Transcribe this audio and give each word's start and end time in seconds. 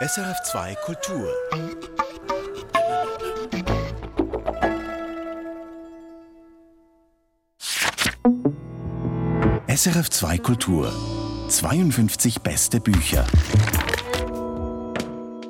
SRF2 0.00 0.76
Kultur. 0.76 1.28
SRF2 9.66 10.38
Kultur. 10.40 10.92
52 11.48 12.42
beste 12.42 12.78
Bücher. 12.78 13.26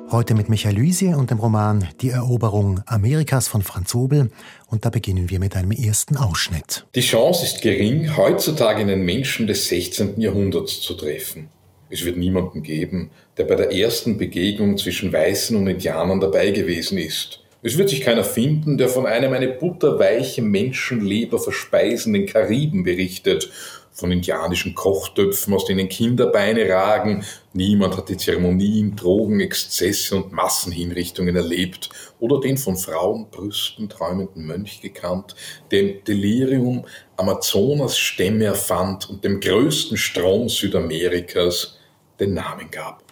Heute 0.09 0.33
mit 0.33 0.49
Michael 0.49 0.77
Luisier 0.77 1.19
und 1.19 1.29
dem 1.29 1.37
Roman 1.37 1.87
Die 2.01 2.09
Eroberung 2.09 2.81
Amerikas 2.87 3.47
von 3.47 3.61
Franz 3.61 3.93
Hobel. 3.93 4.31
Und 4.65 4.83
da 4.83 4.89
beginnen 4.89 5.29
wir 5.29 5.39
mit 5.39 5.55
einem 5.55 5.69
ersten 5.69 6.17
Ausschnitt. 6.17 6.87
Die 6.95 7.01
Chance 7.01 7.45
ist 7.45 7.61
gering, 7.61 8.17
heutzutage 8.17 8.81
einen 8.81 9.05
Menschen 9.05 9.45
des 9.45 9.67
16. 9.67 10.19
Jahrhunderts 10.19 10.81
zu 10.81 10.95
treffen. 10.95 11.49
Es 11.89 12.05
wird 12.05 12.17
niemanden 12.17 12.61
geben, 12.61 13.11
der 13.37 13.45
bei 13.45 13.55
der 13.55 13.71
ersten 13.73 14.17
Begegnung 14.17 14.77
zwischen 14.77 15.11
Weißen 15.11 15.57
und 15.57 15.67
Indianern 15.67 16.19
dabei 16.19 16.51
gewesen 16.51 16.97
ist. 16.97 17.39
Es 17.61 17.77
wird 17.77 17.89
sich 17.89 18.01
keiner 18.01 18.23
finden, 18.23 18.77
der 18.77 18.87
von 18.87 19.05
einem 19.05 19.33
eine 19.33 19.49
butterweiche 19.49 20.41
Menschenleber 20.41 21.39
verspeisenden 21.39 22.25
Kariben 22.25 22.83
berichtet, 22.83 23.51
von 23.99 24.11
indianischen 24.11 24.75
Kochtöpfen, 24.75 25.53
aus 25.53 25.65
denen 25.65 25.89
Kinderbeine 25.89 26.69
ragen. 26.69 27.25
Niemand 27.53 27.97
hat 27.97 28.09
die 28.09 28.17
Zeremonien, 28.17 28.95
Drogen, 28.95 29.41
Exzesse 29.41 30.15
und 30.15 30.31
Massenhinrichtungen 30.31 31.35
erlebt 31.35 31.89
oder 32.19 32.39
den 32.39 32.57
von 32.57 32.77
Frauenbrüsten 32.77 33.89
träumenden 33.89 34.45
Mönch 34.45 34.81
gekannt, 34.81 35.35
der 35.71 35.81
im 35.81 36.03
Delirium 36.05 36.85
Amazonas-Stämme 37.17 38.45
erfand 38.45 39.09
und 39.09 39.23
dem 39.23 39.41
größten 39.41 39.97
Strom 39.97 40.47
Südamerikas 40.47 41.78
den 42.19 42.33
Namen 42.33 42.69
gab. 42.71 43.03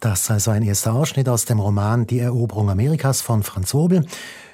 Das 0.00 0.30
also 0.30 0.50
ein 0.50 0.62
erster 0.62 0.92
Ausschnitt 0.92 1.28
aus 1.28 1.44
dem 1.44 1.58
Roman 1.58 2.06
Die 2.06 2.18
Eroberung 2.18 2.68
Amerikas 2.68 3.22
von 3.22 3.42
Franz 3.42 3.72
Hobel. 3.72 4.06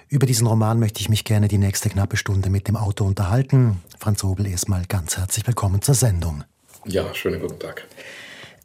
Über 0.09 0.27
diesen 0.27 0.47
Roman 0.47 0.79
möchte 0.79 1.01
ich 1.01 1.09
mich 1.09 1.25
gerne 1.25 1.49
die 1.49 1.59
nächste 1.59 1.89
knappe 1.89 2.17
Stunde 2.17 2.51
mit 2.51 2.69
dem 2.69 2.77
Autor 2.77 3.07
unterhalten. 3.07 3.83
Franz 3.99 4.23
Hobel, 4.23 4.47
erstmal 4.47 4.85
ganz 4.87 5.17
herzlich 5.17 5.47
willkommen 5.47 5.83
zur 5.83 5.95
Sendung. 5.95 6.45
Ja, 6.85 7.15
schönen 7.15 7.41
guten 7.41 7.59
Tag. 7.59 7.87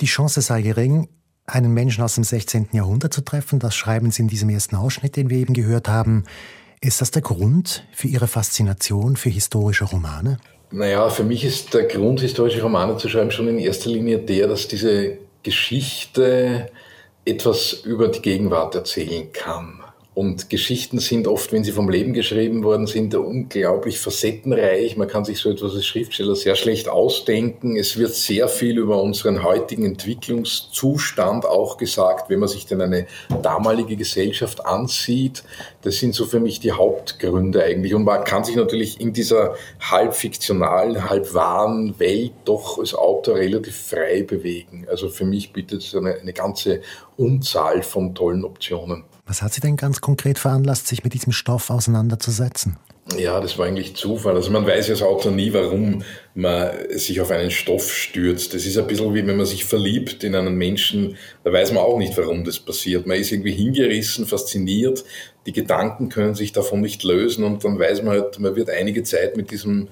Die 0.01 0.05
Chance 0.05 0.41
sei 0.41 0.61
gering, 0.61 1.07
einen 1.47 1.73
Menschen 1.73 2.03
aus 2.03 2.15
dem 2.15 2.23
16. 2.23 2.69
Jahrhundert 2.71 3.13
zu 3.13 3.21
treffen. 3.21 3.59
Das 3.59 3.75
schreiben 3.75 4.11
Sie 4.11 4.23
in 4.23 4.27
diesem 4.27 4.49
ersten 4.49 4.75
Ausschnitt, 4.75 5.15
den 5.15 5.29
wir 5.29 5.37
eben 5.37 5.53
gehört 5.53 5.87
haben. 5.87 6.25
Ist 6.81 7.01
das 7.01 7.11
der 7.11 7.21
Grund 7.21 7.87
für 7.93 8.07
Ihre 8.07 8.27
Faszination 8.27 9.15
für 9.15 9.29
historische 9.29 9.85
Romane? 9.85 10.37
Naja, 10.75 11.09
für 11.09 11.23
mich 11.23 11.45
ist 11.45 11.73
der 11.73 11.83
Grund, 11.83 12.19
historische 12.19 12.61
Romane 12.61 12.97
zu 12.97 13.07
schreiben, 13.07 13.31
schon 13.31 13.47
in 13.47 13.59
erster 13.59 13.89
Linie 13.89 14.17
der, 14.17 14.49
dass 14.49 14.67
diese 14.67 15.19
Geschichte 15.41 16.69
etwas 17.23 17.71
über 17.85 18.09
die 18.09 18.21
Gegenwart 18.21 18.75
erzählen 18.75 19.31
kann. 19.31 19.84
Und 20.15 20.49
Geschichten 20.49 20.99
sind 20.99 21.27
oft, 21.27 21.51
wenn 21.51 21.65
sie 21.65 21.73
vom 21.73 21.89
Leben 21.89 22.13
geschrieben 22.13 22.63
worden 22.63 22.87
sind, 22.87 23.13
unglaublich 23.15 23.99
facettenreich. 23.99 24.95
Man 24.95 25.09
kann 25.09 25.25
sich 25.25 25.39
so 25.39 25.51
etwas 25.51 25.75
als 25.75 25.85
Schriftsteller 25.85 26.37
sehr 26.37 26.55
schlecht 26.55 26.87
ausdenken. 26.87 27.75
Es 27.75 27.97
wird 27.97 28.13
sehr 28.13 28.47
viel 28.47 28.77
über 28.77 29.03
unseren 29.03 29.43
heutigen 29.43 29.83
Entwicklungszustand 29.83 31.45
auch 31.45 31.75
gesagt, 31.75 32.29
wenn 32.29 32.39
man 32.39 32.47
sich 32.47 32.65
denn 32.65 32.81
eine 32.81 33.07
damalige 33.43 33.97
Gesellschaft 33.97 34.65
ansieht. 34.65 35.43
Das 35.81 35.97
sind 35.97 36.15
so 36.15 36.25
für 36.25 36.39
mich 36.39 36.61
die 36.61 36.71
Hauptgründe 36.71 37.61
eigentlich. 37.61 37.93
Und 37.93 38.05
man 38.05 38.23
kann 38.23 38.45
sich 38.45 38.55
natürlich 38.55 39.01
in 39.01 39.11
dieser 39.11 39.55
halb 39.81 40.15
fiktionalen, 40.15 41.09
halb 41.09 41.33
wahren 41.33 41.99
Welt 41.99 42.31
doch 42.45 42.79
als 42.79 42.95
Autor 42.95 43.35
relativ 43.35 43.75
frei 43.75 44.23
bewegen. 44.23 44.87
Also 44.89 45.09
für 45.09 45.25
mich 45.25 45.51
bietet 45.51 45.81
es 45.81 45.93
eine, 45.93 46.13
eine 46.13 46.31
ganze 46.31 46.79
Unzahl 47.17 47.83
von 47.83 48.15
tollen 48.15 48.45
Optionen. 48.45 49.03
Was 49.27 49.41
hat 49.41 49.53
Sie 49.53 49.61
denn 49.61 49.75
ganz 49.75 50.01
konkret 50.01 50.37
veranlasst, 50.37 50.87
sich 50.87 51.03
mit 51.03 51.13
diesem 51.13 51.33
Stoff 51.33 51.71
auseinanderzusetzen? 51.71 52.77
Ja, 53.17 53.39
das 53.39 53.57
war 53.57 53.67
eigentlich 53.67 53.95
Zufall. 53.95 54.35
Also 54.35 54.51
man 54.51 54.65
weiß 54.65 54.87
ja 54.87 54.93
als 54.93 55.03
Autor 55.03 55.31
nie, 55.31 55.53
warum 55.53 56.03
man 56.33 56.71
sich 56.89 57.21
auf 57.21 57.29
einen 57.29 57.51
Stoff 57.51 57.91
stürzt. 57.93 58.53
Das 58.53 58.65
ist 58.65 58.77
ein 58.77 58.87
bisschen 58.87 59.13
wie 59.13 59.25
wenn 59.25 59.37
man 59.37 59.45
sich 59.45 59.65
verliebt 59.65 60.23
in 60.23 60.35
einen 60.35 60.55
Menschen, 60.55 61.15
da 61.43 61.53
weiß 61.53 61.71
man 61.71 61.83
auch 61.83 61.99
nicht, 61.99 62.17
warum 62.17 62.43
das 62.43 62.59
passiert. 62.59 63.05
Man 63.05 63.19
ist 63.19 63.31
irgendwie 63.31 63.51
hingerissen, 63.51 64.25
fasziniert, 64.25 65.05
die 65.45 65.53
Gedanken 65.53 66.09
können 66.09 66.33
sich 66.33 66.51
davon 66.51 66.81
nicht 66.81 67.03
lösen 67.03 67.43
und 67.43 67.63
dann 67.63 67.77
weiß 67.77 68.01
man 68.01 68.13
halt, 68.13 68.39
man 68.39 68.55
wird 68.55 68.71
einige 68.71 69.03
Zeit 69.03 69.37
mit 69.37 69.51
diesem, 69.51 69.89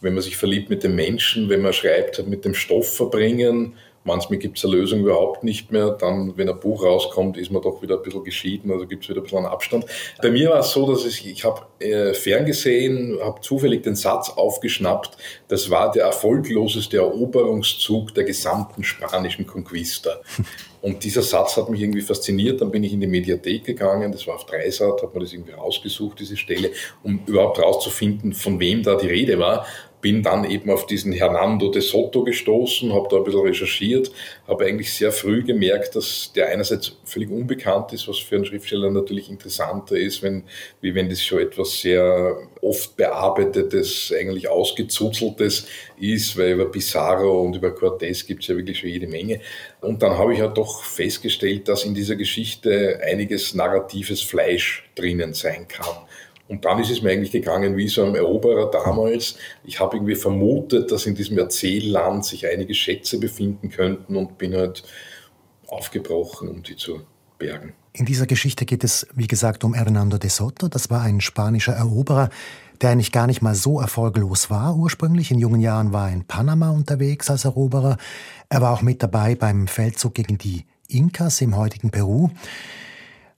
wenn 0.00 0.14
man 0.14 0.22
sich 0.22 0.36
verliebt 0.36 0.68
mit 0.68 0.82
dem 0.82 0.96
Menschen, 0.96 1.48
wenn 1.48 1.62
man 1.62 1.72
schreibt, 1.72 2.26
mit 2.26 2.44
dem 2.44 2.54
Stoff 2.54 2.96
verbringen 2.96 3.74
Manchmal 4.06 4.38
gibt 4.38 4.56
es 4.56 4.64
eine 4.64 4.76
Lösung 4.76 5.00
überhaupt 5.00 5.42
nicht 5.42 5.72
mehr. 5.72 5.90
Dann, 5.90 6.36
wenn 6.36 6.48
ein 6.48 6.60
Buch 6.60 6.84
rauskommt, 6.84 7.36
ist 7.36 7.50
man 7.50 7.60
doch 7.60 7.82
wieder 7.82 7.96
ein 7.96 8.02
bisschen 8.02 8.22
geschieden, 8.22 8.70
also 8.70 8.86
gibt 8.86 9.02
es 9.02 9.10
wieder 9.10 9.20
ein 9.20 9.24
bisschen 9.24 9.38
einen 9.38 9.46
Abstand. 9.48 9.84
Bei 10.22 10.30
mir 10.30 10.50
war 10.50 10.60
es 10.60 10.70
so, 10.70 10.88
dass 10.90 11.04
ich, 11.04 11.26
ich 11.26 11.44
habe 11.44 11.62
äh, 11.80 12.14
ferngesehen, 12.14 13.18
habe 13.20 13.40
zufällig 13.40 13.82
den 13.82 13.96
Satz 13.96 14.30
aufgeschnappt, 14.30 15.16
das 15.48 15.70
war 15.70 15.90
der 15.90 16.04
erfolgloseste 16.04 16.98
Eroberungszug 16.98 18.14
der 18.14 18.24
gesamten 18.24 18.84
spanischen 18.84 19.46
Conquista. 19.46 20.20
Und 20.82 21.02
dieser 21.02 21.22
Satz 21.22 21.56
hat 21.56 21.68
mich 21.68 21.80
irgendwie 21.80 22.02
fasziniert. 22.02 22.60
Dann 22.60 22.70
bin 22.70 22.84
ich 22.84 22.92
in 22.92 23.00
die 23.00 23.08
Mediathek 23.08 23.64
gegangen, 23.64 24.12
das 24.12 24.24
war 24.28 24.36
auf 24.36 24.46
Dreisat, 24.46 25.02
habe 25.02 25.14
mir 25.14 25.24
das 25.24 25.32
irgendwie 25.32 25.50
rausgesucht, 25.50 26.20
diese 26.20 26.36
Stelle, 26.36 26.70
um 27.02 27.20
überhaupt 27.26 27.60
rauszufinden, 27.60 28.32
von 28.32 28.60
wem 28.60 28.84
da 28.84 28.94
die 28.94 29.08
Rede 29.08 29.36
war 29.40 29.66
bin 30.06 30.22
dann 30.22 30.48
eben 30.48 30.70
auf 30.70 30.86
diesen 30.86 31.10
Hernando 31.10 31.68
de 31.68 31.82
Soto 31.82 32.22
gestoßen, 32.22 32.94
habe 32.94 33.08
da 33.10 33.16
ein 33.16 33.24
bisschen 33.24 33.40
recherchiert, 33.40 34.12
habe 34.46 34.64
eigentlich 34.64 34.92
sehr 34.92 35.10
früh 35.10 35.42
gemerkt, 35.42 35.96
dass 35.96 36.30
der 36.32 36.46
einerseits 36.46 36.92
völlig 37.02 37.28
unbekannt 37.28 37.92
ist, 37.92 38.06
was 38.06 38.20
für 38.20 38.36
einen 38.36 38.44
Schriftsteller 38.44 38.92
natürlich 38.92 39.28
interessanter 39.28 39.96
ist, 39.96 40.22
wenn, 40.22 40.44
wie 40.80 40.94
wenn 40.94 41.08
das 41.08 41.24
schon 41.24 41.40
etwas 41.40 41.80
sehr 41.80 42.36
oft 42.60 42.96
bearbeitetes, 42.96 44.14
eigentlich 44.16 44.48
ausgezuzeltes 44.48 45.66
ist, 45.98 46.38
weil 46.38 46.52
über 46.52 46.70
Pizarro 46.70 47.42
und 47.42 47.56
über 47.56 47.70
Cortés 47.70 48.24
gibt 48.28 48.42
es 48.42 48.48
ja 48.48 48.54
wirklich 48.54 48.78
schon 48.78 48.90
jede 48.90 49.08
Menge. 49.08 49.40
Und 49.80 50.04
dann 50.04 50.16
habe 50.16 50.34
ich 50.34 50.38
ja 50.38 50.46
doch 50.46 50.84
festgestellt, 50.84 51.66
dass 51.66 51.84
in 51.84 51.96
dieser 51.96 52.14
Geschichte 52.14 53.00
einiges 53.02 53.54
narratives 53.54 54.22
Fleisch 54.22 54.88
drinnen 54.94 55.34
sein 55.34 55.66
kann. 55.66 55.96
Und 56.48 56.64
dann 56.64 56.78
ist 56.78 56.90
es 56.90 57.02
mir 57.02 57.10
eigentlich 57.10 57.32
gegangen 57.32 57.76
wie 57.76 57.88
so 57.88 58.04
ein 58.04 58.14
Eroberer 58.14 58.70
damals. 58.70 59.36
Ich 59.64 59.80
habe 59.80 59.96
irgendwie 59.96 60.14
vermutet, 60.14 60.92
dass 60.92 61.06
in 61.06 61.14
diesem 61.14 61.38
Erzählland 61.38 62.24
sich 62.24 62.46
einige 62.46 62.74
Schätze 62.74 63.18
befinden 63.18 63.70
könnten 63.70 64.16
und 64.16 64.38
bin 64.38 64.54
halt 64.54 64.84
aufgebrochen, 65.66 66.48
um 66.48 66.62
die 66.62 66.76
zu 66.76 67.00
bergen. 67.38 67.74
In 67.92 68.04
dieser 68.04 68.26
Geschichte 68.26 68.64
geht 68.66 68.84
es, 68.84 69.06
wie 69.14 69.26
gesagt, 69.26 69.64
um 69.64 69.74
Hernando 69.74 70.18
de 70.18 70.30
Soto. 70.30 70.68
Das 70.68 70.90
war 70.90 71.02
ein 71.02 71.20
spanischer 71.20 71.72
Eroberer, 71.72 72.28
der 72.80 72.90
eigentlich 72.90 73.10
gar 73.10 73.26
nicht 73.26 73.42
mal 73.42 73.54
so 73.54 73.80
erfolglos 73.80 74.50
war 74.50 74.76
ursprünglich. 74.76 75.30
In 75.30 75.38
jungen 75.38 75.60
Jahren 75.60 75.92
war 75.92 76.08
er 76.08 76.14
in 76.14 76.24
Panama 76.24 76.70
unterwegs 76.70 77.30
als 77.30 77.44
Eroberer. 77.44 77.96
Er 78.50 78.60
war 78.60 78.72
auch 78.72 78.82
mit 78.82 79.02
dabei 79.02 79.34
beim 79.34 79.66
Feldzug 79.66 80.14
gegen 80.14 80.38
die 80.38 80.66
Inkas 80.88 81.40
im 81.40 81.56
heutigen 81.56 81.90
Peru. 81.90 82.28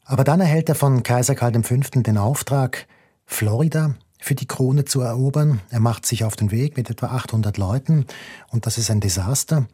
Aber 0.04 0.24
dann 0.24 0.40
erhält 0.40 0.68
er 0.68 0.74
von 0.74 1.02
Kaiser 1.02 1.34
Karl 1.34 1.62
V. 1.62 1.76
den 1.94 2.18
Auftrag, 2.18 2.86
Florida 3.28 3.94
für 4.18 4.34
die 4.34 4.46
Krone 4.46 4.84
zu 4.84 5.00
erobern. 5.02 5.60
Er 5.70 5.78
macht 5.78 6.06
sich 6.06 6.24
auf 6.24 6.34
den 6.34 6.50
Weg 6.50 6.76
mit 6.76 6.90
etwa 6.90 7.08
800 7.08 7.56
Leuten 7.58 8.06
und 8.50 8.66
das 8.66 8.78
ist 8.78 8.90
ein 8.90 9.00
Desaster. 9.00 9.68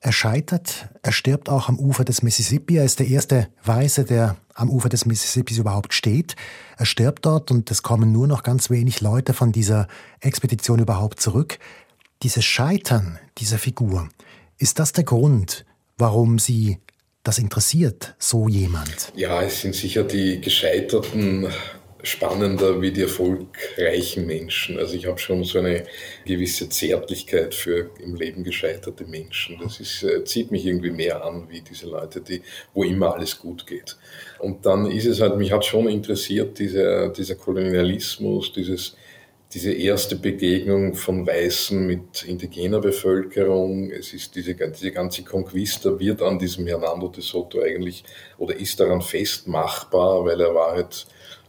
Er 0.00 0.12
scheitert, 0.12 0.88
er 1.02 1.12
stirbt 1.12 1.48
auch 1.48 1.68
am 1.68 1.78
Ufer 1.78 2.04
des 2.04 2.22
Mississippi. 2.22 2.76
Er 2.76 2.84
ist 2.84 3.00
der 3.00 3.08
erste 3.08 3.48
Weiße, 3.64 4.04
der 4.04 4.36
am 4.54 4.70
Ufer 4.70 4.88
des 4.88 5.04
Mississippis 5.04 5.58
überhaupt 5.58 5.92
steht. 5.92 6.36
Er 6.78 6.86
stirbt 6.86 7.26
dort 7.26 7.50
und 7.50 7.70
es 7.70 7.82
kommen 7.82 8.12
nur 8.12 8.26
noch 8.26 8.42
ganz 8.42 8.70
wenig 8.70 9.00
Leute 9.00 9.34
von 9.34 9.52
dieser 9.52 9.88
Expedition 10.20 10.78
überhaupt 10.78 11.20
zurück. 11.20 11.58
Dieses 12.22 12.44
Scheitern 12.44 13.18
dieser 13.36 13.58
Figur, 13.58 14.08
ist 14.58 14.78
das 14.78 14.92
der 14.92 15.04
Grund, 15.04 15.66
warum 15.98 16.38
Sie 16.38 16.78
das 17.24 17.38
interessiert, 17.38 18.14
so 18.18 18.48
jemand? 18.48 19.12
Ja, 19.16 19.42
es 19.42 19.60
sind 19.60 19.74
sicher 19.74 20.04
die 20.04 20.40
gescheiterten 20.40 21.48
spannender 22.06 22.80
wie 22.80 22.92
die 22.92 23.02
erfolgreichen 23.02 24.26
Menschen. 24.26 24.78
Also 24.78 24.94
ich 24.94 25.06
habe 25.06 25.18
schon 25.18 25.44
so 25.44 25.58
eine 25.58 25.84
gewisse 26.24 26.68
Zärtlichkeit 26.68 27.54
für 27.54 27.90
im 27.98 28.14
Leben 28.14 28.44
gescheiterte 28.44 29.04
Menschen. 29.04 29.58
Das 29.62 29.80
ist, 29.80 30.02
äh, 30.02 30.24
zieht 30.24 30.50
mich 30.50 30.64
irgendwie 30.64 30.90
mehr 30.90 31.24
an 31.24 31.48
wie 31.50 31.60
diese 31.60 31.86
Leute, 31.86 32.20
die, 32.20 32.42
wo 32.74 32.84
immer 32.84 33.14
alles 33.14 33.38
gut 33.38 33.66
geht. 33.66 33.96
Und 34.38 34.66
dann 34.66 34.90
ist 34.90 35.06
es 35.06 35.20
halt, 35.20 35.36
mich 35.36 35.52
hat 35.52 35.64
schon 35.64 35.88
interessiert, 35.88 36.58
dieser, 36.58 37.08
dieser 37.08 37.34
Kolonialismus, 37.34 38.52
dieses, 38.52 38.96
diese 39.52 39.72
erste 39.72 40.16
Begegnung 40.16 40.94
von 40.94 41.26
Weißen 41.26 41.86
mit 41.86 42.24
indigener 42.24 42.80
Bevölkerung, 42.80 43.90
es 43.90 44.12
ist 44.12 44.34
diese, 44.34 44.54
diese 44.54 44.92
ganze 44.92 45.22
Conquista 45.22 45.98
wird 45.98 46.20
an 46.20 46.38
diesem 46.38 46.66
Hernando 46.66 47.08
de 47.08 47.22
Soto 47.22 47.60
eigentlich 47.60 48.04
oder 48.38 48.56
ist 48.56 48.80
daran 48.80 49.00
festmachbar, 49.00 50.24
weil 50.24 50.40
er 50.40 50.54
war 50.54 50.72
halt 50.72 51.06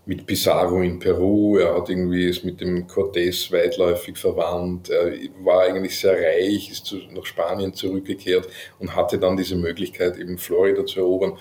mit 0.08 0.26
Pizarro 0.26 0.82
in 0.82 1.00
Peru, 1.00 1.58
er 1.58 1.76
hat 1.76 1.90
irgendwie 1.90 2.30
es 2.30 2.44
mit 2.44 2.62
dem 2.62 2.88
Cortés 2.88 3.52
weitläufig 3.52 4.18
verwandt, 4.18 4.90
er 4.90 5.14
war 5.44 5.64
eigentlich 5.64 6.00
sehr 6.00 6.14
reich, 6.14 6.72
ist 6.72 6.86
zu, 6.86 6.98
nach 7.12 7.26
Spanien 7.26 7.74
zurückgekehrt 7.74 8.48
und 8.80 8.96
hatte 8.96 9.20
dann 9.20 9.36
diese 9.36 9.58
Möglichkeit, 9.58 10.18
eben 10.18 10.38
Florida 10.38 10.86
zu 10.86 11.02
erobern. 11.02 11.38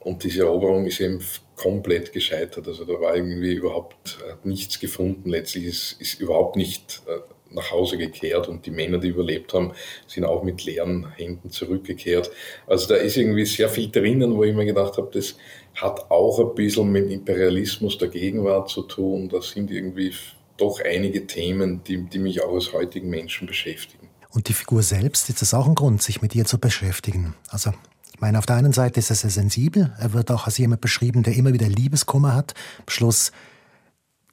Und 0.00 0.24
diese 0.24 0.42
Eroberung 0.42 0.86
ist 0.86 1.00
eben 1.00 1.22
komplett 1.54 2.12
gescheitert. 2.12 2.66
Also 2.66 2.86
da 2.86 2.98
war 2.98 3.14
irgendwie 3.14 3.52
überhaupt 3.52 4.18
hat 4.26 4.46
nichts 4.46 4.80
gefunden. 4.80 5.28
Letztlich 5.28 5.66
ist, 5.66 6.00
ist 6.00 6.20
überhaupt 6.20 6.56
nicht 6.56 7.02
äh, 7.06 7.18
nach 7.50 7.70
Hause 7.70 7.98
gekehrt 7.98 8.48
und 8.48 8.66
die 8.66 8.70
Männer, 8.70 8.98
die 8.98 9.08
überlebt 9.08 9.54
haben, 9.54 9.72
sind 10.06 10.24
auch 10.24 10.42
mit 10.42 10.64
leeren 10.64 11.10
Händen 11.16 11.50
zurückgekehrt. 11.50 12.30
Also 12.66 12.88
da 12.88 12.96
ist 12.96 13.16
irgendwie 13.16 13.44
sehr 13.44 13.68
viel 13.68 13.90
drinnen, 13.90 14.36
wo 14.36 14.44
ich 14.44 14.54
mir 14.54 14.66
gedacht 14.66 14.96
habe, 14.98 15.10
das 15.12 15.36
hat 15.80 16.10
auch 16.10 16.38
ein 16.40 16.54
bisschen 16.54 16.90
mit 16.90 17.10
Imperialismus 17.10 17.98
der 17.98 18.08
Gegenwart 18.08 18.68
zu 18.68 18.82
tun. 18.82 19.28
Das 19.28 19.50
sind 19.50 19.70
irgendwie 19.70 20.12
doch 20.56 20.80
einige 20.84 21.26
Themen, 21.26 21.82
die, 21.84 22.04
die 22.04 22.18
mich 22.18 22.42
auch 22.42 22.54
als 22.54 22.72
heutigen 22.72 23.08
Menschen 23.08 23.46
beschäftigen. 23.46 24.08
Und 24.30 24.48
die 24.48 24.52
Figur 24.52 24.82
selbst, 24.82 25.28
ist 25.28 25.40
das 25.40 25.54
auch 25.54 25.66
ein 25.66 25.74
Grund, 25.74 26.02
sich 26.02 26.20
mit 26.20 26.34
ihr 26.34 26.44
zu 26.44 26.58
beschäftigen? 26.58 27.34
Also 27.48 27.72
ich 28.12 28.20
meine, 28.20 28.38
auf 28.38 28.46
der 28.46 28.56
einen 28.56 28.72
Seite 28.72 28.98
ist 28.98 29.10
er 29.10 29.16
sehr 29.16 29.30
sensibel. 29.30 29.94
Er 29.98 30.12
wird 30.12 30.30
auch 30.30 30.46
als 30.46 30.58
jemand 30.58 30.80
beschrieben, 30.80 31.22
der 31.22 31.36
immer 31.36 31.52
wieder 31.52 31.68
Liebeskummer 31.68 32.34
hat. 32.34 32.54
Am 32.80 32.88
Schluss 32.88 33.32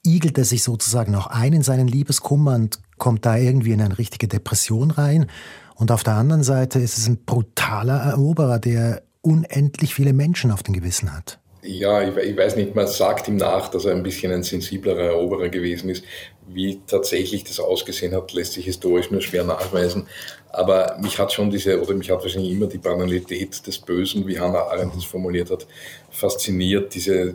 igelt 0.03 0.38
er 0.38 0.45
sich 0.45 0.63
sozusagen 0.63 1.15
auch 1.15 1.27
ein 1.27 1.53
in 1.53 1.62
seinen 1.62 1.88
Liebeskummer 1.88 2.56
und 2.56 2.80
kommt 2.98 3.25
da 3.25 3.38
irgendwie 3.38 3.71
in 3.71 3.81
eine 3.81 3.98
richtige 3.98 4.27
Depression 4.27 4.91
rein. 4.91 5.27
Und 5.75 5.91
auf 5.91 6.03
der 6.03 6.15
anderen 6.15 6.44
Seite 6.44 6.80
ist 6.80 6.98
es 6.98 7.07
ein 7.07 7.25
brutaler 7.25 7.98
Eroberer, 7.98 8.59
der 8.59 9.03
unendlich 9.25 9.94
viele 9.94 10.13
Menschen 10.13 10.51
auf 10.51 10.63
dem 10.63 10.74
Gewissen 10.74 11.16
hat. 11.16 11.39
Ja, 11.63 12.07
ich, 12.07 12.16
ich, 12.16 12.38
weiß 12.38 12.57
nicht, 12.57 12.75
man 12.75 12.86
sagt 12.86 13.27
ihm 13.27 13.38
nach, 13.38 13.69
dass 13.69 13.86
er 13.86 13.94
ein 13.94 14.04
bisschen 14.04 14.31
ein 14.31 14.44
sensiblerer 14.44 15.06
Eroberer 15.06 15.50
gewesen 15.50 15.89
ist. 15.89 16.04
Wie 16.48 16.80
tatsächlich 16.86 17.44
das 17.44 17.60
ausgesehen 17.60 18.13
hat, 18.13 18.33
lässt 18.33 18.54
sich 18.54 18.66
historisch 18.66 19.10
nur 19.10 19.22
schwer 19.22 19.44
nachweisen. 19.44 20.07
Aber 20.50 20.98
mich 21.01 21.18
hat 21.18 21.33
schon 21.33 21.50
diese, 21.50 21.81
oder 21.81 21.95
mich 21.95 22.12
hat 22.12 22.22
wahrscheinlich 22.22 22.51
immer 22.51 22.68
die 22.68 22.77
Banalität 22.77 23.66
des 23.66 23.80
Bösen, 23.80 24.27
wie 24.27 24.39
Hannah 24.39 24.68
Arendt 24.68 24.95
das 24.95 25.06
formuliert 25.06 25.50
hat, 25.50 25.66
fasziniert. 26.12 26.94
Diese 26.94 27.33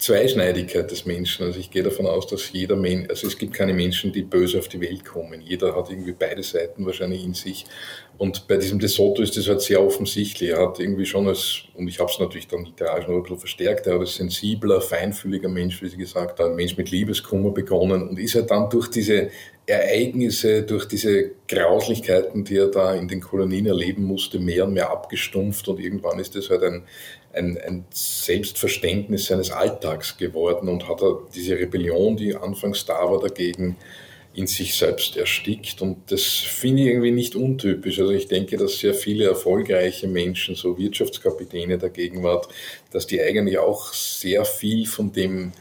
Zweischneidigkeit 0.00 0.90
des 0.90 1.04
Menschen. 1.04 1.46
Also 1.46 1.58
ich 1.60 1.70
gehe 1.70 1.82
davon 1.82 2.06
aus, 2.06 2.26
dass 2.26 2.52
jeder 2.52 2.76
Mensch, 2.76 3.08
also 3.10 3.26
es 3.26 3.38
gibt 3.38 3.54
keine 3.54 3.74
Menschen, 3.74 4.12
die 4.12 4.22
böse 4.22 4.58
auf 4.58 4.68
die 4.68 4.80
Welt 4.80 5.04
kommen. 5.04 5.40
Jeder 5.42 5.76
hat 5.76 5.90
irgendwie 5.90 6.12
beide 6.18 6.42
Seiten 6.42 6.86
wahrscheinlich 6.86 7.24
in 7.24 7.34
sich. 7.34 7.66
Und 8.20 8.48
bei 8.48 8.58
diesem 8.58 8.78
De 8.78 8.86
Soto 8.86 9.22
ist 9.22 9.38
das 9.38 9.48
halt 9.48 9.62
sehr 9.62 9.82
offensichtlich. 9.82 10.50
Er 10.50 10.60
hat 10.60 10.78
irgendwie 10.78 11.06
schon 11.06 11.26
als, 11.26 11.62
und 11.74 11.88
ich 11.88 12.00
habe 12.00 12.10
es 12.12 12.18
natürlich 12.18 12.48
dann 12.48 12.66
literarisch 12.66 13.08
noch 13.08 13.14
ein 13.14 13.22
bisschen 13.22 13.38
verstärkt, 13.38 13.86
er 13.86 13.94
hat 13.94 14.00
als 14.00 14.16
sensibler, 14.16 14.82
feinfühliger 14.82 15.48
Mensch, 15.48 15.80
wie 15.80 15.88
Sie 15.88 15.96
gesagt 15.96 16.38
haben, 16.38 16.54
Mensch 16.54 16.76
mit 16.76 16.90
Liebeskummer 16.90 17.50
begonnen 17.50 18.06
und 18.10 18.18
ist 18.18 18.34
halt 18.34 18.50
dann 18.50 18.68
durch 18.68 18.88
diese 18.88 19.30
Ereignisse, 19.64 20.64
durch 20.64 20.86
diese 20.86 21.30
Grauslichkeiten, 21.48 22.44
die 22.44 22.58
er 22.58 22.66
da 22.66 22.94
in 22.94 23.08
den 23.08 23.22
Kolonien 23.22 23.64
erleben 23.64 24.04
musste, 24.04 24.38
mehr 24.38 24.66
und 24.66 24.74
mehr 24.74 24.90
abgestumpft 24.90 25.66
und 25.68 25.80
irgendwann 25.80 26.18
ist 26.18 26.36
das 26.36 26.50
halt 26.50 26.62
ein, 26.62 26.82
ein, 27.32 27.56
ein 27.56 27.86
Selbstverständnis 27.88 29.28
seines 29.28 29.50
Alltags 29.50 30.18
geworden 30.18 30.68
und 30.68 30.90
hat 30.90 31.00
er 31.00 31.20
diese 31.34 31.58
Rebellion, 31.58 32.18
die 32.18 32.36
anfangs 32.36 32.84
da 32.84 33.10
war, 33.10 33.18
dagegen 33.18 33.78
in 34.34 34.46
sich 34.46 34.74
selbst 34.74 35.16
erstickt. 35.16 35.82
Und 35.82 36.10
das 36.10 36.24
finde 36.24 36.82
ich 36.82 36.88
irgendwie 36.88 37.10
nicht 37.10 37.34
untypisch. 37.34 37.98
Also 37.98 38.12
ich 38.12 38.28
denke, 38.28 38.56
dass 38.56 38.78
sehr 38.78 38.94
viele 38.94 39.24
erfolgreiche 39.24 40.06
Menschen, 40.06 40.54
so 40.54 40.78
Wirtschaftskapitäne 40.78 41.78
der 41.78 41.90
Gegenwart, 41.90 42.48
dass 42.92 43.06
die 43.06 43.20
eigentlich 43.20 43.58
auch 43.58 43.92
sehr 43.92 44.44
viel 44.44 44.86
von 44.86 45.12
dem 45.12 45.52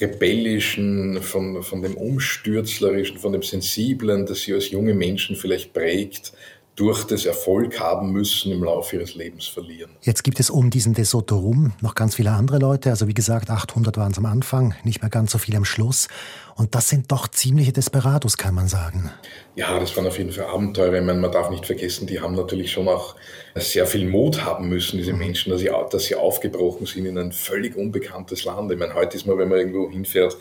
Rebellischen, 0.00 1.22
von, 1.22 1.62
von 1.62 1.82
dem 1.82 1.96
Umstürzlerischen, 1.96 3.18
von 3.18 3.32
dem 3.32 3.42
Sensiblen, 3.42 4.26
das 4.26 4.40
sie 4.40 4.54
als 4.54 4.70
junge 4.70 4.94
Menschen 4.94 5.36
vielleicht 5.36 5.72
prägt, 5.72 6.32
durch 6.80 7.04
das 7.04 7.26
Erfolg 7.26 7.78
haben 7.78 8.10
müssen 8.10 8.52
im 8.52 8.64
Laufe 8.64 8.96
ihres 8.96 9.14
Lebens 9.14 9.46
verlieren. 9.46 9.90
Jetzt 10.00 10.24
gibt 10.24 10.40
es 10.40 10.48
um 10.48 10.70
diesen 10.70 10.94
De 10.94 11.04
Soto 11.04 11.36
rum 11.36 11.72
noch 11.82 11.94
ganz 11.94 12.14
viele 12.14 12.30
andere 12.30 12.58
Leute. 12.58 12.88
Also 12.88 13.06
wie 13.06 13.12
gesagt, 13.12 13.50
800 13.50 13.98
waren 13.98 14.12
es 14.12 14.18
am 14.18 14.24
Anfang, 14.24 14.74
nicht 14.82 15.02
mehr 15.02 15.10
ganz 15.10 15.32
so 15.32 15.38
viel 15.38 15.54
am 15.56 15.66
Schluss. 15.66 16.08
Und 16.56 16.74
das 16.74 16.88
sind 16.88 17.12
doch 17.12 17.28
ziemliche 17.28 17.72
Desperados, 17.72 18.38
kann 18.38 18.54
man 18.54 18.66
sagen. 18.66 19.10
Ja, 19.56 19.78
das 19.78 19.94
waren 19.94 20.06
auf 20.06 20.16
jeden 20.16 20.32
Fall 20.32 20.46
Abenteuer. 20.46 20.94
Ich 20.94 21.04
meine, 21.04 21.20
man 21.20 21.30
darf 21.30 21.50
nicht 21.50 21.66
vergessen, 21.66 22.06
die 22.06 22.18
haben 22.20 22.34
natürlich 22.34 22.72
schon 22.72 22.88
auch 22.88 23.14
sehr 23.54 23.86
viel 23.86 24.08
Mut 24.08 24.42
haben 24.42 24.70
müssen, 24.70 24.96
diese 24.96 25.12
Menschen, 25.12 25.52
dass 25.52 25.60
sie, 25.60 25.70
dass 25.90 26.04
sie 26.04 26.14
aufgebrochen 26.14 26.86
sind 26.86 27.04
in 27.04 27.18
ein 27.18 27.32
völlig 27.32 27.76
unbekanntes 27.76 28.44
Land. 28.44 28.72
Ich 28.72 28.78
meine, 28.78 28.94
heute 28.94 29.18
ist 29.18 29.26
man, 29.26 29.36
wenn 29.36 29.48
man 29.48 29.58
irgendwo 29.58 29.90
hinfährt, 29.90 30.38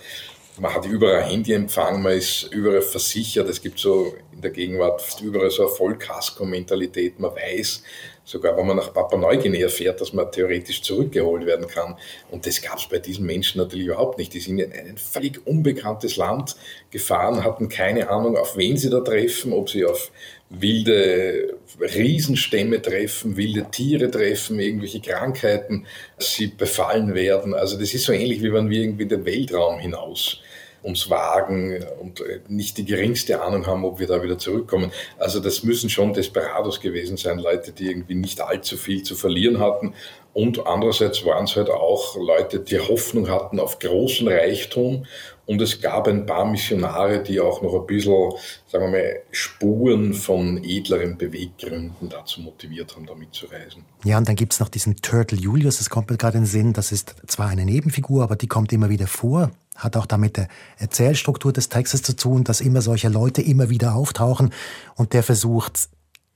man 0.60 0.74
hat 0.74 0.86
überall 0.86 1.24
Handyempfang, 1.24 2.02
man 2.02 2.14
ist 2.14 2.44
überall 2.52 2.82
versichert. 2.82 3.50
Es 3.50 3.62
gibt 3.62 3.80
so 3.80 4.14
in 4.32 4.42
der 4.42 4.52
Gegenwart 4.52 5.04
überall 5.22 5.50
so 5.50 5.64
eine 5.64 5.72
Vollkasko-Mentalität. 5.72 7.20
Man 7.20 7.32
weiß, 7.36 7.84
sogar 8.24 8.56
wenn 8.58 8.68
man 8.68 8.78
nach 8.78 8.94
Papua 8.94 9.20
Neuguinea 9.20 9.70
fährt, 9.70 10.02
dass 10.02 10.14
man 10.14 10.32
theoretisch 10.32 10.82
zurückgeholt 10.82 11.46
werden 11.46 11.68
kann. 11.68 11.98
Und 12.30 12.46
das 12.46 12.62
gab 12.62 12.78
es 12.78 12.88
bei 12.88 13.00
diesen 13.00 13.26
Menschen 13.26 13.60
natürlich 13.60 13.88
überhaupt 13.88 14.18
nicht. 14.18 14.34
Die 14.34 14.40
sind 14.40 14.60
in 14.60 14.72
ein 14.72 14.98
völlig 14.98 15.46
unbekanntes 15.46 16.18
Land 16.18 16.56
gefahren, 16.92 17.44
hatten 17.44 17.70
keine 17.70 18.10
Ahnung, 18.10 18.38
auf 18.38 18.56
wen 18.56 18.78
sie 18.78 18.90
da 18.90 19.00
treffen, 19.00 19.54
ob 19.54 19.70
sie 19.70 19.86
auf 19.86 20.12
wilde 20.50 21.58
Riesenstämme 21.80 22.82
treffen, 22.82 23.38
wilde 23.38 23.66
Tiere 23.72 24.10
treffen, 24.10 24.60
irgendwelche 24.60 25.00
Krankheiten, 25.00 25.86
sie 26.18 26.48
befallen 26.48 27.14
werden. 27.14 27.54
Also 27.54 27.80
das 27.80 27.94
ist 27.94 28.06
so 28.06 28.14
ähnlich, 28.14 28.42
wie 28.42 28.52
wenn 28.52 28.70
wir 28.70 28.82
irgendwie 28.82 29.06
den 29.06 29.26
Weltraum 29.26 29.80
hinaus 29.80 30.42
uns 30.82 31.10
wagen 31.10 31.84
und 32.00 32.22
äh, 32.22 32.42
nicht 32.48 32.78
die 32.78 32.86
geringste 32.86 33.42
Ahnung 33.42 33.68
haben, 33.68 33.84
ob 33.86 34.00
wir 34.00 34.08
da 34.08 34.24
wieder 34.24 34.38
zurückkommen. 34.38 34.92
Also 35.18 35.40
das 35.40 35.64
müssen 35.64 35.90
schon 35.90 36.14
Desperados 36.14 36.80
gewesen 36.80 37.18
sein, 37.18 37.40
Leute, 37.40 37.72
die 37.72 37.88
irgendwie 37.88 38.16
nicht 38.16 38.42
allzu 38.42 38.78
viel 38.78 39.04
zu 39.04 39.16
verlieren 39.16 39.60
hatten. 39.60 39.94
Und 40.34 40.68
andererseits 40.68 41.26
waren 41.26 41.46
es 41.46 41.56
halt 41.56 41.70
auch 41.70 42.16
Leute, 42.16 42.60
die 42.60 42.80
Hoffnung 42.80 43.30
hatten 43.30 43.60
auf 43.60 43.80
großen 43.80 44.28
Reichtum. 44.28 45.06
Und 45.46 45.62
es 45.64 45.82
gab 45.82 46.08
ein 46.08 46.28
paar 46.28 46.46
Missionare, 46.46 47.24
die 47.24 47.40
auch 47.40 47.64
noch 47.64 47.74
ein 47.74 47.88
bisschen, 47.88 48.34
sagen 48.68 48.86
wir 48.86 49.00
mal, 49.00 49.20
Spuren 49.32 50.14
von 50.14 50.64
edleren 50.64 51.18
Beweggründen 51.18 52.08
dazu 52.08 52.42
motiviert 52.42 52.96
haben, 52.96 53.08
damit 53.08 53.34
zu 53.34 53.48
reisen. 53.48 53.84
Ja, 54.04 54.20
und 54.20 54.30
dann 54.30 54.36
gibt 54.36 54.54
es 54.54 54.60
noch 54.60 54.70
diesen 54.70 54.98
Turtle 54.98 55.40
Julius, 55.40 55.80
das 55.80 55.90
kommt 55.90 56.12
mir 56.12 56.18
gerade 56.18 56.38
in 56.38 56.44
den 56.44 56.50
Sinn. 56.50 56.74
Das 56.74 56.92
ist 56.92 57.16
zwar 57.26 57.48
eine 57.48 57.66
Nebenfigur, 57.66 58.22
aber 58.22 58.36
die 58.36 58.48
kommt 58.48 58.72
immer 58.72 58.90
wieder 58.90 59.08
vor 59.08 59.50
hat 59.80 59.98
auch 59.98 60.06
damit 60.06 60.38
der 60.38 60.48
Erzählstruktur 60.78 61.52
des 61.52 61.70
Textes 61.70 62.04
zu 62.04 62.16
tun, 62.16 62.44
dass 62.44 62.62
immer 62.62 62.82
solche 62.82 63.10
Leute 63.10 63.42
immer 63.42 63.70
wieder 63.70 63.96
auftauchen 63.96 64.52
und 64.96 65.14
der 65.14 65.24
versucht, 65.24 65.90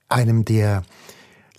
einem 0.09 0.45
der 0.45 0.83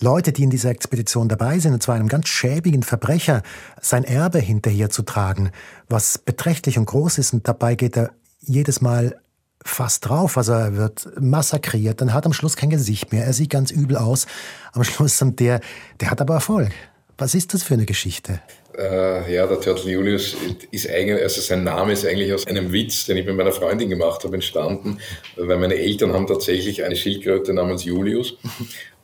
Leute, 0.00 0.32
die 0.32 0.42
in 0.42 0.50
dieser 0.50 0.70
Expedition 0.70 1.28
dabei 1.28 1.58
sind, 1.58 1.72
und 1.72 1.82
zwar 1.82 1.94
einem 1.94 2.08
ganz 2.08 2.28
schäbigen 2.28 2.82
Verbrecher, 2.82 3.42
sein 3.80 4.04
Erbe 4.04 4.38
hinterherzutragen, 4.38 5.50
was 5.88 6.18
beträchtlich 6.18 6.78
und 6.78 6.86
groß 6.86 7.18
ist. 7.18 7.32
Und 7.32 7.46
dabei 7.46 7.74
geht 7.74 7.96
er 7.96 8.12
jedes 8.40 8.80
Mal 8.80 9.20
fast 9.64 10.08
drauf. 10.08 10.36
Also 10.36 10.52
er 10.52 10.76
wird 10.76 11.08
massakriert, 11.20 12.00
dann 12.00 12.12
hat 12.12 12.26
am 12.26 12.32
Schluss 12.32 12.56
kein 12.56 12.70
Gesicht 12.70 13.12
mehr, 13.12 13.24
er 13.24 13.32
sieht 13.32 13.50
ganz 13.50 13.70
übel 13.70 13.96
aus. 13.96 14.26
Am 14.72 14.84
Schluss 14.84 15.20
und 15.22 15.40
der, 15.40 15.60
der 16.00 16.10
hat 16.10 16.20
aber 16.20 16.34
Erfolg. 16.34 16.72
Was 17.16 17.34
ist 17.34 17.54
das 17.54 17.62
für 17.62 17.74
eine 17.74 17.86
Geschichte? 17.86 18.40
Äh, 18.76 19.32
ja, 19.32 19.46
der 19.46 19.60
Turtle 19.60 19.92
Julius 19.92 20.36
ist 20.70 20.90
eigentlich, 20.90 21.22
also 21.22 21.40
sein 21.40 21.62
Name 21.64 21.92
ist 21.92 22.04
eigentlich 22.04 22.32
aus 22.32 22.46
einem 22.46 22.72
Witz, 22.72 23.06
den 23.06 23.16
ich 23.16 23.26
mit 23.26 23.36
meiner 23.36 23.52
Freundin 23.52 23.88
gemacht 23.88 24.24
habe, 24.24 24.34
entstanden, 24.34 24.98
weil 25.36 25.58
meine 25.58 25.76
Eltern 25.76 26.12
haben 26.12 26.26
tatsächlich 26.26 26.82
eine 26.82 26.96
Schildkröte 26.96 27.54
namens 27.54 27.84
Julius. 27.84 28.36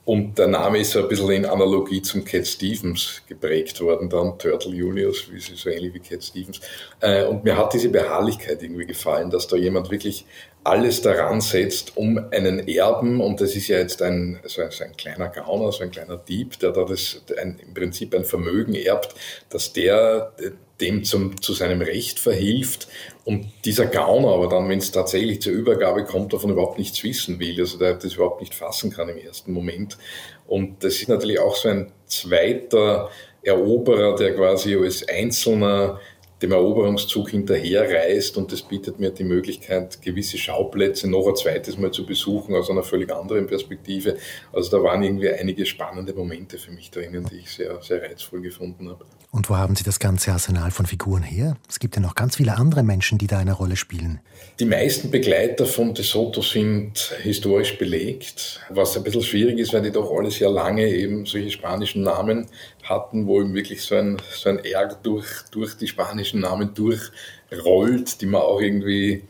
Und 0.04 0.38
der 0.38 0.48
Name 0.48 0.78
ist 0.78 0.90
so 0.90 1.00
ein 1.00 1.08
bisschen 1.08 1.30
in 1.30 1.46
Analogie 1.46 2.02
zum 2.02 2.24
Cat 2.24 2.46
Stevens 2.46 3.22
geprägt 3.28 3.80
worden, 3.80 4.08
dann 4.08 4.38
Turtle 4.38 4.74
Julius, 4.74 5.30
wie 5.30 5.38
sie 5.38 5.54
so 5.54 5.70
ähnlich 5.70 5.94
wie 5.94 6.00
Cat 6.00 6.24
Stevens. 6.24 6.60
Äh, 7.00 7.24
und 7.26 7.44
mir 7.44 7.56
hat 7.56 7.74
diese 7.74 7.90
Beharrlichkeit 7.90 8.62
irgendwie 8.62 8.86
gefallen, 8.86 9.30
dass 9.30 9.46
da 9.46 9.56
jemand 9.56 9.90
wirklich 9.90 10.24
alles 10.62 11.00
daran 11.00 11.40
setzt, 11.40 11.96
um 11.96 12.18
einen 12.30 12.68
Erben, 12.68 13.20
und 13.20 13.40
das 13.40 13.56
ist 13.56 13.68
ja 13.68 13.78
jetzt 13.78 14.02
ein, 14.02 14.38
also 14.42 14.62
ein 14.62 14.96
kleiner 14.96 15.28
Gauner, 15.28 15.72
so 15.72 15.82
ein 15.82 15.90
kleiner 15.90 16.18
Dieb, 16.18 16.58
der 16.58 16.72
da 16.72 16.84
das, 16.84 17.22
ein, 17.40 17.58
im 17.66 17.72
Prinzip 17.72 18.14
ein 18.14 18.24
Vermögen 18.24 18.74
erbt, 18.74 19.14
dass 19.48 19.72
der 19.72 20.32
dem 20.80 21.04
zum, 21.04 21.40
zu 21.40 21.52
seinem 21.52 21.82
Recht 21.82 22.18
verhilft 22.18 22.88
und 23.24 23.46
dieser 23.64 23.86
Gauner 23.86 24.28
aber 24.28 24.48
dann, 24.48 24.68
wenn 24.68 24.78
es 24.78 24.92
tatsächlich 24.92 25.42
zur 25.42 25.52
Übergabe 25.52 26.04
kommt, 26.04 26.32
davon 26.32 26.50
überhaupt 26.50 26.78
nichts 26.78 27.02
wissen 27.04 27.38
will, 27.38 27.58
also 27.60 27.78
der 27.78 27.94
das 27.94 28.14
überhaupt 28.14 28.40
nicht 28.40 28.54
fassen 28.54 28.90
kann 28.90 29.08
im 29.08 29.18
ersten 29.18 29.52
Moment. 29.52 29.98
Und 30.46 30.82
das 30.82 30.94
ist 30.94 31.08
natürlich 31.08 31.38
auch 31.38 31.54
so 31.54 31.68
ein 31.68 31.92
zweiter 32.06 33.10
Eroberer, 33.42 34.16
der 34.16 34.34
quasi 34.34 34.76
als 34.76 35.06
Einzelner 35.08 36.00
dem 36.42 36.52
Eroberungszug 36.52 37.30
hinterherreist 37.30 38.36
und 38.36 38.50
das 38.52 38.62
bietet 38.62 38.98
mir 38.98 39.10
die 39.10 39.24
Möglichkeit, 39.24 40.00
gewisse 40.00 40.38
Schauplätze 40.38 41.08
noch 41.08 41.26
ein 41.28 41.36
zweites 41.36 41.76
Mal 41.76 41.90
zu 41.90 42.06
besuchen 42.06 42.54
aus 42.54 42.70
einer 42.70 42.82
völlig 42.82 43.12
anderen 43.12 43.46
Perspektive. 43.46 44.16
Also 44.52 44.70
da 44.70 44.82
waren 44.82 45.02
irgendwie 45.02 45.30
einige 45.30 45.66
spannende 45.66 46.14
Momente 46.14 46.58
für 46.58 46.70
mich 46.70 46.90
drinnen, 46.90 47.26
die 47.30 47.38
ich 47.38 47.50
sehr, 47.50 47.80
sehr 47.82 48.02
reizvoll 48.02 48.40
gefunden 48.40 48.88
habe. 48.88 49.04
Und 49.32 49.48
wo 49.48 49.56
haben 49.56 49.76
Sie 49.76 49.84
das 49.84 50.00
ganze 50.00 50.32
Arsenal 50.32 50.72
von 50.72 50.86
Figuren 50.86 51.22
her? 51.22 51.56
Es 51.68 51.78
gibt 51.78 51.94
ja 51.94 52.02
noch 52.02 52.16
ganz 52.16 52.36
viele 52.36 52.56
andere 52.56 52.82
Menschen, 52.82 53.16
die 53.16 53.28
da 53.28 53.38
eine 53.38 53.52
Rolle 53.52 53.76
spielen. 53.76 54.20
Die 54.58 54.64
meisten 54.64 55.10
Begleiter 55.10 55.66
von 55.66 55.94
De 55.94 56.04
Soto 56.04 56.42
sind 56.42 57.14
historisch 57.22 57.78
belegt, 57.78 58.60
was 58.70 58.96
ein 58.96 59.04
bisschen 59.04 59.22
schwierig 59.22 59.58
ist, 59.58 59.72
weil 59.72 59.82
die 59.82 59.92
doch 59.92 60.10
alle 60.10 60.32
sehr 60.32 60.50
lange 60.50 60.88
eben 60.88 61.26
solche 61.26 61.50
spanischen 61.50 62.02
Namen 62.02 62.46
hatten, 62.84 63.26
wo 63.26 63.40
eben 63.40 63.54
wirklich 63.54 63.82
so 63.82 63.94
ein, 63.94 64.16
so 64.32 64.48
ein 64.48 64.64
Ärger 64.64 64.98
durch, 65.02 65.26
durch 65.50 65.76
die 65.76 65.86
spanischen 65.86 66.40
Namen 66.40 66.74
durchrollt, 66.74 68.20
die 68.20 68.26
man 68.26 68.42
auch 68.42 68.60
irgendwie 68.60 69.22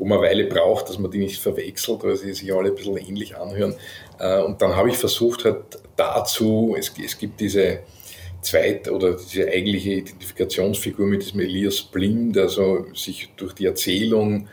wo 0.00 0.06
man 0.06 0.18
eine 0.18 0.28
Weile 0.28 0.44
braucht, 0.46 0.88
dass 0.88 0.98
man 0.98 1.10
die 1.10 1.18
nicht 1.18 1.38
verwechselt, 1.38 2.02
weil 2.02 2.16
sie 2.16 2.32
sich 2.32 2.52
alle 2.54 2.70
ein 2.70 2.74
bisschen 2.74 2.96
ähnlich 2.96 3.36
anhören. 3.36 3.74
Äh, 4.18 4.40
und 4.40 4.62
dann 4.62 4.74
habe 4.74 4.88
ich 4.88 4.96
versucht, 4.96 5.44
halt 5.44 5.78
dazu, 5.94 6.74
es, 6.76 6.90
es 7.04 7.18
gibt 7.18 7.38
diese 7.38 7.80
zweit 8.40 8.90
oder 8.90 9.12
diese 9.12 9.46
eigentliche 9.46 9.92
Identifikationsfigur 9.92 11.06
mit 11.06 11.22
diesem 11.22 11.40
Elias 11.40 11.82
Blind, 11.82 12.34
der 12.34 12.48
so 12.48 12.86
sich 12.94 13.28
durch 13.36 13.52
die 13.52 13.66
Erzählung 13.66 14.48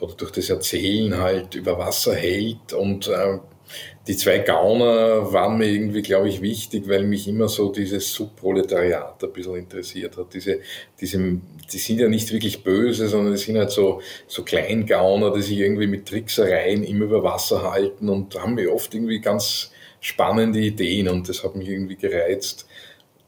oder 0.00 0.14
durch 0.14 0.30
das 0.30 0.48
Erzählen 0.48 1.18
halt 1.18 1.54
über 1.54 1.76
Wasser 1.78 2.14
hält 2.14 2.72
und 2.72 3.08
äh, 3.08 3.38
die 4.06 4.16
zwei 4.16 4.38
Gauner 4.38 5.32
waren 5.32 5.58
mir 5.58 5.66
irgendwie, 5.66 6.02
glaube 6.02 6.28
ich, 6.28 6.40
wichtig, 6.40 6.88
weil 6.88 7.02
mich 7.04 7.26
immer 7.26 7.48
so 7.48 7.72
dieses 7.72 8.12
Subproletariat 8.12 9.22
ein 9.22 9.32
bisschen 9.32 9.56
interessiert 9.56 10.16
hat. 10.16 10.32
Diese, 10.32 10.60
diese, 11.00 11.18
die 11.72 11.78
sind 11.78 11.98
ja 11.98 12.08
nicht 12.08 12.32
wirklich 12.32 12.62
böse, 12.62 13.08
sondern 13.08 13.32
die 13.32 13.38
sind 13.40 13.58
halt 13.58 13.72
so, 13.72 14.00
so 14.28 14.44
Kleingauner, 14.44 15.32
die 15.32 15.42
sich 15.42 15.58
irgendwie 15.58 15.88
mit 15.88 16.06
Tricksereien 16.06 16.84
immer 16.84 17.06
über 17.06 17.24
Wasser 17.24 17.68
halten 17.68 18.08
und 18.08 18.40
haben 18.40 18.54
mir 18.54 18.72
oft 18.72 18.94
irgendwie 18.94 19.20
ganz 19.20 19.72
spannende 20.00 20.60
Ideen 20.60 21.08
und 21.08 21.28
das 21.28 21.42
hat 21.42 21.56
mich 21.56 21.68
irgendwie 21.68 21.96
gereizt. 21.96 22.66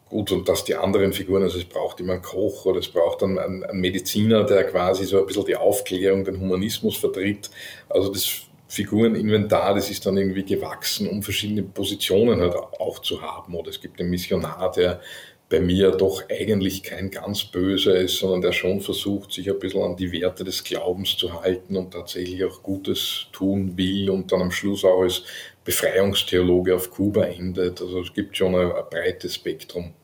Gut, 0.09 0.31
und 0.31 0.49
dass 0.49 0.65
die 0.65 0.77
anderen 0.77 1.13
Figuren, 1.13 1.43
also 1.43 1.59
es 1.59 1.65
braucht 1.65 2.01
immer 2.01 2.15
einen 2.15 2.23
Koch 2.23 2.65
oder 2.65 2.79
es 2.79 2.89
braucht 2.89 3.23
einen, 3.23 3.39
einen 3.39 3.81
Mediziner, 3.81 4.45
der 4.45 4.65
quasi 4.65 5.05
so 5.05 5.19
ein 5.19 5.27
bisschen 5.27 5.45
die 5.45 5.57
Aufklärung, 5.57 6.25
den 6.25 6.41
Humanismus 6.41 6.97
vertritt. 6.97 7.51
Also 7.91 8.11
das 8.11 8.48
Figureninventar, 8.69 9.75
das 9.75 9.91
ist 9.91 10.05
dann 10.05 10.19
irgendwie 10.19 10.45
gewachsen, 10.45 11.09
um 11.09 11.23
verschiedene 11.23 11.63
Positionen 11.63 12.41
halt 12.41 12.55
auch 12.55 12.99
zu 13.01 13.23
haben. 13.23 13.55
Oder 13.55 13.71
es 13.71 13.81
gibt 13.81 13.99
einen 13.99 14.11
Missionar, 14.11 14.71
der 14.73 15.01
bei 15.49 15.61
mir 15.61 15.93
doch 15.93 16.23
eigentlich 16.29 16.83
kein 16.83 17.11
ganz 17.11 17.45
böser 17.45 17.97
ist, 17.97 18.19
sondern 18.19 18.43
der 18.43 18.53
schon 18.53 18.81
versucht, 18.81 19.33
sich 19.33 19.51
ein 19.51 19.59
bisschen 19.59 19.83
an 19.83 19.97
die 19.97 20.13
Werte 20.13 20.45
des 20.45 20.63
Glaubens 20.63 21.17
zu 21.17 21.41
halten 21.41 21.77
und 21.77 21.93
tatsächlich 21.93 22.45
auch 22.45 22.63
Gutes 22.63 23.29
tun 23.33 23.77
will 23.79 24.11
und 24.11 24.31
dann 24.31 24.43
am 24.43 24.51
Schluss 24.51 24.85
auch 24.85 25.01
als 25.01 25.23
Befreiungstheologe 25.65 26.75
auf 26.75 26.91
Kuba 26.91 27.25
endet. 27.25 27.81
Also 27.81 28.03
es 28.03 28.13
gibt 28.13 28.37
schon 28.37 28.55
ein, 28.55 28.71
ein 28.71 28.85
breites 28.91 29.37
Spektrum. 29.37 29.95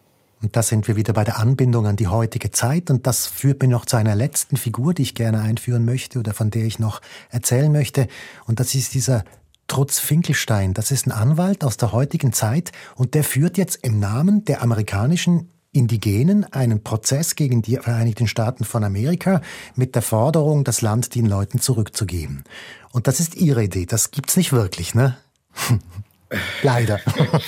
Und 0.45 0.57
da 0.57 0.63
sind 0.63 0.87
wir 0.89 0.97
wieder 0.97 1.15
bei 1.15 1.25
der 1.25 1.39
Anbindung 1.39 1.87
an 1.87 1.97
die 1.97 2.07
heutige 2.07 2.51
Zeit. 2.51 2.91
Und 2.91 3.07
das 3.07 3.27
führt 3.27 3.63
mich 3.63 3.71
noch 3.71 3.87
zu 3.87 3.97
einer 3.97 4.15
letzten 4.15 4.59
Figur, 4.59 4.93
die 4.93 5.01
ich 5.01 5.15
gerne 5.15 5.41
einführen 5.41 5.87
möchte 5.87 6.19
oder 6.19 6.35
von 6.35 6.51
der 6.51 6.65
ich 6.65 6.79
noch 6.79 7.01
erzählen 7.31 7.73
möchte. 7.73 8.09
Und 8.47 8.61
das 8.61 8.75
ist 8.75 8.93
dieser 8.93 9.25
Trutz 9.69 9.99
Finkelstein. 9.99 10.75
Das 10.75 10.91
ist 10.91 11.07
ein 11.07 11.13
Anwalt 11.13 11.65
aus 11.65 11.79
der 11.79 11.93
heutigen 11.93 12.35
Zeit 12.35 12.73
und 12.95 13.15
der 13.15 13.25
führt 13.25 13.57
jetzt 13.57 13.83
im 13.83 13.99
Namen 13.99 14.45
der 14.45 14.61
amerikanischen 14.61 15.49
Indigenen 15.73 16.45
einen 16.45 16.85
Prozess 16.85 17.37
gegen 17.37 17.63
die 17.63 17.79
Vereinigten 17.79 18.29
Staaten 18.29 18.65
von 18.65 18.85
Amerika 18.85 19.41
mit 19.77 19.95
der 19.95 20.03
Forderung, 20.03 20.63
das 20.63 20.83
Land 20.83 21.15
den 21.15 21.25
Leuten 21.25 21.59
zurückzugeben. 21.59 22.45
Und 22.93 23.07
das 23.07 23.19
ist 23.19 23.35
ihre 23.35 23.65
Idee. 23.65 23.87
Das 23.87 24.11
gibt's 24.11 24.37
nicht 24.37 24.53
wirklich, 24.53 24.95
ne? 24.95 25.17
Leider. 26.63 27.01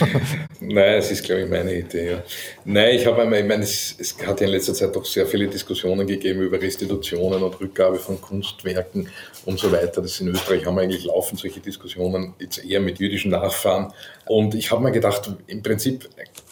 Nein, 0.60 0.98
es 0.98 1.10
ist, 1.10 1.24
glaube 1.24 1.42
ich, 1.42 1.48
meine 1.48 1.74
Idee. 1.74 2.10
Ja. 2.10 2.22
Nein, 2.64 2.96
ich 2.96 3.06
habe 3.06 3.22
einmal, 3.22 3.40
ich 3.40 3.46
meine, 3.46 3.64
es, 3.64 3.96
es, 3.98 4.16
hat 4.24 4.40
ja 4.40 4.46
in 4.46 4.52
letzter 4.52 4.74
Zeit 4.74 4.94
doch 4.94 5.04
sehr 5.04 5.26
viele 5.26 5.48
Diskussionen 5.48 6.06
gegeben 6.06 6.42
über 6.42 6.60
Restitutionen 6.60 7.42
und 7.42 7.60
Rückgabe 7.60 7.96
von 7.96 8.20
Kunstwerken 8.20 9.08
und 9.44 9.58
so 9.58 9.72
weiter. 9.72 10.02
Das 10.02 10.20
in 10.20 10.28
Österreich 10.28 10.66
haben 10.66 10.76
wir 10.76 10.82
eigentlich 10.82 11.04
laufend 11.04 11.40
solche 11.40 11.60
Diskussionen, 11.60 12.34
jetzt 12.38 12.64
eher 12.64 12.80
mit 12.80 12.98
jüdischen 12.98 13.30
Nachfahren. 13.30 13.92
Und 14.26 14.54
ich 14.54 14.70
habe 14.70 14.82
mir 14.82 14.92
gedacht, 14.92 15.30
im 15.46 15.62
Prinzip 15.62 16.08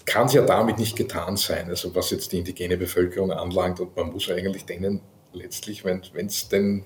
kann 0.06 0.26
es 0.26 0.32
ja 0.32 0.42
damit 0.42 0.78
nicht 0.78 0.96
getan 0.96 1.36
sein, 1.36 1.68
also 1.68 1.94
was 1.94 2.10
jetzt 2.10 2.32
die 2.32 2.38
indigene 2.38 2.76
Bevölkerung 2.76 3.32
anlangt. 3.32 3.80
Und 3.80 3.94
man 3.96 4.10
muss 4.10 4.30
eigentlich 4.30 4.64
denen 4.64 5.00
letztlich, 5.32 5.84
wenn 5.84 6.00
es 6.26 6.48
denn 6.48 6.84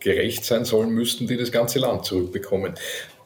gerecht 0.00 0.44
sein 0.44 0.64
soll, 0.64 0.86
müssten 0.86 1.26
die 1.26 1.36
das 1.36 1.50
ganze 1.50 1.78
Land 1.78 2.04
zurückbekommen. 2.04 2.74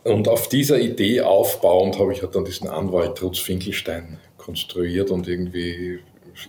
Und 0.04 0.28
auf 0.28 0.48
dieser 0.48 0.80
Idee 0.80 1.20
aufbauend 1.20 1.98
habe 1.98 2.12
ich 2.12 2.22
halt 2.22 2.34
dann 2.34 2.44
diesen 2.44 2.68
Anwalt 2.68 3.16
Trutz 3.16 3.38
Finkelstein 3.38 4.18
konstruiert 4.36 5.10
und 5.10 5.28
irgendwie 5.28 6.00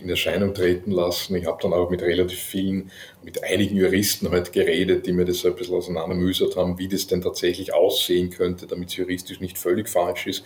in 0.01 0.10
Erscheinung 0.10 0.53
treten 0.53 0.91
lassen. 0.91 1.36
Ich 1.36 1.45
habe 1.45 1.62
dann 1.62 1.74
auch 1.74 1.89
mit 1.89 2.01
relativ 2.01 2.39
vielen, 2.39 2.89
mit 3.24 3.43
einigen 3.43 3.75
Juristen 3.75 4.31
halt 4.31 4.53
geredet, 4.53 5.05
die 5.05 5.12
mir 5.12 5.25
das 5.25 5.45
ein 5.45 5.55
bisschen 5.55 5.75
auseinandermüsert 5.75 6.55
haben, 6.55 6.79
wie 6.79 6.88
das 6.88 7.05
denn 7.05 7.22
tatsächlich 7.22 7.74
aussehen 7.74 8.29
könnte, 8.29 8.65
damit 8.65 8.89
es 8.89 8.95
juristisch 8.95 9.39
nicht 9.39 9.57
völlig 9.57 9.89
falsch 9.89 10.27
ist. 10.27 10.43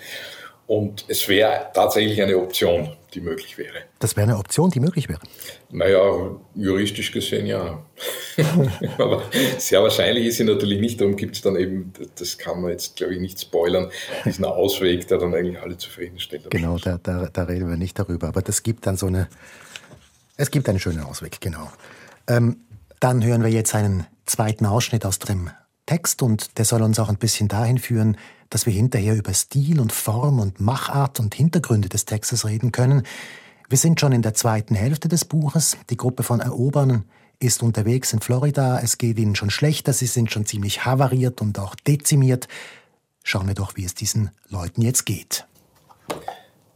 Und 0.65 1.05
es 1.07 1.29
wäre 1.29 1.67
tatsächlich 1.73 2.21
eine 2.21 2.37
Option, 2.37 2.89
die 3.17 3.21
möglich 3.21 3.57
wäre. 3.57 3.79
Das 3.97 4.15
wäre 4.15 4.27
eine 4.27 4.37
Option, 4.37 4.69
die 4.69 4.79
möglich 4.79 5.09
wäre? 5.09 5.19
Naja, 5.71 6.37
juristisch 6.53 7.11
gesehen 7.11 7.47
ja. 7.47 7.83
Aber 8.99 9.23
sehr 9.57 9.81
wahrscheinlich 9.81 10.27
ist 10.27 10.37
sie 10.37 10.43
natürlich 10.43 10.79
nicht. 10.79 11.01
Darum 11.01 11.15
gibt 11.15 11.35
es 11.35 11.41
dann 11.41 11.55
eben, 11.55 11.91
das 12.15 12.37
kann 12.37 12.61
man 12.61 12.71
jetzt, 12.71 12.95
glaube 12.95 13.15
ich, 13.15 13.19
nicht 13.19 13.41
spoilern, 13.41 13.89
diesen 14.23 14.45
Ausweg, 14.45 15.07
der 15.07 15.17
dann 15.17 15.33
eigentlich 15.33 15.59
alle 15.59 15.77
zufriedenstellt. 15.77 16.51
Genau, 16.51 16.77
da, 16.77 16.99
da, 17.01 17.27
da, 17.33 17.43
reden 17.43 17.69
wir 17.69 17.77
nicht 17.77 17.97
darüber. 17.97 18.27
Aber 18.27 18.43
das 18.43 18.61
gibt 18.61 18.85
dann 18.85 18.97
so 18.97 19.07
eine, 19.07 19.27
es 20.35 20.51
gibt 20.51 20.69
einen 20.69 20.79
schönen 20.79 21.01
Ausweg, 21.01 21.41
genau. 21.41 21.71
Ähm, 22.27 22.57
dann 22.99 23.25
hören 23.25 23.43
wir 23.43 23.49
jetzt 23.49 23.73
einen 23.73 24.05
zweiten 24.27 24.67
Ausschnitt 24.67 25.05
aus 25.05 25.17
dem 25.17 25.49
Text 25.87 26.21
und 26.21 26.59
der 26.59 26.65
soll 26.65 26.83
uns 26.83 26.99
auch 26.99 27.09
ein 27.09 27.17
bisschen 27.17 27.47
dahin 27.47 27.79
führen, 27.79 28.17
dass 28.51 28.67
wir 28.67 28.73
hinterher 28.73 29.15
über 29.15 29.33
Stil 29.33 29.79
und 29.79 29.91
Form 29.91 30.39
und 30.39 30.61
Machart 30.61 31.19
und 31.19 31.33
Hintergründe 31.33 31.89
des 31.89 32.05
Textes 32.05 32.45
reden 32.45 32.71
können. 32.71 33.03
Wir 33.69 33.77
sind 33.77 33.99
schon 33.99 34.11
in 34.11 34.21
der 34.21 34.35
zweiten 34.35 34.75
Hälfte 34.75 35.07
des 35.07 35.25
Buches. 35.25 35.77
Die 35.89 35.97
Gruppe 35.97 36.23
von 36.23 36.39
Erobern 36.39 37.05
ist 37.39 37.63
unterwegs 37.63 38.13
in 38.13 38.19
Florida. 38.19 38.79
Es 38.79 38.97
geht 38.97 39.17
ihnen 39.17 39.35
schon 39.35 39.49
schlechter. 39.49 39.93
Sie 39.93 40.05
sind 40.05 40.31
schon 40.31 40.45
ziemlich 40.45 40.85
havariert 40.85 41.41
und 41.41 41.59
auch 41.59 41.75
dezimiert. 41.75 42.47
Schauen 43.23 43.47
wir 43.47 43.55
doch, 43.55 43.75
wie 43.75 43.83
es 43.83 43.93
diesen 43.93 44.31
Leuten 44.49 44.81
jetzt 44.81 45.05
geht. 45.05 45.45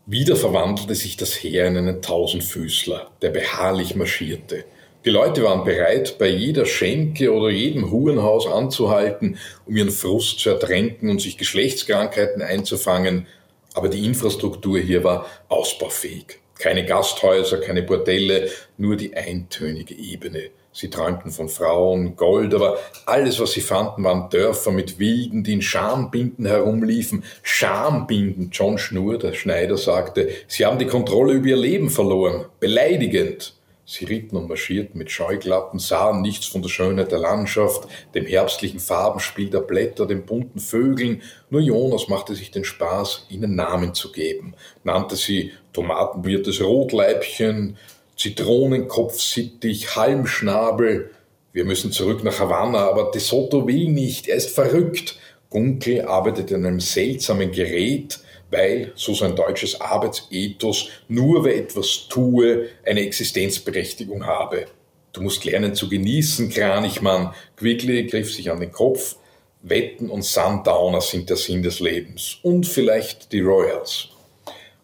Wieder 0.06 0.36
verwandelte 0.36 0.96
sich 0.96 1.16
das 1.16 1.32
Heer 1.32 1.68
in 1.68 1.78
einen 1.78 2.02
Tausendfüßler, 2.02 3.12
der 3.22 3.30
beharrlich 3.30 3.96
marschierte. 3.96 4.66
Die 5.04 5.10
Leute 5.10 5.42
waren 5.44 5.64
bereit, 5.64 6.20
bei 6.20 6.28
jeder 6.28 6.68
Schenke 6.68 7.34
oder 7.34 7.50
jedem 7.50 7.90
Hurenhaus 7.90 8.46
anzuhalten, 8.46 9.40
um 9.66 9.76
ihren 9.76 9.90
Frust 9.90 10.40
zu 10.40 10.52
ertränken 10.52 11.10
und 11.10 11.20
sich 11.20 11.40
Geschlechtskrankheiten 11.40 12.44
einzufangen, 12.44 13.26
aber 13.74 13.90
die 13.90 14.06
Infrastruktur 14.06 14.78
hier 14.78 15.04
war 15.04 15.26
ausbaufähig. 15.48 16.40
Keine 16.60 16.86
Gasthäuser, 16.86 17.58
keine 17.58 17.82
Bordelle, 17.82 18.50
nur 18.78 18.96
die 18.96 19.16
eintönige 19.18 19.96
Ebene. 19.96 20.52
Sie 20.72 20.92
träumten 20.92 21.32
von 21.32 21.50
Frauen, 21.50 22.16
Gold, 22.16 22.54
aber 22.54 22.78
alles, 23.08 23.40
was 23.40 23.54
sie 23.54 23.62
fanden, 23.62 24.04
waren 24.04 24.30
Dörfer 24.30 24.72
mit 24.72 25.00
Wilden, 25.00 25.44
die 25.44 25.54
in 25.54 25.62
Schambinden 25.64 26.46
herumliefen. 26.46 27.24
Schambinden, 27.42 28.52
John 28.52 28.78
Schnur, 28.78 29.18
der 29.18 29.34
Schneider, 29.34 29.78
sagte, 29.78 30.30
sie 30.48 30.64
haben 30.64 30.78
die 30.78 30.86
Kontrolle 30.86 31.34
über 31.34 31.48
ihr 31.48 31.58
Leben 31.58 31.90
verloren. 31.90 32.46
Beleidigend. 32.60 33.56
Sie 33.92 34.06
ritten 34.06 34.38
und 34.38 34.48
marschierten 34.48 34.98
mit 34.98 35.12
Scheuklappen, 35.12 35.78
sahen 35.78 36.22
nichts 36.22 36.46
von 36.46 36.62
der 36.62 36.70
Schönheit 36.70 37.12
der 37.12 37.20
Landschaft, 37.20 37.90
dem 38.16 38.26
herbstlichen 38.26 38.80
Farbenspiel 38.80 39.50
der 39.50 39.60
Blätter, 39.60 40.06
den 40.06 40.26
bunten 40.26 40.62
Vögeln. 40.62 41.22
Nur 41.50 41.60
Jonas 41.60 42.08
machte 42.08 42.34
sich 42.34 42.52
den 42.52 42.64
Spaß, 42.64 43.26
ihnen 43.28 43.56
Namen 43.56 43.94
zu 43.94 44.14
geben, 44.14 44.54
nannte 44.86 45.18
sie 45.18 45.52
Tomatenwirtes 45.74 46.62
Rotleibchen, 46.62 47.76
Zitronenkopfsittich, 48.16 49.94
Halmschnabel. 49.94 51.12
Wir 51.52 51.66
müssen 51.66 51.92
zurück 51.92 52.24
nach 52.24 52.40
Havanna, 52.40 52.88
aber 52.88 53.12
De 53.12 53.20
Soto 53.20 53.68
will 53.68 53.90
nicht, 53.90 54.30
er 54.30 54.38
ist 54.38 54.52
verrückt. 54.52 55.20
Gunkel 55.50 56.04
arbeitet 56.04 56.50
in 56.52 56.66
einem 56.66 56.80
seltsamen 56.80 57.52
Gerät, 57.52 58.22
weil, 58.52 58.92
so 58.96 59.14
sein 59.14 59.36
deutsches 59.36 59.82
Arbeitsethos, 59.82 60.90
nur 61.08 61.44
wer 61.44 61.56
etwas 61.56 62.08
tue, 62.10 62.70
eine 62.86 63.02
Existenzberechtigung 63.02 64.26
habe. 64.26 64.68
Du 65.14 65.22
musst 65.22 65.44
lernen 65.44 65.74
zu 65.74 65.90
genießen, 65.90 66.50
Kranichmann. 66.50 67.34
Quigley 67.58 68.08
griff 68.08 68.34
sich 68.34 68.52
an 68.52 68.60
den 68.60 68.72
Kopf. 68.72 69.16
Wetten 69.64 70.10
und 70.10 70.24
Sundowner 70.24 71.02
sind 71.02 71.30
der 71.30 71.38
Sinn 71.38 71.64
des 71.64 71.80
Lebens. 71.80 72.38
Und 72.44 72.66
vielleicht 72.66 73.32
die 73.32 73.42
Royals. 73.42 74.10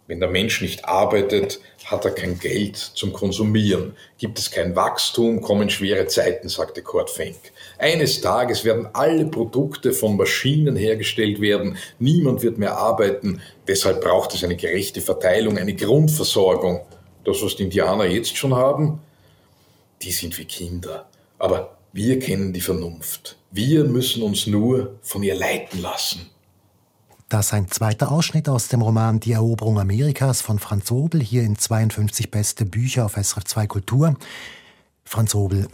Wenn 0.08 0.20
der 0.20 0.30
Mensch 0.30 0.62
nicht 0.62 0.86
arbeitet, 0.86 1.60
hat 1.86 2.06
er 2.06 2.12
kein 2.12 2.40
Geld 2.40 2.78
zum 2.78 3.14
Konsumieren. 3.14 3.96
Gibt 4.18 4.40
es 4.40 4.52
kein 4.52 4.76
Wachstum, 4.76 5.42
kommen 5.42 5.70
schwere 5.70 6.08
Zeiten, 6.08 6.50
sagte 6.50 6.82
Kurt 6.82 7.10
Fenk. 7.10 7.38
Eines 7.80 8.22
Tages 8.22 8.66
werden 8.66 8.88
alle 8.94 9.26
Produkte 9.26 9.94
von 9.94 10.18
Maschinen 10.18 10.76
hergestellt 10.76 11.40
werden. 11.40 11.78
Niemand 12.00 12.42
wird 12.42 12.58
mehr 12.58 12.76
arbeiten. 12.76 13.42
Deshalb 13.68 14.02
braucht 14.02 14.34
es 14.34 14.44
eine 14.44 14.56
gerechte 14.56 15.02
Verteilung, 15.02 15.58
eine 15.58 15.76
Grundversorgung. 15.76 16.82
Das, 17.24 17.44
was 17.44 17.56
die 17.56 17.64
Indianer 17.64 18.06
jetzt 18.06 18.36
schon 18.36 18.56
haben, 18.56 19.00
die 20.02 20.12
sind 20.12 20.38
wie 20.38 20.46
Kinder. 20.46 21.08
Aber 21.38 21.78
wir 21.94 22.20
kennen 22.20 22.54
die 22.54 22.62
Vernunft. 22.62 23.38
Wir 23.52 23.84
müssen 23.84 24.24
uns 24.24 24.48
nur 24.48 24.98
von 25.02 25.24
ihr 25.24 25.36
leiten 25.36 25.82
lassen. 25.82 26.30
Das 27.30 27.52
ein 27.52 27.70
zweiter 27.70 28.12
Ausschnitt 28.12 28.48
aus 28.48 28.70
dem 28.70 28.82
Roman 28.82 29.20
Die 29.20 29.34
Eroberung 29.34 29.80
Amerikas 29.80 30.42
von 30.42 30.60
Franz 30.60 30.90
Obel, 30.92 31.22
hier 31.22 31.44
in 31.44 31.58
52 31.58 32.32
beste 32.32 32.66
Bücher 32.66 33.06
auf 33.06 33.16
SRF 33.16 33.44
2 33.44 33.68
Kultur. 33.68 34.16
Franz 35.04 35.36
Obel, 35.36 35.68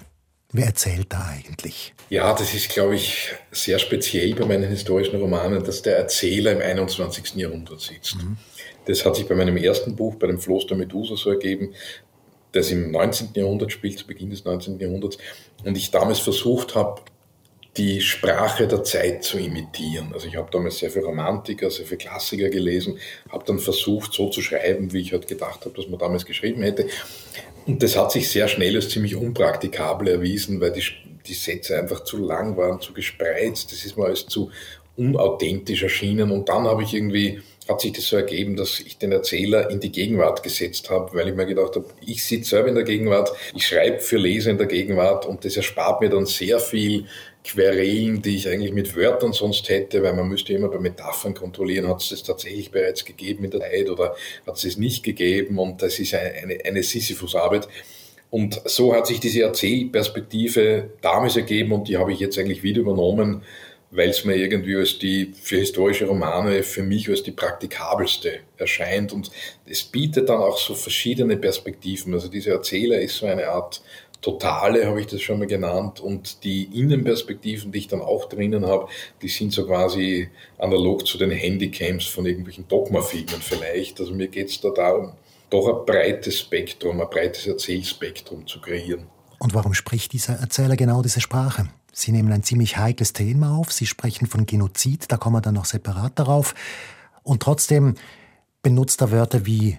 wer 0.53 0.67
erzählt 0.67 1.07
da 1.10 1.25
eigentlich? 1.29 1.93
Ja, 2.10 2.33
das 2.33 2.53
ist, 2.53 2.69
glaube 2.69 2.95
ich, 2.95 3.29
sehr 3.51 3.79
speziell 3.79 4.33
bei 4.36 4.45
meinen 4.45 4.69
historischen 4.69 5.19
Romanen, 5.19 5.63
dass 5.63 5.81
der 5.81 5.98
Erzähler 5.98 6.53
im 6.53 6.62
21. 6.62 7.36
Jahrhundert 7.36 7.81
sitzt. 7.81 8.15
Mhm. 8.15 8.38
Das 8.86 9.05
hat 9.05 9.15
sich 9.15 9.27
bei 9.27 9.36
meinem 9.36 9.57
ersten 9.57 9.95
Buch, 9.95 10.15
bei 10.15 10.27
dem 10.27 10.39
Floß 10.39 10.67
der 10.67 10.77
Medusa, 10.77 11.15
so 11.15 11.31
ergeben, 11.31 11.74
das 12.51 12.72
im 12.72 12.91
19. 12.91 13.29
Jahrhundert 13.33 13.72
spielt, 13.72 13.98
zu 13.98 14.07
Beginn 14.07 14.29
des 14.29 14.45
19. 14.45 14.79
Jahrhunderts, 14.79 15.17
und 15.63 15.77
ich 15.77 15.91
damals 15.91 16.19
versucht 16.19 16.75
habe, 16.75 17.01
die 17.77 18.01
Sprache 18.01 18.67
der 18.67 18.83
Zeit 18.83 19.24
zu 19.24 19.39
imitieren. 19.39 20.12
Also 20.13 20.27
ich 20.27 20.36
habe 20.36 20.51
damals 20.51 20.77
sehr 20.77 20.91
viel 20.91 21.01
Romantiker, 21.01 21.72
sehr 21.72 21.88
viel 21.88 21.98
Klassiker 21.98 22.50
gelesen, 22.50 23.00
habe 23.29 23.43
dann 23.48 23.57
versucht, 23.57 24.13
so 24.13 24.29
zu 24.29 24.41
schreiben, 24.41 24.93
wie 24.93 25.01
ich 25.01 25.12
halt 25.12 25.27
gedacht 25.27 25.65
habe, 25.65 25.75
dass 25.75 25.88
man 25.88 26.00
damals 26.00 26.25
geschrieben 26.25 26.62
hätte. 26.62 26.88
Und 27.65 27.82
das 27.82 27.98
hat 27.98 28.12
sich 28.12 28.29
sehr 28.29 28.48
schnell 28.48 28.75
als 28.75 28.89
ziemlich 28.89 29.15
unpraktikabel 29.15 30.08
erwiesen, 30.10 30.60
weil 30.60 30.72
die, 30.72 30.84
die 31.25 31.34
Sätze 31.34 31.79
einfach 31.79 32.03
zu 32.03 32.17
lang 32.17 32.58
waren, 32.58 32.82
zu 32.82 32.93
gespreizt. 32.93 33.72
Das 33.72 33.86
ist 33.86 33.98
mir 33.98 34.05
alles 34.05 34.27
zu 34.27 34.51
unauthentisch 34.98 35.84
erschienen. 35.84 36.32
Und 36.32 36.50
dann 36.50 36.65
habe 36.65 36.84
ich 36.84 36.93
irgendwie 36.93 37.41
hat 37.67 37.82
sich 37.82 37.93
das 37.93 38.05
so 38.05 38.17
ergeben, 38.17 38.55
dass 38.55 38.79
ich 38.79 38.98
den 38.98 39.12
Erzähler 39.12 39.70
in 39.70 39.79
die 39.79 39.91
Gegenwart 39.91 40.43
gesetzt 40.43 40.89
habe, 40.89 41.13
weil 41.13 41.29
ich 41.29 41.36
mir 41.36 41.46
gedacht 41.46 41.75
habe, 41.75 41.86
ich 42.05 42.24
sitze 42.24 42.51
selber 42.51 42.70
in 42.70 42.75
der 42.75 42.84
Gegenwart, 42.84 43.32
ich 43.55 43.65
schreibe 43.65 44.00
für 44.00 44.17
Leser 44.17 44.51
in 44.51 44.58
der 44.58 44.67
Gegenwart 44.67 45.25
und 45.25 45.46
das 45.46 45.55
erspart 45.55 46.01
mir 46.01 46.10
dann 46.10 46.25
sehr 46.25 46.60
viel 46.60 47.05
Querelen, 47.43 48.22
die 48.22 48.38
ich 48.38 48.48
eigentlich 48.48 48.74
mit 48.74 48.96
Wörtern 48.96 49.34
sonst 49.34 49.67
hätte, 49.70 50.01
weil 50.01 50.13
man 50.13 50.27
müsste 50.27 50.53
immer 50.53 50.70
bei 50.70 50.79
Metaphern 50.79 51.34
kontrollieren, 51.34 51.88
hat 51.88 52.01
es 52.01 52.10
das 52.10 52.24
tatsächlich 52.24 52.72
bereits 52.72 53.03
gegeben 53.03 53.43
in 53.43 53.51
der 53.51 53.62
Zeit 53.62 53.89
oder 53.89 54.15
hat 54.48 54.55
es 54.55 54.63
es 54.63 54.77
nicht 54.77 55.03
gegeben 55.03 55.60
und 55.60 55.82
das 55.82 56.00
ist 56.00 56.13
eine, 56.13 56.32
eine, 56.32 56.58
eine 56.63 56.84
Sisyphus-Arbeit. 56.84 57.67
Und 58.29 58.62
so 58.65 58.96
hat 58.96 59.08
sich 59.08 59.20
diese 59.20 59.43
Erzählperspektive 59.43 60.89
damals 61.01 61.36
ergeben 61.36 61.72
und 61.72 61.88
die 61.88 61.98
habe 61.98 62.13
ich 62.13 62.20
jetzt 62.20 62.39
eigentlich 62.39 62.63
wieder 62.63 62.82
übernommen 62.82 63.43
weil 63.95 64.09
es 64.09 64.25
mir 64.25 64.35
irgendwie 64.35 64.75
als 64.75 64.97
die, 64.97 65.33
für 65.39 65.57
historische 65.57 66.05
Romane 66.05 66.63
für 66.63 66.83
mich 66.83 67.09
als 67.09 67.23
die 67.23 67.31
praktikabelste 67.31 68.39
erscheint. 68.57 69.13
Und 69.13 69.29
es 69.65 69.83
bietet 69.83 70.29
dann 70.29 70.39
auch 70.39 70.57
so 70.57 70.73
verschiedene 70.73 71.38
Perspektiven. 71.38 72.13
Also 72.13 72.27
dieser 72.27 72.53
Erzähler 72.53 73.00
ist 73.00 73.17
so 73.17 73.27
eine 73.27 73.47
Art 73.47 73.81
Totale, 74.21 74.88
habe 74.88 75.01
ich 75.01 75.07
das 75.07 75.21
schon 75.21 75.38
mal 75.38 75.47
genannt. 75.47 76.00
Und 76.00 76.43
die 76.43 76.63
Innenperspektiven, 76.79 77.71
die 77.71 77.79
ich 77.79 77.88
dann 77.88 78.01
auch 78.01 78.29
drinnen 78.29 78.65
habe, 78.65 78.88
die 79.21 79.27
sind 79.27 79.53
so 79.53 79.65
quasi 79.65 80.29
analog 80.57 81.05
zu 81.05 81.17
den 81.17 81.29
Handycams 81.29 82.05
von 82.05 82.25
irgendwelchen 82.25 82.67
Dogma-Filmen 82.67 83.41
vielleicht. 83.41 84.00
Also 84.00 84.13
mir 84.13 84.27
geht 84.27 84.50
es 84.50 84.59
da 84.59 84.69
darum, 84.71 85.12
doch 85.51 85.67
ein 85.67 85.85
breites 85.85 86.39
Spektrum, 86.39 87.00
ein 87.00 87.09
breites 87.09 87.45
Erzählspektrum 87.45 88.47
zu 88.47 88.59
kreieren. 88.59 89.07
Und 89.38 89.53
warum 89.53 89.73
spricht 89.73 90.13
dieser 90.13 90.35
Erzähler 90.35 90.77
genau 90.77 91.01
diese 91.03 91.21
Sprache? 91.21 91.67
Sie 91.95 92.12
nehmen 92.12 92.33
ein 92.33 92.43
ziemlich 92.43 92.77
heikles 92.77 93.13
Thema 93.13 93.55
auf. 93.55 93.71
Sie 93.71 93.85
sprechen 93.85 94.25
von 94.25 94.45
Genozid, 94.47 95.05
da 95.12 95.17
kommen 95.17 95.35
wir 95.35 95.41
dann 95.41 95.53
noch 95.53 95.65
separat 95.65 96.17
darauf. 96.17 96.55
Und 97.21 97.43
trotzdem 97.43 97.93
benutzt 98.63 99.00
er 99.01 99.12
Wörter 99.12 99.45
wie 99.45 99.77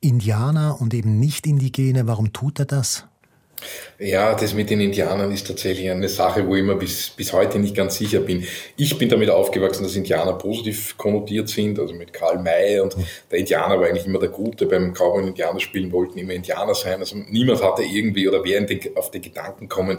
Indianer 0.00 0.80
und 0.80 0.92
eben 0.92 1.18
nicht 1.18 1.46
Indigene. 1.46 2.06
Warum 2.06 2.34
tut 2.34 2.58
er 2.58 2.66
das? 2.66 3.06
Ja, 3.98 4.34
das 4.34 4.52
mit 4.52 4.68
den 4.68 4.80
Indianern 4.80 5.32
ist 5.32 5.46
tatsächlich 5.46 5.88
eine 5.88 6.08
Sache, 6.08 6.46
wo 6.46 6.54
ich 6.54 6.62
mir 6.62 6.74
bis, 6.76 7.10
bis 7.10 7.32
heute 7.32 7.58
nicht 7.58 7.74
ganz 7.74 7.96
sicher 7.96 8.20
bin. 8.20 8.44
Ich 8.76 8.98
bin 8.98 9.08
damit 9.08 9.30
aufgewachsen, 9.30 9.84
dass 9.84 9.96
Indianer 9.96 10.34
positiv 10.34 10.98
konnotiert 10.98 11.48
sind, 11.48 11.78
also 11.78 11.94
mit 11.94 12.12
Karl 12.12 12.42
May 12.42 12.80
und 12.80 12.96
mhm. 12.96 13.04
der 13.30 13.38
Indianer 13.38 13.80
war 13.80 13.86
eigentlich 13.86 14.04
immer 14.04 14.18
der 14.18 14.28
Gute. 14.28 14.66
Beim 14.66 14.92
Cowboy 14.92 15.22
und 15.22 15.28
Indianer 15.28 15.60
spielen 15.60 15.92
wollten 15.92 16.18
immer 16.18 16.34
Indianer 16.34 16.74
sein. 16.74 16.98
Also 16.98 17.16
niemand 17.16 17.62
hatte 17.62 17.82
irgendwie 17.82 18.28
oder 18.28 18.44
wäre 18.44 18.66
auf 18.96 19.10
den 19.10 19.22
Gedanken 19.22 19.68
kommen, 19.68 19.98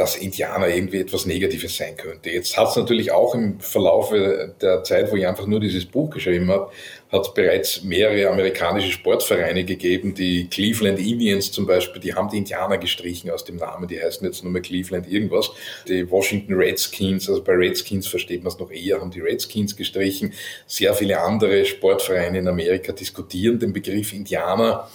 dass 0.00 0.16
Indianer 0.16 0.68
irgendwie 0.68 1.00
etwas 1.00 1.26
Negatives 1.26 1.76
sein 1.76 1.94
könnte. 1.94 2.30
Jetzt 2.30 2.56
hat 2.56 2.70
es 2.70 2.76
natürlich 2.76 3.12
auch 3.12 3.34
im 3.34 3.60
Verlauf 3.60 4.10
der 4.10 4.82
Zeit, 4.82 5.12
wo 5.12 5.16
ich 5.16 5.26
einfach 5.26 5.46
nur 5.46 5.60
dieses 5.60 5.84
Buch 5.84 6.08
geschrieben 6.08 6.50
habe, 6.50 6.70
hat 7.12 7.26
es 7.26 7.34
bereits 7.34 7.82
mehrere 7.82 8.30
amerikanische 8.30 8.92
Sportvereine 8.92 9.64
gegeben, 9.64 10.14
die 10.14 10.48
Cleveland 10.48 10.98
Indians 10.98 11.52
zum 11.52 11.66
Beispiel, 11.66 12.00
die 12.00 12.14
haben 12.14 12.30
die 12.30 12.38
Indianer 12.38 12.78
gestrichen 12.78 13.30
aus 13.30 13.44
dem 13.44 13.56
Namen, 13.56 13.88
die 13.88 14.00
heißen 14.00 14.26
jetzt 14.26 14.42
nur 14.42 14.52
mehr 14.52 14.62
Cleveland 14.62 15.06
irgendwas. 15.06 15.50
Die 15.86 16.10
Washington 16.10 16.54
Redskins, 16.54 17.28
also 17.28 17.42
bei 17.42 17.52
Redskins 17.52 18.06
versteht 18.06 18.42
man 18.42 18.52
es 18.52 18.58
noch 18.58 18.70
eher, 18.70 19.00
haben 19.00 19.10
die 19.10 19.20
Redskins 19.20 19.76
gestrichen. 19.76 20.32
Sehr 20.66 20.94
viele 20.94 21.20
andere 21.20 21.66
Sportvereine 21.66 22.38
in 22.38 22.48
Amerika 22.48 22.92
diskutieren 22.92 23.58
den 23.58 23.74
Begriff 23.74 24.14
Indianer. 24.14 24.88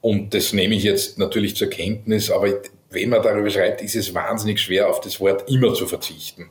Und 0.00 0.34
das 0.34 0.52
nehme 0.52 0.74
ich 0.74 0.84
jetzt 0.84 1.18
natürlich 1.18 1.56
zur 1.56 1.68
Kenntnis, 1.68 2.30
aber 2.30 2.48
wenn 2.90 3.10
man 3.10 3.22
darüber 3.22 3.50
schreibt, 3.50 3.82
ist 3.82 3.96
es 3.96 4.14
wahnsinnig 4.14 4.60
schwer, 4.60 4.88
auf 4.88 5.00
das 5.00 5.20
Wort 5.20 5.50
immer 5.50 5.74
zu 5.74 5.86
verzichten. 5.86 6.50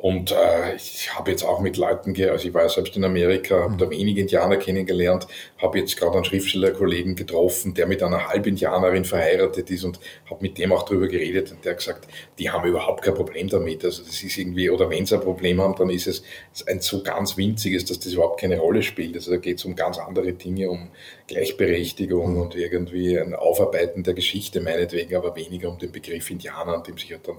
Und 0.00 0.32
äh, 0.32 0.76
ich 0.76 1.14
habe 1.14 1.30
jetzt 1.30 1.44
auch 1.44 1.60
mit 1.60 1.76
Leuten, 1.76 2.14
also 2.30 2.48
ich 2.48 2.54
war 2.54 2.62
ja 2.62 2.70
selbst 2.70 2.96
in 2.96 3.04
Amerika, 3.04 3.64
habe 3.64 3.76
da 3.76 3.90
wenige 3.90 4.22
Indianer 4.22 4.56
kennengelernt, 4.56 5.26
habe 5.58 5.78
jetzt 5.78 5.98
gerade 5.98 6.14
einen 6.14 6.24
Schriftstellerkollegen 6.24 7.16
getroffen, 7.16 7.74
der 7.74 7.86
mit 7.86 8.02
einer 8.02 8.28
Halbindianerin 8.28 9.04
verheiratet 9.04 9.70
ist 9.70 9.84
und 9.84 10.00
habe 10.30 10.40
mit 10.40 10.56
dem 10.56 10.72
auch 10.72 10.84
darüber 10.84 11.06
geredet 11.06 11.52
und 11.52 11.66
der 11.66 11.72
hat 11.72 11.80
gesagt, 11.80 12.08
die 12.38 12.48
haben 12.48 12.66
überhaupt 12.66 13.04
kein 13.04 13.12
Problem 13.12 13.48
damit. 13.48 13.84
Also 13.84 14.02
das 14.02 14.22
ist 14.22 14.38
irgendwie, 14.38 14.70
oder 14.70 14.88
wenn 14.88 15.04
sie 15.04 15.16
ein 15.16 15.20
Problem 15.20 15.60
haben, 15.60 15.74
dann 15.76 15.90
ist 15.90 16.06
es 16.06 16.24
ein 16.66 16.80
so 16.80 17.02
ganz 17.02 17.36
winziges, 17.36 17.84
dass 17.84 18.00
das 18.00 18.14
überhaupt 18.14 18.40
keine 18.40 18.58
Rolle 18.58 18.82
spielt. 18.82 19.16
Also 19.16 19.32
da 19.32 19.36
geht 19.36 19.58
es 19.58 19.66
um 19.66 19.76
ganz 19.76 19.98
andere 19.98 20.32
Dinge, 20.32 20.70
um 20.70 20.88
Gleichberechtigung 21.30 22.40
und 22.40 22.56
irgendwie 22.56 23.16
ein 23.18 23.34
Aufarbeiten 23.34 24.02
der 24.02 24.14
Geschichte 24.14 24.60
meinetwegen, 24.60 25.14
aber 25.14 25.36
weniger 25.36 25.70
um 25.70 25.78
den 25.78 25.92
Begriff 25.92 26.28
Indianer, 26.28 26.74
an 26.74 26.82
dem 26.82 26.98
sich 26.98 27.10
ja 27.10 27.18
dann 27.22 27.36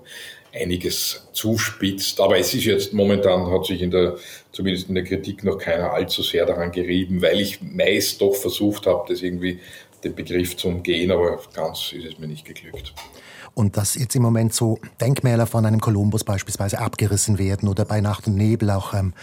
einiges 0.54 1.28
zuspitzt. 1.34 2.22
Aber 2.22 2.38
es 2.38 2.54
ist 2.54 2.64
jetzt 2.64 2.94
momentan, 2.94 3.52
hat 3.52 3.66
sich 3.66 3.82
in 3.82 3.92
der, 3.92 4.16
zumindest 4.54 4.88
in 4.88 4.96
der 4.96 5.04
Kritik 5.04 5.44
noch 5.44 5.58
keiner 5.58 5.92
allzu 5.92 6.24
sehr 6.24 6.46
daran 6.46 6.72
gerieben, 6.72 7.22
weil 7.22 7.42
ich 7.42 7.62
meist 7.62 8.22
doch 8.22 8.34
versucht 8.34 8.88
habe, 8.88 9.04
das 9.10 9.22
irgendwie 9.22 9.60
den 10.06 10.16
Begriff 10.16 10.56
zu 10.56 10.70
umgehen, 10.70 11.12
aber 11.12 11.42
ganz 11.54 11.92
ist 11.92 12.06
es 12.06 12.18
mir 12.18 12.28
nicht 12.28 12.46
geglückt. 12.46 12.94
Und 13.54 13.76
dass 13.76 13.96
jetzt 13.96 14.16
im 14.16 14.22
Moment 14.22 14.54
so 14.54 14.80
Denkmäler 15.02 15.46
von 15.46 15.66
einem 15.66 15.82
Kolumbus 15.82 16.24
beispielsweise 16.24 16.80
abgerissen 16.80 17.38
werden 17.38 17.68
oder 17.68 17.84
bei 17.84 18.00
Nacht 18.00 18.28
und 18.28 18.36
Nebel 18.36 18.72
auch 18.72 18.94
ähm, 18.94 19.14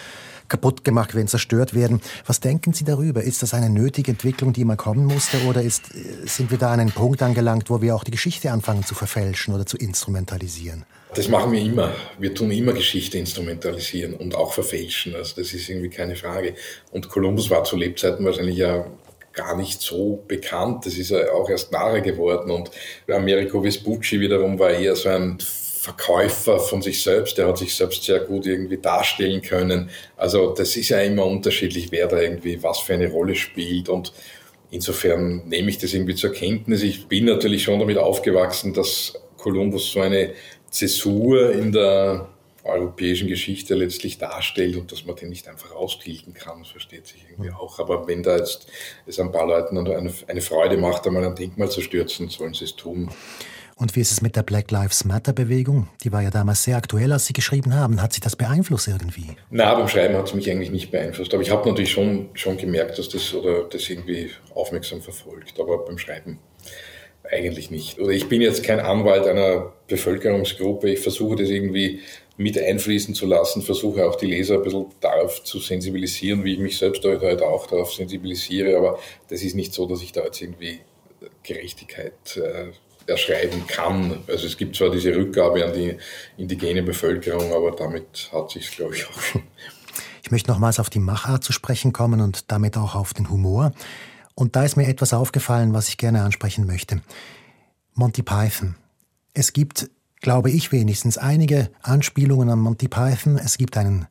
kaputt 0.49 0.85
gemacht 0.85 1.15
werden, 1.15 1.29
zerstört 1.29 1.75
werden. 1.75 2.01
Was 2.27 2.41
denken 2.41 2.73
Sie 2.73 2.85
darüber? 2.85 3.23
Ist 3.23 3.43
das 3.43 3.55
eine 3.55 3.71
nötige 3.71 4.13
Entwicklung, 4.13 4.53
die 4.53 4.65
mal 4.65 4.77
kommen 4.77 5.05
musste, 5.05 5.39
oder 5.47 5.63
ist, 5.63 5.95
äh, 5.95 6.27
sind 6.27 6.51
wir 6.51 6.59
da 6.59 6.73
an 6.73 6.81
einen 6.81 6.93
Punkt 6.93 7.23
angelangt, 7.23 7.71
wo 7.71 7.81
wir 7.83 7.95
auch 7.95 8.05
die 8.05 8.11
Geschichte 8.11 8.51
anfangen 8.51 8.85
zu 8.85 8.95
verfälschen 8.95 9.55
oder 9.55 9.67
zu 9.67 9.77
instrumentalisieren? 9.77 10.85
Das 11.15 11.29
machen 11.29 11.53
wir 11.53 11.61
immer. 11.61 11.93
Wir 12.19 12.35
tun 12.35 12.51
immer 12.51 12.73
Geschichte 12.73 13.19
instrumentalisieren 13.19 14.15
und 14.15 14.35
auch 14.35 14.53
verfälschen. 14.53 15.15
Also 15.15 15.37
das 15.37 15.55
ist 15.55 15.69
irgendwie 15.69 15.89
keine 15.89 16.17
Frage. 16.17 16.55
Und 16.91 17.09
Kolumbus 17.09 17.49
war 17.51 17.65
zu 17.65 17.77
Lebzeiten 17.77 18.25
wahrscheinlich 18.25 18.59
ja 18.59 18.87
gar 19.33 19.57
nicht 19.57 19.81
so 19.81 20.23
bekannt. 20.29 20.85
Das 20.85 20.99
ist 20.99 21.11
ja 21.11 21.33
auch 21.33 21.49
erst 21.49 21.73
nahe 21.73 22.03
geworden. 22.03 22.51
Und 22.51 22.71
Americo 23.11 23.63
Vespucci 23.63 24.21
wiederum 24.21 24.59
war 24.59 24.71
eher 24.71 24.97
so 24.97 25.09
ein 25.09 25.39
Verkäufer 25.81 26.59
von 26.59 26.83
sich 26.83 27.03
selbst. 27.03 27.38
Der 27.38 27.47
hat 27.47 27.59
sich 27.59 27.73
selbst 27.73 28.03
sehr 28.03 28.19
gut 28.19 28.47
irgendwie 28.47 28.79
darstellen 28.79 29.41
können. 29.43 29.91
Also 30.17 30.53
das 30.53 30.77
ist 30.77 30.88
ja 30.88 31.01
immer 31.01 31.25
unterschiedlich, 31.25 31.93
wer 31.93 32.09
da 32.09 32.21
irgendwie 32.21 32.61
was 32.64 32.81
für 32.81 32.95
eine 32.95 33.09
Rolle 33.09 33.37
spielt. 33.37 33.88
Und 33.88 34.12
insofern 34.73 35.47
nehme 35.49 35.71
ich 35.71 35.79
das 35.79 35.95
irgendwie 35.95 36.17
zur 36.17 36.33
Kenntnis. 36.33 36.83
Ich 36.83 37.07
bin 37.07 37.27
natürlich 37.27 37.62
schon 37.62 37.79
damit 37.79 37.97
aufgewachsen, 37.97 38.75
dass 38.75 39.14
Kolumbus 39.37 39.93
so 39.93 40.01
eine 40.01 40.33
Zäsur 40.69 41.53
in 41.53 41.71
der 41.71 42.29
europäischen 42.64 43.29
Geschichte 43.29 43.77
letztlich 43.77 44.19
darstellt 44.19 44.77
und 44.77 44.91
dass 44.91 45.07
man 45.07 45.14
den 45.14 45.29
nicht 45.29 45.47
einfach 45.47 45.71
austilgen 45.71 46.35
kann, 46.35 46.59
das 46.59 46.71
versteht 46.71 47.07
sich 47.07 47.25
irgendwie 47.31 47.53
auch. 47.53 47.79
Aber 47.79 48.09
wenn 48.09 48.25
da 48.25 48.37
jetzt 48.37 48.67
es 49.07 49.21
ein 49.21 49.31
paar 49.31 49.47
Leuten 49.47 49.79
eine 49.79 50.41
Freude 50.41 50.77
macht, 50.77 51.07
einmal 51.07 51.25
ein 51.25 51.37
Denkmal 51.37 51.71
zu 51.71 51.81
stürzen, 51.83 52.29
sollen 52.29 52.53
sie 52.53 52.64
es 52.64 52.75
tun. 52.75 53.11
Und 53.79 53.95
wie 53.95 54.01
ist 54.01 54.11
es 54.11 54.23
mit 54.23 54.35
der 54.35 54.43
Black 54.43 54.73
Lives 54.73 55.05
Matter 55.05 55.33
Bewegung? 55.33 55.88
Die 56.03 56.11
war 56.11 56.21
ja 56.21 56.31
damals 56.31 56.64
sehr 56.64 56.77
aktuell, 56.77 57.12
als 57.12 57.27
Sie 57.27 57.33
geschrieben 57.33 57.75
haben. 57.75 58.03
Hat 58.03 58.12
Sie 58.12 58.21
das 58.21 58.35
beeinflusst 58.35 58.88
irgendwie? 58.88 59.37
Na, 59.51 59.73
beim 59.77 59.87
Schreiben 59.87 60.17
hat 60.17 60.27
es 60.27 60.35
mich 60.35 60.51
eigentlich 60.51 60.73
nicht 60.73 60.91
beeinflusst. 60.91 61.33
Aber 61.33 61.45
ich 61.45 61.51
habe 61.53 61.69
natürlich 61.69 61.93
schon, 61.93 62.31
schon 62.35 62.57
gemerkt, 62.57 62.99
dass 62.99 63.09
das 63.09 63.33
oder 63.33 63.64
das 63.64 63.88
irgendwie 63.88 64.31
aufmerksam 64.53 65.01
verfolgt. 65.01 65.61
Aber 65.61 65.85
beim 65.85 65.97
Schreiben 65.97 66.41
eigentlich 67.31 67.71
nicht. 67.71 68.01
Oder 68.01 68.11
ich 68.11 68.29
bin 68.29 68.41
jetzt 68.41 68.64
kein 68.64 68.81
Anwalt 68.81 69.29
einer 69.29 69.73
Bevölkerungsgruppe. 69.87 70.91
Ich 70.91 70.99
versuche 70.99 71.37
das 71.37 71.49
irgendwie 71.49 72.01
mit 72.37 72.61
einfließen 72.61 73.14
zu 73.14 73.27
lassen, 73.27 73.62
versuche 73.62 74.09
auch 74.09 74.17
die 74.17 74.27
Leser 74.27 74.57
ein 74.57 74.62
bisschen 74.62 74.87
darauf 75.01 75.45
zu 75.45 75.61
sensibilisieren, 75.61 76.43
wie 76.43 76.55
ich 76.55 76.59
mich 76.59 76.79
selbst 76.79 77.05
heute 77.05 77.47
auch 77.47 77.69
darauf 77.69 77.93
sensibilisiere. 77.93 78.77
Aber 78.77 78.99
das 79.29 79.43
ist 79.43 79.55
nicht 79.55 79.73
so, 79.73 79.87
dass 79.87 80.03
ich 80.03 80.11
da 80.11 80.25
jetzt 80.25 80.41
irgendwie 80.43 80.81
Gerechtigkeit 81.45 82.37
äh, 82.37 82.73
erschreiben 83.09 83.66
kann. 83.66 84.23
Also 84.27 84.47
es 84.47 84.57
gibt 84.57 84.77
zwar 84.77 84.90
diese 84.90 85.14
Rückgabe 85.14 85.64
an 85.64 85.73
die 85.73 85.97
indigene 86.37 86.83
Bevölkerung, 86.83 87.53
aber 87.53 87.73
damit 87.73 88.31
hat 88.33 88.51
sich 88.51 88.71
glaube 88.77 88.94
ich 88.94 89.07
auch 89.09 89.21
schon. 89.21 89.42
Ich 90.23 90.31
möchte 90.31 90.51
nochmals 90.51 90.79
auf 90.79 90.90
die 90.90 90.99
Machart 90.99 91.42
zu 91.42 91.53
sprechen 91.53 91.92
kommen 91.92 92.21
und 92.21 92.51
damit 92.51 92.77
auch 92.77 92.94
auf 92.94 93.14
den 93.14 93.31
Humor. 93.31 93.73
Und 94.35 94.57
da 94.57 94.64
ist 94.64 94.77
mir 94.77 94.87
etwas 94.87 95.14
aufgefallen, 95.14 95.73
was 95.73 95.88
ich 95.88 95.97
gerne 95.97 96.23
ansprechen 96.23 96.66
möchte. 96.66 97.01
Monty 97.94 98.23
Python. 98.23 98.77
Es 99.33 99.53
gibt, 99.53 99.90
glaube 100.21 100.51
ich 100.51 100.71
wenigstens, 100.71 101.18
einige 101.18 101.71
Anspielungen 101.83 102.51
an 102.51 102.59
Monty 102.59 102.88
Python. 102.88 103.38
Es 103.38 103.59
gibt 103.59 103.77
einen 103.77 104.07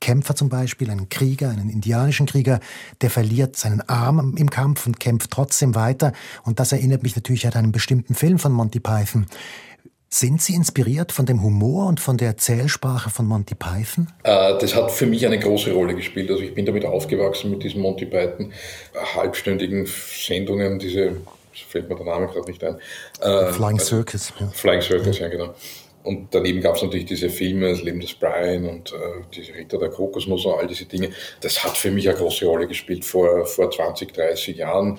Kämpfer 0.00 0.34
zum 0.34 0.48
Beispiel, 0.48 0.90
einen 0.90 1.08
Krieger, 1.08 1.50
einen 1.50 1.70
indianischen 1.70 2.26
Krieger, 2.26 2.60
der 3.00 3.10
verliert 3.10 3.56
seinen 3.56 3.80
Arm 3.82 4.34
im 4.36 4.50
Kampf 4.50 4.86
und 4.86 4.98
kämpft 4.98 5.30
trotzdem 5.30 5.74
weiter. 5.74 6.12
Und 6.44 6.58
das 6.58 6.72
erinnert 6.72 7.02
mich 7.02 7.16
natürlich 7.16 7.46
an 7.46 7.52
einen 7.54 7.72
bestimmten 7.72 8.14
Film 8.14 8.38
von 8.38 8.52
Monty 8.52 8.80
Python. 8.80 9.26
Sind 10.12 10.42
Sie 10.42 10.54
inspiriert 10.54 11.12
von 11.12 11.24
dem 11.24 11.40
Humor 11.40 11.86
und 11.86 12.00
von 12.00 12.16
der 12.16 12.28
Erzählsprache 12.28 13.10
von 13.10 13.26
Monty 13.26 13.54
Python? 13.54 14.08
Äh, 14.24 14.58
das 14.58 14.74
hat 14.74 14.90
für 14.90 15.06
mich 15.06 15.24
eine 15.24 15.38
große 15.38 15.72
Rolle 15.72 15.94
gespielt. 15.94 16.30
Also 16.30 16.42
ich 16.42 16.52
bin 16.52 16.66
damit 16.66 16.84
aufgewachsen 16.84 17.50
mit 17.50 17.62
diesen 17.62 17.80
Monty 17.80 18.06
Python 18.06 18.52
halbstündigen 19.14 19.86
Sendungen, 19.86 20.80
diese 20.80 21.16
fällt 21.68 21.88
mir 21.88 21.96
der 21.96 22.06
Name 22.06 22.26
gerade 22.26 22.50
nicht 22.50 22.62
ein. 22.64 22.76
Flying 23.20 23.78
also, 23.78 23.96
Circus. 23.96 24.32
Ja. 24.38 24.48
Flying 24.48 24.80
Circus, 24.80 25.18
ja 25.18 25.28
genau. 25.28 25.54
Und 26.02 26.28
daneben 26.34 26.60
gab 26.60 26.76
es 26.76 26.82
natürlich 26.82 27.06
diese 27.06 27.28
Filme, 27.28 27.70
das 27.70 27.82
Leben 27.82 28.00
des 28.00 28.14
Brian 28.14 28.66
und 28.66 28.92
äh, 28.92 29.22
diese 29.34 29.54
Ritter 29.54 29.78
der 29.78 29.90
Kokosnuss 29.90 30.46
und 30.46 30.54
all 30.54 30.66
diese 30.66 30.86
Dinge. 30.86 31.10
Das 31.40 31.62
hat 31.62 31.76
für 31.76 31.90
mich 31.90 32.08
eine 32.08 32.16
große 32.16 32.46
Rolle 32.46 32.66
gespielt 32.66 33.04
vor, 33.04 33.44
vor 33.46 33.70
20, 33.70 34.12
30 34.12 34.56
Jahren. 34.56 34.98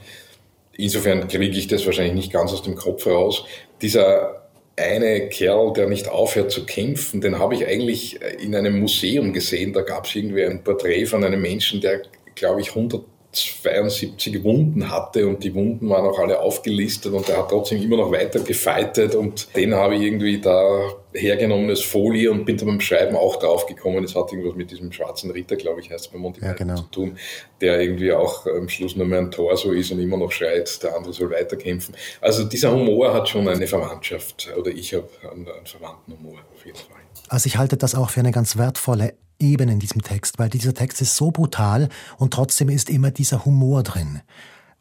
Insofern 0.74 1.28
kriege 1.28 1.58
ich 1.58 1.68
das 1.68 1.86
wahrscheinlich 1.86 2.14
nicht 2.14 2.34
ganz 2.34 2.54
aus 2.54 2.64
dem 2.64 2.76
Kopf 2.76 3.06
heraus. 3.06 3.46
Dieser 3.82 4.42
eine 4.78 5.28
Kerl, 5.30 5.74
der 5.74 5.88
nicht 5.88 6.08
aufhört 6.08 6.52
zu 6.52 6.66
kämpfen, 6.66 7.22
den 7.22 7.40
habe 7.40 7.56
ich 7.56 7.68
eigentlich 7.68 8.20
in 8.40 8.56
einem 8.56 8.80
Museum 8.80 9.34
gesehen. 9.34 9.74
Da 9.74 9.82
gab 9.82 10.06
es 10.06 10.16
irgendwie 10.16 10.46
ein 10.46 10.64
Porträt 10.64 11.06
von 11.06 11.24
einem 11.24 11.42
Menschen, 11.42 11.82
der, 11.82 12.04
glaube 12.36 12.62
ich, 12.62 12.70
100 12.70 13.04
72 13.34 14.44
Wunden 14.44 14.90
hatte 14.90 15.26
und 15.26 15.44
die 15.44 15.54
Wunden 15.54 15.90
waren 15.90 16.06
auch 16.06 16.20
alle 16.20 16.40
aufgelistet 16.40 17.14
und 17.14 17.30
er 17.30 17.38
hat 17.38 17.50
trotzdem 17.50 17.82
immer 17.82 17.98
noch 17.98 18.12
weiter 18.12 18.40
gefeitet 18.42 19.16
und 19.16 19.56
den 19.56 19.74
habe 19.74 19.96
ich 19.96 20.02
irgendwie 20.02 20.42
da 20.42 20.94
hergenommen 21.14 21.70
als 21.70 21.82
Folie 21.82 22.30
und 22.30 22.46
bin 22.46 22.58
dann 22.58 22.68
beim 22.68 22.82
Schreiben 22.82 23.16
auch 23.16 23.38
draufgekommen. 23.38 24.04
Es 24.04 24.16
hat 24.16 24.32
irgendwas 24.32 24.56
mit 24.56 24.72
diesem 24.72 24.92
schwarzen 24.92 25.32
Ritter, 25.32 25.56
glaube 25.56 25.80
ich, 25.80 25.90
heißt 25.90 26.06
es 26.06 26.12
bei 26.12 26.18
Monty 26.18 26.42
ja, 26.42 26.54
genau. 26.54 26.76
zu 26.76 26.84
tun, 26.84 27.18
der 27.62 27.80
irgendwie 27.82 28.12
auch 28.12 28.46
am 28.48 28.68
Schluss 28.68 28.96
nur 28.96 29.08
mehr 29.08 29.20
ein 29.20 29.32
Torso 29.32 29.72
ist 29.72 29.92
und 29.92 30.00
immer 30.00 30.18
noch 30.18 30.32
schreit, 30.32 30.84
der 30.84 30.96
andere 30.96 31.14
soll 31.14 31.32
weiterkämpfen. 31.32 31.96
Also 32.20 32.44
dieser 32.44 32.74
Humor 32.74 33.14
hat 33.14 33.30
schon 33.30 33.48
eine 33.48 33.68
Verwandtschaft 33.68 34.50
oder 34.58 34.72
ich 34.72 34.94
habe 34.94 35.10
einen, 35.32 35.48
einen 35.48 35.66
verwandten 35.66 36.18
Humor 36.18 36.40
auf 36.54 36.66
jeden 36.66 36.78
Fall. 36.78 37.02
Also 37.30 37.48
ich 37.48 37.58
halte 37.58 37.78
das 37.78 37.96
auch 37.96 38.10
für 38.10 38.20
eine 38.20 38.32
ganz 38.32 38.58
wertvolle 38.58 39.14
Ebene 39.42 39.74
in 39.74 39.80
diesem 39.80 40.02
Text, 40.02 40.40
weil 40.40 40.50
dieser 40.50 40.74
Text 40.74 41.02
ist 41.02 41.16
so 41.16 41.32
brutal 41.32 41.90
und 42.18 42.34
trotzdem 42.34 42.70
ist 42.70 42.90
immer 42.90 43.12
dieser 43.12 43.46
Humor 43.46 43.84
drin. 43.84 44.22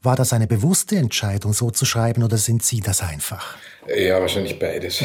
War 0.03 0.17
das 0.17 0.33
eine 0.33 0.47
bewusste 0.47 0.97
Entscheidung, 0.97 1.53
so 1.53 1.71
zu 1.71 1.85
schreiben, 1.85 2.23
oder 2.23 2.39
sind 2.39 2.63
Sie 2.63 2.81
das 2.81 3.03
einfach? 3.03 3.57
Ja, 3.97 4.21
wahrscheinlich 4.21 4.59
beides. 4.59 5.03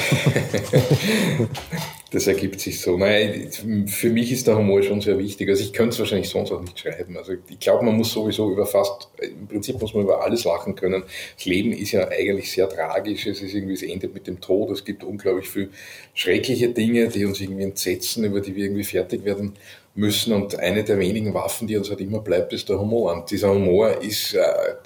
das 2.11 2.27
ergibt 2.27 2.59
sich 2.59 2.79
so. 2.79 2.97
Nein, 2.97 3.49
für 3.87 4.09
mich 4.09 4.31
ist 4.31 4.47
der 4.47 4.57
Humor 4.57 4.83
schon 4.83 5.01
sehr 5.01 5.17
wichtig. 5.17 5.49
Also 5.49 5.63
ich 5.63 5.73
könnte 5.73 5.93
es 5.93 5.99
wahrscheinlich 5.99 6.29
sonst 6.29 6.51
auch 6.51 6.61
nicht 6.61 6.79
schreiben. 6.79 7.17
Also 7.17 7.33
ich 7.49 7.59
glaube, 7.59 7.83
man 7.83 7.95
muss 7.95 8.11
sowieso 8.11 8.51
über 8.51 8.67
fast, 8.67 9.09
im 9.21 9.47
Prinzip 9.47 9.81
muss 9.81 9.93
man 9.93 10.03
über 10.03 10.23
alles 10.23 10.43
lachen 10.43 10.75
können. 10.75 11.03
Das 11.35 11.45
Leben 11.45 11.71
ist 11.71 11.93
ja 11.93 12.07
eigentlich 12.09 12.51
sehr 12.51 12.69
tragisch. 12.69 13.25
Es 13.25 13.41
ist 13.41 13.53
irgendwie, 13.53 13.73
es 13.73 13.81
endet 13.81 14.13
mit 14.13 14.27
dem 14.27 14.39
Tod. 14.39 14.69
Es 14.69 14.85
gibt 14.85 15.03
unglaublich 15.03 15.49
viele 15.49 15.69
schreckliche 16.13 16.69
Dinge, 16.69 17.07
die 17.07 17.25
uns 17.25 17.41
irgendwie 17.41 17.63
entsetzen, 17.63 18.23
über 18.23 18.39
die 18.39 18.55
wir 18.55 18.65
irgendwie 18.65 18.83
fertig 18.83 19.25
werden 19.25 19.53
müssen. 19.95 20.33
Und 20.33 20.59
eine 20.59 20.83
der 20.83 20.99
wenigen 20.99 21.33
Waffen, 21.33 21.67
die 21.67 21.77
uns 21.77 21.89
halt 21.89 22.01
immer 22.01 22.19
bleibt, 22.19 22.53
ist 22.53 22.69
der 22.69 22.79
Humor. 22.79 23.13
Und 23.13 23.31
dieser 23.31 23.49
Humor 23.49 24.01
ist, 24.01 24.33
äh, 24.33 24.41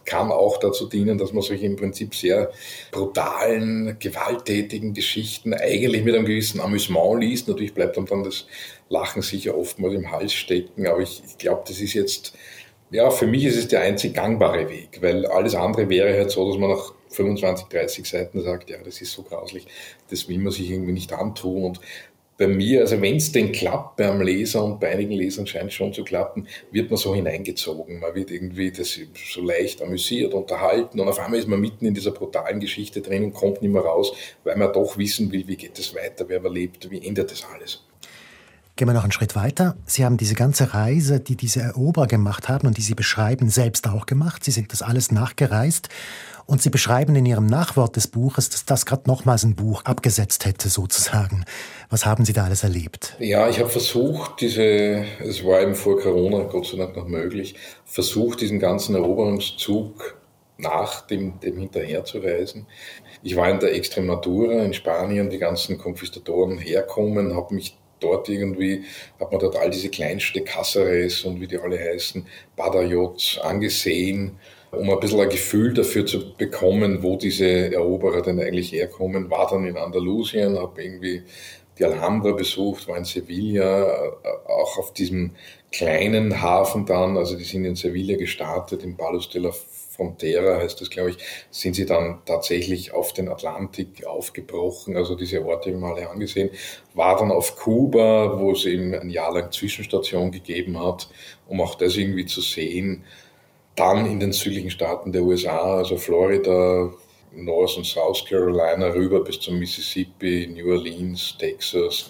kann 0.05 0.31
auch 0.31 0.57
dazu 0.57 0.87
dienen, 0.87 1.17
dass 1.17 1.33
man 1.33 1.41
solche 1.41 1.65
im 1.65 1.75
Prinzip 1.75 2.15
sehr 2.15 2.51
brutalen, 2.91 3.97
gewalttätigen 3.99 4.93
Geschichten 4.93 5.53
eigentlich 5.53 6.03
mit 6.03 6.15
einem 6.15 6.25
gewissen 6.25 6.61
Amüsement 6.61 7.21
liest. 7.21 7.47
Natürlich 7.47 7.73
bleibt 7.73 7.97
dann, 7.97 8.05
dann 8.05 8.23
das 8.23 8.45
Lachen 8.89 9.21
sicher 9.21 9.57
oftmals 9.57 9.93
im 9.93 10.11
Hals 10.11 10.33
stecken, 10.33 10.87
aber 10.87 10.99
ich, 10.99 11.21
ich 11.27 11.37
glaube, 11.37 11.63
das 11.67 11.79
ist 11.79 11.93
jetzt, 11.93 12.33
ja, 12.91 13.09
für 13.11 13.27
mich 13.27 13.45
ist 13.45 13.55
es 13.55 13.67
der 13.67 13.81
einzig 13.81 14.15
gangbare 14.15 14.67
Weg, 14.67 14.99
weil 15.01 15.25
alles 15.27 15.53
andere 15.53 15.89
wäre 15.89 16.17
halt 16.17 16.31
so, 16.31 16.49
dass 16.49 16.59
man 16.59 16.71
nach 16.71 16.93
25, 17.09 17.67
30 17.67 18.09
Seiten 18.09 18.41
sagt, 18.41 18.69
ja, 18.69 18.77
das 18.83 19.01
ist 19.01 19.11
so 19.13 19.23
grauslich, 19.23 19.67
das 20.09 20.27
will 20.27 20.39
man 20.39 20.51
sich 20.51 20.69
irgendwie 20.71 20.91
nicht 20.91 21.13
antun. 21.13 21.65
Und 21.65 21.79
bei 22.39 22.47
mir, 22.47 22.79
also 22.79 23.01
wenn 23.01 23.17
es 23.17 23.33
denn 23.33 23.51
klappt 23.51 23.97
beim 23.97 24.21
Leser 24.21 24.63
und 24.63 24.79
bei 24.79 24.89
einigen 24.91 25.11
Lesern 25.11 25.45
scheint 25.45 25.73
schon 25.73 25.93
zu 25.93 26.05
klappen, 26.05 26.47
wird 26.71 26.89
man 26.89 26.97
so 26.97 27.13
hineingezogen. 27.13 27.99
Man 27.99 28.15
wird 28.15 28.31
irgendwie 28.31 28.71
das 28.71 28.97
so 29.31 29.41
leicht 29.41 29.81
amüsiert, 29.81 30.33
unterhalten 30.33 31.01
und 31.01 31.09
auf 31.09 31.19
einmal 31.19 31.37
ist 31.37 31.49
man 31.49 31.59
mitten 31.59 31.85
in 31.85 31.93
dieser 31.93 32.11
brutalen 32.11 32.61
Geschichte 32.61 33.01
drin 33.01 33.25
und 33.25 33.33
kommt 33.33 33.61
nicht 33.61 33.71
mehr 33.71 33.81
raus, 33.81 34.13
weil 34.45 34.55
man 34.55 34.71
doch 34.71 34.97
wissen 34.97 35.31
will, 35.33 35.45
wie 35.47 35.57
geht 35.57 35.77
es 35.77 35.93
weiter, 35.93 36.29
wer 36.29 36.39
überlebt, 36.39 36.89
wie 36.89 37.05
endet 37.05 37.29
das 37.29 37.43
alles. 37.53 37.83
Gehen 38.79 38.87
wir 38.87 38.93
noch 38.93 39.03
einen 39.03 39.11
Schritt 39.11 39.35
weiter. 39.35 39.75
Sie 39.85 40.05
haben 40.05 40.15
diese 40.15 40.35
ganze 40.35 40.73
Reise, 40.73 41.19
die 41.19 41.35
diese 41.35 41.59
Eroberer 41.59 42.07
gemacht 42.07 42.47
haben 42.47 42.65
und 42.65 42.77
die 42.77 42.81
Sie 42.81 42.95
beschreiben, 42.95 43.49
selbst 43.49 43.85
auch 43.89 44.05
gemacht. 44.05 44.45
Sie 44.45 44.51
sind 44.51 44.71
das 44.71 44.81
alles 44.81 45.11
nachgereist. 45.11 45.89
Und 46.45 46.61
Sie 46.61 46.69
beschreiben 46.69 47.13
in 47.17 47.25
Ihrem 47.25 47.45
Nachwort 47.45 47.97
des 47.97 48.07
Buches, 48.07 48.49
dass 48.49 48.63
das 48.63 48.85
gerade 48.85 49.03
nochmals 49.05 49.43
ein 49.43 49.55
Buch 49.55 49.83
abgesetzt 49.83 50.45
hätte, 50.45 50.69
sozusagen. 50.69 51.43
Was 51.89 52.05
haben 52.05 52.23
Sie 52.23 52.31
da 52.31 52.45
alles 52.45 52.63
erlebt? 52.63 53.17
Ja, 53.19 53.49
ich 53.49 53.59
habe 53.59 53.67
versucht, 53.67 54.39
diese, 54.39 55.03
es 55.25 55.43
war 55.43 55.59
eben 55.59 55.75
vor 55.75 55.99
Corona, 55.99 56.43
Gott 56.43 56.67
sei 56.67 56.77
Dank 56.77 56.95
noch 56.95 57.05
möglich, 57.05 57.55
versucht, 57.83 58.39
diesen 58.39 58.59
ganzen 58.59 58.95
Eroberungszug 58.95 60.15
nach 60.57 61.05
dem, 61.07 61.37
dem 61.41 61.57
hinterher 61.57 62.05
zu 62.05 62.19
reisen. 62.19 62.65
Ich 63.23 63.35
war 63.35 63.49
in 63.49 63.59
der 63.59 63.75
Extremadura 63.75 64.63
in 64.63 64.73
Spanien, 64.73 65.29
die 65.29 65.37
ganzen 65.37 65.77
Konquistadoren 65.77 66.57
herkommen, 66.57 67.35
habe 67.35 67.55
mich 67.55 67.77
dort 67.99 68.29
irgendwie, 68.29 68.83
habe 69.19 69.31
man 69.31 69.39
dort 69.39 69.55
all 69.55 69.69
diese 69.69 69.89
Kleinstädte, 69.89 70.45
Cáceres 70.45 71.25
und 71.25 71.39
wie 71.41 71.47
die 71.47 71.57
alle 71.57 71.79
heißen, 71.79 72.25
Badajoz 72.55 73.39
angesehen 73.41 74.37
um 74.71 74.89
ein 74.89 74.99
bisschen 74.99 75.19
ein 75.19 75.29
Gefühl 75.29 75.73
dafür 75.73 76.05
zu 76.05 76.35
bekommen, 76.35 77.01
wo 77.01 77.17
diese 77.17 77.73
Eroberer 77.73 78.21
denn 78.21 78.39
eigentlich 78.39 78.71
herkommen, 78.71 79.29
war 79.29 79.49
dann 79.49 79.65
in 79.65 79.77
Andalusien, 79.77 80.59
habe 80.59 80.83
irgendwie 80.83 81.23
die 81.77 81.85
Alhambra 81.85 82.33
besucht, 82.33 82.87
war 82.87 82.97
in 82.97 83.05
Sevilla, 83.05 83.87
äh, 83.87 84.51
auch 84.51 84.77
auf 84.77 84.93
diesem 84.93 85.31
kleinen 85.71 86.41
Hafen 86.41 86.85
dann, 86.85 87.17
also 87.17 87.37
die 87.37 87.43
sind 87.43 87.65
in 87.65 87.75
Sevilla 87.75 88.17
gestartet, 88.17 88.83
im 88.83 88.97
Palos 88.97 89.29
de 89.29 89.41
la 89.41 89.51
Frontera 89.99 90.57
heißt 90.59 90.79
das, 90.79 90.89
glaube 90.89 91.11
ich, 91.11 91.17
sind 91.51 91.75
sie 91.75 91.85
dann 91.85 92.21
tatsächlich 92.25 92.93
auf 92.93 93.11
den 93.11 93.27
Atlantik 93.27 94.05
aufgebrochen, 94.05 94.95
also 94.95 95.15
diese 95.15 95.45
Orte 95.45 95.77
alle 95.81 96.09
angesehen, 96.09 96.49
war 96.93 97.17
dann 97.17 97.31
auf 97.31 97.57
Kuba, 97.57 98.39
wo 98.39 98.53
es 98.53 98.65
eben 98.65 98.93
ein 98.93 99.09
Jahr 99.09 99.33
lang 99.33 99.51
Zwischenstation 99.51 100.31
gegeben 100.31 100.81
hat, 100.81 101.09
um 101.47 101.59
auch 101.59 101.75
das 101.75 101.97
irgendwie 101.97 102.25
zu 102.25 102.41
sehen, 102.41 103.03
dann 103.75 104.05
in 104.05 104.19
den 104.19 104.31
südlichen 104.31 104.71
Staaten 104.71 105.11
der 105.11 105.23
USA, 105.23 105.77
also 105.77 105.97
Florida, 105.97 106.91
North 107.33 107.77
und 107.77 107.85
South 107.85 108.25
Carolina 108.25 108.87
rüber 108.87 109.23
bis 109.23 109.39
zum 109.39 109.59
Mississippi, 109.59 110.47
New 110.47 110.71
Orleans, 110.71 111.35
Texas, 111.37 112.09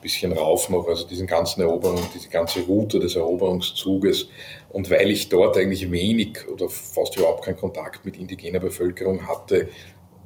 bisschen 0.00 0.32
rauf 0.32 0.68
noch, 0.68 0.86
also 0.88 1.06
diesen 1.06 1.26
ganzen 1.26 1.62
Eroberung, 1.62 2.00
diese 2.14 2.28
ganze 2.28 2.60
Route 2.60 2.98
des 2.98 3.16
Eroberungszuges. 3.16 4.28
Und 4.70 4.90
weil 4.90 5.10
ich 5.10 5.28
dort 5.28 5.56
eigentlich 5.56 5.90
wenig 5.90 6.48
oder 6.48 6.68
fast 6.68 7.16
überhaupt 7.16 7.44
keinen 7.44 7.56
Kontakt 7.56 8.04
mit 8.04 8.16
indigener 8.16 8.60
Bevölkerung 8.60 9.26
hatte, 9.26 9.68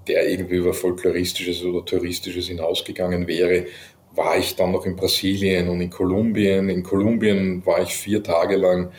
der 0.06 0.28
irgendwie 0.28 0.56
über 0.56 0.74
folkloristisches 0.74 1.64
oder 1.64 1.84
touristisches 1.84 2.48
hinausgegangen 2.48 3.26
wäre, 3.26 3.66
war 4.14 4.38
ich 4.38 4.54
dann 4.54 4.72
noch 4.72 4.86
in 4.86 4.96
Brasilien 4.96 5.68
und 5.68 5.80
in 5.80 5.90
Kolumbien. 5.90 6.68
In 6.68 6.82
Kolumbien 6.82 7.64
war 7.66 7.82
ich 7.82 7.94
vier 7.94 8.22
Tage 8.22 8.56
lang 8.56 8.92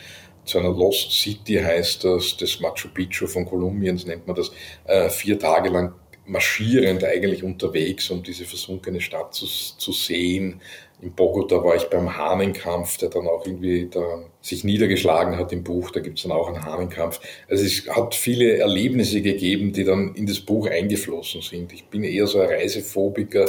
zu 0.46 0.58
einer 0.58 0.70
Lost 0.70 1.10
City 1.10 1.54
heißt 1.54 2.04
das, 2.04 2.36
das 2.36 2.60
Machu 2.60 2.88
Picchu 2.94 3.26
von 3.26 3.44
Kolumbiens 3.44 4.06
nennt 4.06 4.26
man 4.26 4.36
das, 4.36 4.52
äh, 4.84 5.10
vier 5.10 5.38
Tage 5.38 5.70
lang 5.70 5.92
marschierend 6.26 7.04
eigentlich 7.04 7.42
unterwegs, 7.42 8.10
um 8.10 8.22
diese 8.22 8.44
versunkene 8.44 9.00
Stadt 9.00 9.34
zu, 9.34 9.46
zu 9.46 9.92
sehen. 9.92 10.60
In 11.02 11.12
Bogota 11.12 11.62
war 11.62 11.76
ich 11.76 11.84
beim 11.84 12.16
Hahnenkampf, 12.16 12.96
der 12.96 13.10
dann 13.10 13.26
auch 13.26 13.46
irgendwie 13.46 13.88
da 13.90 14.24
sich 14.40 14.64
niedergeschlagen 14.64 15.36
hat 15.36 15.52
im 15.52 15.62
Buch. 15.62 15.90
Da 15.90 16.00
gibt 16.00 16.18
es 16.18 16.22
dann 16.22 16.32
auch 16.32 16.48
einen 16.48 16.64
Hahnenkampf. 16.64 17.20
Also 17.48 17.64
es 17.64 17.86
hat 17.88 18.14
viele 18.14 18.56
Erlebnisse 18.56 19.20
gegeben, 19.20 19.72
die 19.72 19.84
dann 19.84 20.14
in 20.14 20.26
das 20.26 20.40
Buch 20.40 20.68
eingeflossen 20.68 21.42
sind. 21.42 21.72
Ich 21.72 21.84
bin 21.86 22.02
eher 22.02 22.26
so 22.26 22.40
ein 22.40 22.48
Reisephobiker 22.48 23.46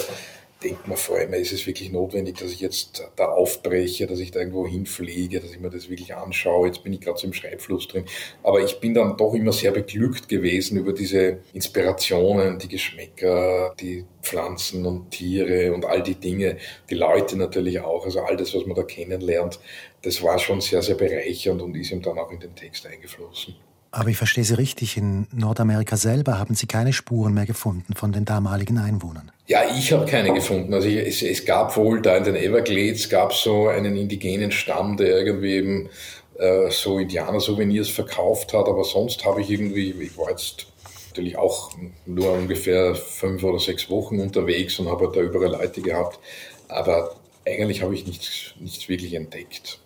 denkt 0.63 0.87
man 0.87 0.97
vor 0.97 1.17
allem, 1.17 1.33
ist 1.33 1.53
es 1.53 1.67
wirklich 1.67 1.91
notwendig, 1.91 2.37
dass 2.37 2.51
ich 2.51 2.59
jetzt 2.59 3.07
da 3.15 3.27
aufbreche, 3.27 4.07
dass 4.07 4.19
ich 4.19 4.31
da 4.31 4.39
irgendwo 4.39 4.67
hinfliege, 4.67 5.39
dass 5.39 5.51
ich 5.51 5.59
mir 5.59 5.69
das 5.69 5.89
wirklich 5.89 6.15
anschaue. 6.15 6.67
Jetzt 6.67 6.83
bin 6.83 6.93
ich 6.93 7.01
gerade 7.01 7.19
so 7.19 7.27
im 7.27 7.33
Schreibfluss 7.33 7.87
drin. 7.87 8.05
Aber 8.43 8.61
ich 8.61 8.79
bin 8.79 8.93
dann 8.93 9.17
doch 9.17 9.33
immer 9.33 9.53
sehr 9.53 9.71
beglückt 9.71 10.27
gewesen 10.27 10.77
über 10.77 10.93
diese 10.93 11.39
Inspirationen, 11.53 12.57
die 12.57 12.67
Geschmäcker, 12.67 13.75
die 13.79 14.05
Pflanzen 14.21 14.85
und 14.85 15.11
Tiere 15.11 15.73
und 15.73 15.85
all 15.85 16.01
die 16.01 16.15
Dinge, 16.15 16.57
die 16.89 16.95
Leute 16.95 17.37
natürlich 17.37 17.79
auch, 17.79 18.05
also 18.05 18.21
all 18.21 18.35
das, 18.35 18.55
was 18.55 18.65
man 18.65 18.75
da 18.75 18.83
kennenlernt, 18.83 19.59
das 20.01 20.23
war 20.23 20.39
schon 20.39 20.61
sehr, 20.61 20.81
sehr 20.81 20.95
bereichernd 20.95 21.61
und 21.61 21.75
ist 21.75 21.91
ihm 21.91 22.01
dann 22.01 22.17
auch 22.17 22.31
in 22.31 22.39
den 22.39 22.55
Text 22.55 22.85
eingeflossen. 22.87 23.55
Aber 23.97 24.10
ich 24.10 24.17
verstehe 24.17 24.43
Sie 24.43 24.55
richtig, 24.55 24.95
in 24.95 25.25
Nordamerika 25.33 25.97
selber 25.97 26.38
haben 26.38 26.53
Sie 26.53 26.67
keine 26.67 26.93
Spuren 26.93 27.33
mehr 27.33 27.47
gefunden 27.47 27.95
von 27.95 28.12
den 28.12 28.25
damaligen 28.25 28.77
Einwohnern. 28.77 29.31
Ja, 29.47 29.62
ich 29.75 29.91
habe 29.91 30.05
keine 30.05 30.31
gefunden. 30.36 30.71
Also 30.71 30.88
ich, 30.88 30.97
es, 30.97 31.23
es, 31.23 31.45
gab 31.45 31.75
wohl 31.75 31.99
da 31.99 32.15
in 32.15 32.23
den 32.23 32.36
Everglades 32.36 33.10
gab 33.10 33.33
so 33.33 33.69
einen 33.69 33.97
indigenen 33.97 34.51
Stamm, 34.51 34.97
der 34.97 35.17
irgendwie 35.17 35.53
eben 35.53 35.89
äh, 36.38 36.69
so 36.69 36.99
Indianer-Souvenirs 36.99 37.89
verkauft 37.89 38.53
hat, 38.53 38.67
aber 38.67 38.83
sonst 38.83 39.25
habe 39.25 39.41
ich 39.41 39.49
irgendwie, 39.49 39.89
ich 39.99 40.15
war 40.15 40.29
jetzt 40.29 40.67
natürlich 41.10 41.36
auch 41.36 41.71
nur 42.05 42.33
ungefähr 42.33 42.93
fünf 42.93 43.43
oder 43.43 43.57
sechs 43.57 43.89
Wochen 43.89 44.19
unterwegs 44.19 44.77
und 44.77 44.89
habe 44.89 45.12
da 45.12 45.21
überall 45.21 45.53
Leute 45.53 45.81
gehabt, 45.81 46.19
aber 46.67 47.15
eigentlich 47.47 47.81
habe 47.81 47.95
ich 47.95 48.05
nichts, 48.05 48.53
nichts 48.60 48.88
wirklich 48.89 49.15
entdeckt. 49.15 49.79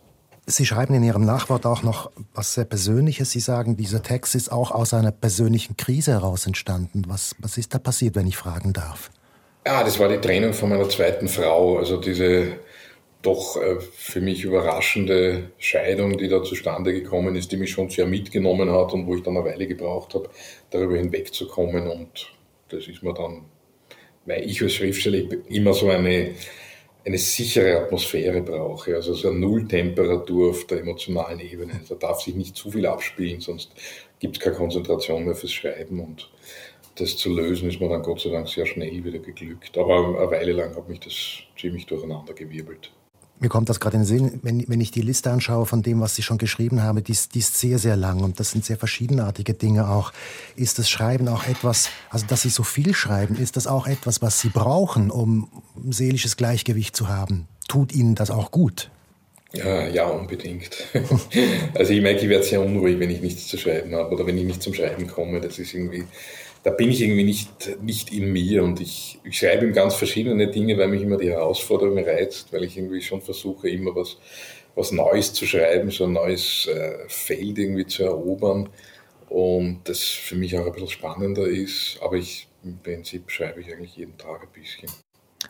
Sie 0.51 0.65
schreiben 0.65 0.93
in 0.93 1.03
Ihrem 1.03 1.25
Nachwort 1.25 1.65
auch 1.65 1.83
noch 1.83 2.11
was 2.33 2.53
sehr 2.53 2.65
Persönliches. 2.65 3.31
Sie 3.31 3.39
sagen, 3.39 3.77
dieser 3.77 4.03
Text 4.03 4.35
ist 4.35 4.51
auch 4.51 4.71
aus 4.71 4.93
einer 4.93 5.11
persönlichen 5.11 5.77
Krise 5.77 6.11
heraus 6.11 6.45
entstanden. 6.45 7.03
Was, 7.07 7.35
was 7.39 7.57
ist 7.57 7.73
da 7.73 7.79
passiert, 7.79 8.15
wenn 8.15 8.27
ich 8.27 8.37
fragen 8.37 8.73
darf? 8.73 9.11
Ja, 9.65 9.83
das 9.83 9.99
war 9.99 10.09
die 10.09 10.17
Trennung 10.17 10.53
von 10.53 10.69
meiner 10.69 10.89
zweiten 10.89 11.27
Frau. 11.27 11.77
Also 11.77 11.97
diese 11.97 12.53
doch 13.21 13.57
äh, 13.57 13.79
für 13.79 14.21
mich 14.21 14.43
überraschende 14.43 15.51
Scheidung, 15.57 16.17
die 16.17 16.27
da 16.27 16.43
zustande 16.43 16.93
gekommen 16.93 17.35
ist, 17.35 17.51
die 17.51 17.57
mich 17.57 17.71
schon 17.71 17.89
sehr 17.89 18.07
mitgenommen 18.07 18.71
hat 18.71 18.93
und 18.93 19.07
wo 19.07 19.15
ich 19.15 19.23
dann 19.23 19.37
eine 19.37 19.45
Weile 19.45 19.67
gebraucht 19.67 20.15
habe, 20.15 20.29
darüber 20.71 20.97
hinwegzukommen. 20.97 21.87
Und 21.87 22.33
das 22.69 22.87
ist 22.87 23.03
mir 23.03 23.13
dann, 23.13 23.45
weil 24.25 24.49
ich 24.49 24.61
als 24.61 24.73
Schriftsteller 24.73 25.23
immer 25.49 25.73
so 25.73 25.89
eine 25.89 26.31
eine 27.03 27.17
sichere 27.17 27.77
Atmosphäre 27.77 28.41
brauche, 28.41 28.95
also 28.95 29.13
so 29.13 29.29
eine 29.29 29.39
Nulltemperatur 29.39 30.51
auf 30.51 30.65
der 30.67 30.81
emotionalen 30.81 31.39
Ebene. 31.39 31.81
Da 31.89 31.95
darf 31.95 32.21
sich 32.21 32.35
nicht 32.35 32.55
zu 32.55 32.71
viel 32.71 32.85
abspielen, 32.85 33.41
sonst 33.41 33.71
gibt 34.19 34.37
es 34.37 34.43
keine 34.43 34.55
Konzentration 34.55 35.25
mehr 35.25 35.35
fürs 35.35 35.53
Schreiben 35.53 35.99
und 35.99 36.29
das 36.95 37.17
zu 37.17 37.33
lösen 37.33 37.69
ist 37.69 37.79
mir 37.79 37.89
dann 37.89 38.03
Gott 38.03 38.19
sei 38.19 38.29
Dank 38.29 38.47
sehr 38.47 38.65
schnell 38.65 39.03
wieder 39.03 39.19
geglückt. 39.19 39.77
Aber 39.77 40.19
eine 40.19 40.31
Weile 40.31 40.51
lang 40.51 40.75
hat 40.75 40.89
mich 40.89 40.99
das 40.99 41.39
ziemlich 41.59 41.85
durcheinander 41.85 42.33
gewirbelt. 42.33 42.91
Mir 43.41 43.49
kommt 43.49 43.69
das 43.69 43.79
gerade 43.79 43.97
in 43.97 44.03
den 44.03 44.07
Sinn, 44.07 44.39
wenn, 44.43 44.63
wenn 44.67 44.79
ich 44.81 44.91
die 44.91 45.01
Liste 45.01 45.31
anschaue 45.31 45.65
von 45.65 45.81
dem, 45.81 45.99
was 45.99 46.15
Sie 46.15 46.21
schon 46.21 46.37
geschrieben 46.37 46.83
haben, 46.83 47.03
die, 47.03 47.17
die 47.33 47.39
ist 47.39 47.57
sehr, 47.57 47.79
sehr 47.79 47.95
lang 47.95 48.21
und 48.21 48.39
das 48.39 48.51
sind 48.51 48.63
sehr 48.63 48.77
verschiedenartige 48.77 49.55
Dinge 49.55 49.89
auch. 49.89 50.13
Ist 50.55 50.77
das 50.77 50.91
Schreiben 50.91 51.27
auch 51.27 51.47
etwas, 51.47 51.89
also 52.11 52.27
dass 52.27 52.43
Sie 52.43 52.49
so 52.49 52.61
viel 52.61 52.93
schreiben, 52.93 53.35
ist 53.35 53.57
das 53.57 53.65
auch 53.65 53.87
etwas, 53.87 54.21
was 54.21 54.39
Sie 54.39 54.49
brauchen, 54.49 55.09
um 55.09 55.49
seelisches 55.89 56.37
Gleichgewicht 56.37 56.95
zu 56.95 57.09
haben? 57.09 57.47
Tut 57.67 57.93
Ihnen 57.93 58.13
das 58.13 58.29
auch 58.29 58.51
gut? 58.51 58.91
Ja, 59.53 59.87
ja, 59.87 60.05
unbedingt. 60.05 60.69
also 61.73 61.93
ich 61.93 62.01
merke, 62.01 62.21
ich 62.21 62.29
werde 62.29 62.43
sehr 62.43 62.61
unruhig, 62.61 62.99
wenn 62.99 63.09
ich 63.09 63.21
nichts 63.21 63.47
zu 63.47 63.57
schreiben 63.57 63.95
habe 63.95 64.13
oder 64.13 64.27
wenn 64.27 64.37
ich 64.37 64.45
nicht 64.45 64.61
zum 64.61 64.75
Schreiben 64.75 65.07
komme. 65.07 65.41
Das 65.41 65.57
ist 65.57 65.73
irgendwie, 65.73 66.03
da 66.63 66.69
bin 66.71 66.91
ich 66.91 67.01
irgendwie 67.01 67.23
nicht, 67.23 67.81
nicht 67.81 68.13
in 68.13 68.31
mir 68.31 68.63
und 68.63 68.79
ich, 68.79 69.19
ich 69.23 69.37
schreibe 69.37 69.65
ihm 69.65 69.73
ganz 69.73 69.95
verschiedene 69.95 70.47
Dinge, 70.47 70.77
weil 70.77 70.89
mich 70.89 71.01
immer 71.01 71.17
die 71.17 71.31
Herausforderung 71.31 71.97
reizt, 71.97 72.53
weil 72.53 72.63
ich 72.63 72.77
irgendwie 72.77 73.01
schon 73.01 73.21
versuche, 73.21 73.69
immer 73.69 73.95
was, 73.95 74.17
was 74.75 74.91
Neues 74.91 75.33
zu 75.33 75.45
schreiben, 75.45 75.89
so 75.89 76.03
ein 76.03 76.13
neues 76.13 76.67
äh, 76.67 76.97
Feld 77.07 77.57
irgendwie 77.57 77.87
zu 77.87 78.03
erobern 78.03 78.69
und 79.29 79.81
das 79.85 80.01
für 80.01 80.35
mich 80.35 80.57
auch 80.57 80.65
ein 80.65 80.71
bisschen 80.71 80.89
spannender 80.89 81.47
ist, 81.47 81.97
aber 82.01 82.17
ich, 82.17 82.47
im 82.63 82.77
Prinzip 82.77 83.31
schreibe 83.31 83.61
ich 83.61 83.73
eigentlich 83.73 83.95
jeden 83.95 84.17
Tag 84.17 84.41
ein 84.43 84.61
bisschen. 84.61 84.89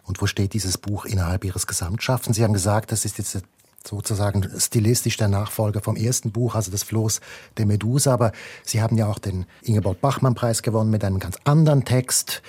Und 0.06 0.22
wo 0.22 0.28
steht 0.28 0.54
dieses 0.54 0.78
Buch 0.78 1.06
innerhalb 1.06 1.44
Ihres 1.44 1.68
Gesamtschaffens? 1.68 2.38
Sie 2.38 2.44
haben 2.44 2.54
gesagt, 2.54 2.92
das 2.94 3.04
ist 3.04 3.18
jetzt 3.18 3.42
sozusagen 3.88 4.48
stilistisch 4.58 5.18
der 5.18 5.28
Nachfolger 5.28 5.82
vom 5.82 5.96
ersten 5.96 6.32
Buch, 6.32 6.56
also 6.56 6.72
das 6.72 6.84
Floß 6.84 7.22
der 7.58 7.66
Medusa. 7.66 8.14
Aber 8.14 8.32
Sie 8.64 8.82
haben 8.82 8.98
ja 8.98 9.08
auch 9.08 9.20
den 9.20 9.46
Ingeborg-Bachmann-Preis 9.64 10.64
gewonnen 10.64 10.90
mit 10.90 11.04
einem 11.04 11.20
ganz 11.20 11.38
anderen 11.44 11.86
Text. 11.86 12.42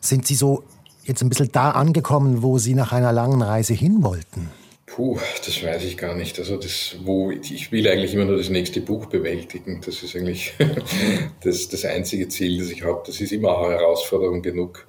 Sind 0.00 0.26
Sie 0.26 0.34
so 0.34 0.64
jetzt 1.04 1.22
ein 1.22 1.28
bisschen 1.28 1.52
da 1.52 1.70
angekommen, 1.70 2.42
wo 2.42 2.58
Sie 2.58 2.74
nach 2.74 2.92
einer 2.92 3.12
langen 3.12 3.42
Reise 3.42 3.74
hin 3.74 4.02
wollten? 4.02 4.50
Puh, 4.86 5.18
das 5.46 5.62
weiß 5.62 5.84
ich 5.84 5.96
gar 5.96 6.14
nicht. 6.14 6.38
Also 6.38 6.58
das, 6.58 6.96
wo 7.04 7.30
ich 7.30 7.72
will 7.72 7.88
eigentlich 7.88 8.12
immer 8.12 8.26
nur 8.26 8.36
das 8.36 8.50
nächste 8.50 8.82
Buch 8.82 9.06
bewältigen. 9.06 9.80
Das 9.84 10.02
ist 10.02 10.14
eigentlich 10.14 10.52
das, 11.42 11.68
das 11.68 11.84
einzige 11.86 12.28
Ziel, 12.28 12.58
das 12.58 12.70
ich 12.70 12.82
habe. 12.82 13.02
Das 13.06 13.20
ist 13.20 13.32
immer 13.32 13.58
Herausforderung 13.70 14.42
genug. 14.42 14.86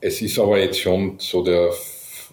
Es 0.00 0.20
ist 0.20 0.38
aber 0.38 0.58
jetzt 0.58 0.80
schon 0.80 1.16
so 1.18 1.44
der 1.44 1.70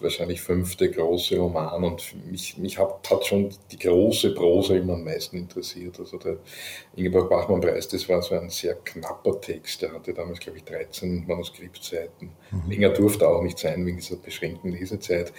wahrscheinlich 0.00 0.40
fünfte 0.40 0.90
große 0.90 1.36
Roman 1.38 1.84
und 1.84 2.14
mich, 2.30 2.56
mich 2.58 2.78
hat, 2.78 3.08
hat 3.10 3.26
schon 3.26 3.50
die 3.70 3.78
große 3.78 4.34
Prosa 4.34 4.74
immer 4.74 4.94
am 4.94 5.04
meisten 5.04 5.36
interessiert. 5.36 5.98
Also 5.98 6.18
der 6.18 6.38
Ingeborg 6.96 7.28
Bachmann-Preis, 7.30 7.88
das 7.88 8.08
war 8.08 8.22
so 8.22 8.34
ein 8.34 8.50
sehr 8.50 8.74
knapper 8.74 9.40
Text. 9.40 9.82
Der 9.82 9.92
hatte 9.92 10.14
damals, 10.14 10.40
glaube 10.40 10.58
ich, 10.58 10.64
13 10.64 11.24
Manuskriptseiten. 11.26 12.30
Mhm. 12.50 12.70
Länger 12.70 12.90
durfte 12.90 13.28
auch 13.28 13.42
nicht 13.42 13.58
sein 13.58 13.84
wegen 13.86 13.98
dieser 13.98 14.16
beschränkten 14.16 14.72
Lesezeit. 14.72 15.32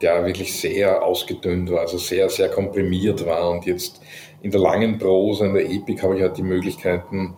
Der 0.00 0.24
wirklich 0.24 0.58
sehr 0.58 1.02
ausgedünnt 1.02 1.70
war, 1.70 1.80
also 1.80 1.98
sehr, 1.98 2.28
sehr 2.28 2.48
komprimiert 2.48 3.24
war 3.26 3.50
und 3.50 3.66
jetzt 3.66 4.00
in 4.42 4.50
der 4.50 4.60
langen 4.60 4.98
Prosa, 4.98 5.46
in 5.46 5.54
der 5.54 5.70
Epik 5.70 6.02
habe 6.02 6.16
ich 6.16 6.22
halt 6.22 6.36
die 6.36 6.42
Möglichkeiten, 6.42 7.36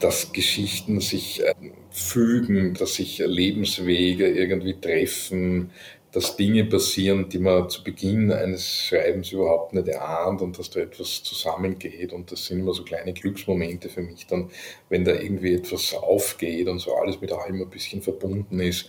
dass 0.00 0.32
Geschichten 0.32 1.00
sich 1.00 1.42
äh, 1.44 1.54
fügen, 1.90 2.74
dass 2.74 2.94
sich 2.94 3.18
Lebenswege 3.24 4.28
irgendwie 4.28 4.74
treffen, 4.74 5.70
dass 6.14 6.36
Dinge 6.36 6.64
passieren, 6.64 7.28
die 7.28 7.40
man 7.40 7.68
zu 7.68 7.82
Beginn 7.82 8.30
eines 8.30 8.84
Schreibens 8.86 9.32
überhaupt 9.32 9.74
nicht 9.74 9.88
erahnt 9.88 10.42
und 10.42 10.56
dass 10.56 10.70
da 10.70 10.78
etwas 10.78 11.24
zusammengeht. 11.24 12.12
Und 12.12 12.30
das 12.30 12.46
sind 12.46 12.60
immer 12.60 12.72
so 12.72 12.84
kleine 12.84 13.12
Glücksmomente 13.12 13.88
für 13.88 14.02
mich 14.02 14.28
dann, 14.28 14.50
wenn 14.88 15.04
da 15.04 15.12
irgendwie 15.12 15.54
etwas 15.54 15.92
aufgeht 15.92 16.68
und 16.68 16.78
so 16.78 16.94
alles 16.94 17.20
mit 17.20 17.32
allem 17.32 17.60
ein 17.60 17.68
bisschen 17.68 18.00
verbunden 18.00 18.60
ist, 18.60 18.88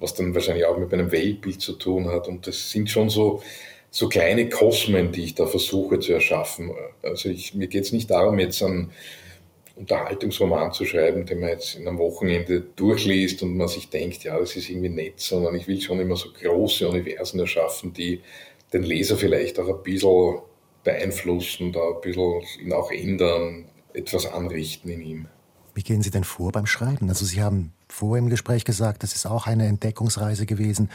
was 0.00 0.12
dann 0.12 0.34
wahrscheinlich 0.34 0.66
auch 0.66 0.76
mit 0.76 0.92
meinem 0.92 1.10
Weltbild 1.10 1.62
zu 1.62 1.72
tun 1.72 2.08
hat. 2.08 2.28
Und 2.28 2.46
das 2.46 2.70
sind 2.70 2.90
schon 2.90 3.08
so, 3.08 3.42
so 3.90 4.10
kleine 4.10 4.50
Kosmen, 4.50 5.12
die 5.12 5.24
ich 5.24 5.34
da 5.34 5.46
versuche 5.46 5.98
zu 5.98 6.12
erschaffen. 6.12 6.72
Also 7.02 7.30
ich, 7.30 7.54
mir 7.54 7.68
geht 7.68 7.84
es 7.84 7.92
nicht 7.92 8.10
darum, 8.10 8.38
jetzt 8.38 8.62
an 8.62 8.90
Unterhaltungsroman 9.76 10.72
zu 10.72 10.84
schreiben, 10.86 11.26
den 11.26 11.40
man 11.40 11.50
jetzt 11.50 11.76
in 11.76 11.86
einem 11.86 11.98
Wochenende 11.98 12.60
durchliest 12.60 13.42
und 13.42 13.56
man 13.56 13.68
sich 13.68 13.90
denkt, 13.90 14.24
ja, 14.24 14.38
das 14.38 14.56
ist 14.56 14.70
irgendwie 14.70 14.88
nett, 14.88 15.20
sondern 15.20 15.54
ich 15.54 15.68
will 15.68 15.80
schon 15.80 16.00
immer 16.00 16.16
so 16.16 16.30
große 16.32 16.88
Universen 16.88 17.38
erschaffen, 17.40 17.92
die 17.92 18.22
den 18.72 18.82
Leser 18.82 19.16
vielleicht 19.16 19.60
auch 19.60 19.68
ein 19.68 19.82
bisschen 19.82 20.40
beeinflussen, 20.82 21.72
da 21.72 21.80
ein 21.80 22.00
bisschen 22.00 22.42
ihn 22.60 22.72
auch 22.72 22.90
ändern, 22.90 23.66
etwas 23.92 24.26
anrichten 24.26 24.90
in 24.90 25.02
ihm. 25.02 25.28
Wie 25.74 25.82
gehen 25.82 26.00
Sie 26.00 26.10
denn 26.10 26.24
vor 26.24 26.52
beim 26.52 26.66
Schreiben? 26.66 27.10
Also 27.10 27.26
Sie 27.26 27.42
haben 27.42 27.72
vor 27.86 28.16
im 28.16 28.30
Gespräch 28.30 28.64
gesagt, 28.64 29.02
das 29.02 29.14
ist 29.14 29.26
auch 29.26 29.46
eine 29.46 29.66
Entdeckungsreise 29.66 30.46
gewesen. 30.46 30.90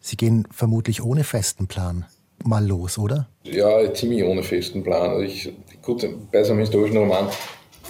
Sie 0.00 0.16
gehen 0.16 0.48
vermutlich 0.50 1.02
ohne 1.02 1.22
festen 1.22 1.66
Plan 1.66 2.06
mal 2.44 2.66
los, 2.66 2.98
oder? 2.98 3.28
Ja, 3.44 3.92
ziemlich 3.92 4.24
ohne 4.24 4.42
festen 4.42 4.82
Plan. 4.82 5.10
Also 5.10 5.22
ich, 5.22 5.52
gut, 5.82 6.08
bei 6.32 6.42
so 6.42 6.52
einem 6.52 6.60
historischen 6.60 6.96
Roman 6.96 7.28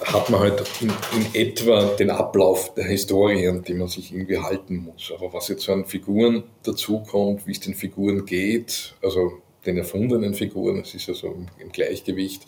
hat 0.04 0.30
man 0.30 0.40
halt 0.40 0.62
in, 0.80 0.90
in, 1.16 1.34
etwa 1.34 1.84
den 1.96 2.10
Ablauf 2.10 2.74
der 2.74 2.84
Historie, 2.84 3.46
an 3.48 3.62
die 3.62 3.74
man 3.74 3.88
sich 3.88 4.12
irgendwie 4.12 4.38
halten 4.38 4.76
muss. 4.76 5.12
Aber 5.16 5.32
was 5.32 5.48
jetzt 5.48 5.68
an 5.68 5.84
Figuren 5.84 6.44
dazukommt, 6.62 7.46
wie 7.46 7.52
es 7.52 7.60
den 7.60 7.74
Figuren 7.74 8.24
geht, 8.24 8.94
also 9.02 9.32
den 9.66 9.78
erfundenen 9.78 10.34
Figuren, 10.34 10.80
es 10.80 10.94
ist 10.94 11.08
ja 11.08 11.14
so 11.14 11.36
im, 11.58 11.72
Gleichgewicht, 11.72 12.42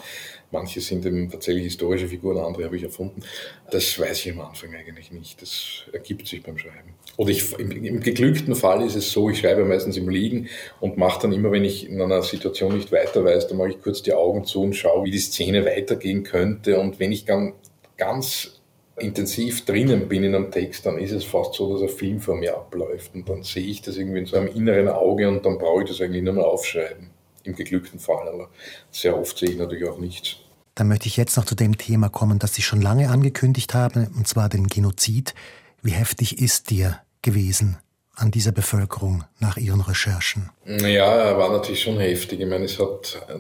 manche 0.51 0.81
sind 0.81 1.07
eben 1.07 1.31
tatsächlich 1.31 1.65
historische 1.65 2.09
Figuren, 2.09 2.39
andere 2.39 2.65
habe 2.65 2.77
ich 2.77 2.83
erfunden, 2.83 3.23
das 3.71 3.99
weiß 3.99 4.27
ich 4.27 4.33
am 4.33 4.41
Anfang 4.41 4.75
eigentlich 4.75 5.13
nicht. 5.13 5.41
Das 5.41 5.85
ergibt 5.93 6.27
sich 6.27 6.43
beim 6.43 6.59
Schreiben. 6.59 6.95
Oder 7.17 7.31
ich, 7.31 7.59
im, 7.59 7.71
im 7.71 8.01
geglückten 8.01 8.55
Fall 8.55 8.85
ist 8.85 8.97
es 8.97 9.13
so, 9.13 9.31
ich 9.31 9.39
schreibe 9.39 9.65
meistens 9.65 9.97
im 9.97 10.09
Liegen 10.09 10.49
und 10.81 10.97
mache 10.97 11.23
dann 11.23 11.33
immer, 11.33 11.51
wenn 11.53 11.65
ich 11.65 11.89
in 11.89 12.01
einer 12.01 12.23
Situation 12.23 12.77
nicht 12.77 12.93
weiter 12.93 13.25
weiß, 13.25 13.49
dann 13.49 13.59
mache 13.59 13.71
ich 13.71 13.81
kurz 13.81 14.03
die 14.03 14.13
Augen 14.13 14.45
zu 14.45 14.63
und 14.63 14.75
schaue, 14.75 15.05
wie 15.05 15.11
die 15.11 15.19
Szene 15.19 15.65
weitergehen 15.65 16.25
könnte. 16.25 16.79
Und 16.79 16.99
wenn 16.99 17.13
ich 17.13 17.25
dann 17.25 17.55
ganz 17.97 18.61
intensiv 18.97 19.65
drinnen 19.65 20.09
bin 20.09 20.25
in 20.25 20.35
einem 20.35 20.51
Text, 20.51 20.87
dann 20.87 20.99
ist 20.99 21.13
es 21.13 21.25
fast 21.25 21.55
so, 21.55 21.73
dass 21.73 21.83
ein 21.83 21.97
Film 21.97 22.21
vor 22.21 22.37
mir 22.37 22.57
abläuft. 22.57 23.15
Und 23.15 23.29
dann 23.29 23.43
sehe 23.43 23.65
ich 23.65 23.83
das 23.83 23.97
irgendwie 23.97 24.21
in 24.21 24.27
so 24.27 24.37
einem 24.37 24.49
inneren 24.49 24.89
Auge 24.89 25.29
und 25.29 25.45
dann 25.45 25.59
brauche 25.59 25.83
ich 25.83 25.89
das 25.89 26.01
eigentlich 26.01 26.23
nur 26.23 26.35
mal 26.35 26.45
aufschreiben. 26.45 27.11
Im 27.43 27.55
geglückten 27.55 27.99
Fall, 27.99 28.29
aber 28.29 28.49
sehr 28.91 29.19
oft 29.19 29.37
sehe 29.37 29.51
ich 29.51 29.59
natürlich 29.59 29.89
auch 29.89 29.99
nichts. 29.99 30.37
Dann 30.75 30.89
möchte 30.89 31.07
ich 31.07 31.17
jetzt 31.17 31.37
noch 31.37 31.45
zu 31.45 31.55
dem 31.55 31.77
Thema 31.77 32.09
kommen, 32.09 32.39
das 32.39 32.55
Sie 32.55 32.63
schon 32.63 32.81
lange 32.81 33.11
angekündigt 33.11 33.75
haben, 33.75 34.09
und 34.17 34.27
zwar 34.27 34.49
den 34.49 34.67
Genozid. 34.67 35.35
Wie 35.83 35.93
heftig 35.93 36.41
ist 36.41 36.71
dir 36.71 37.01
gewesen, 37.23 37.77
an 38.17 38.31
dieser 38.31 38.53
Bevölkerung 38.53 39.25
nach 39.39 39.57
Ihren 39.57 39.81
Recherchen? 39.81 40.51
Ja, 40.65 41.15
er 41.15 41.39
war 41.39 41.53
natürlich 41.53 41.83
schon 41.83 41.99
heftig. 41.99 42.41
Ich 42.41 42.47
meine, 42.47 42.65
es 42.65 42.79
hat 42.79 43.23
äh, 43.29 43.39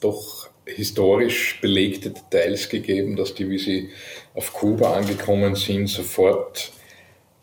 doch 0.00 0.45
historisch 0.66 1.60
belegte 1.60 2.10
Details 2.10 2.68
gegeben, 2.68 3.16
dass 3.16 3.34
die, 3.34 3.48
wie 3.48 3.58
sie 3.58 3.90
auf 4.34 4.52
Kuba 4.52 4.94
angekommen 4.94 5.54
sind, 5.54 5.88
sofort 5.88 6.72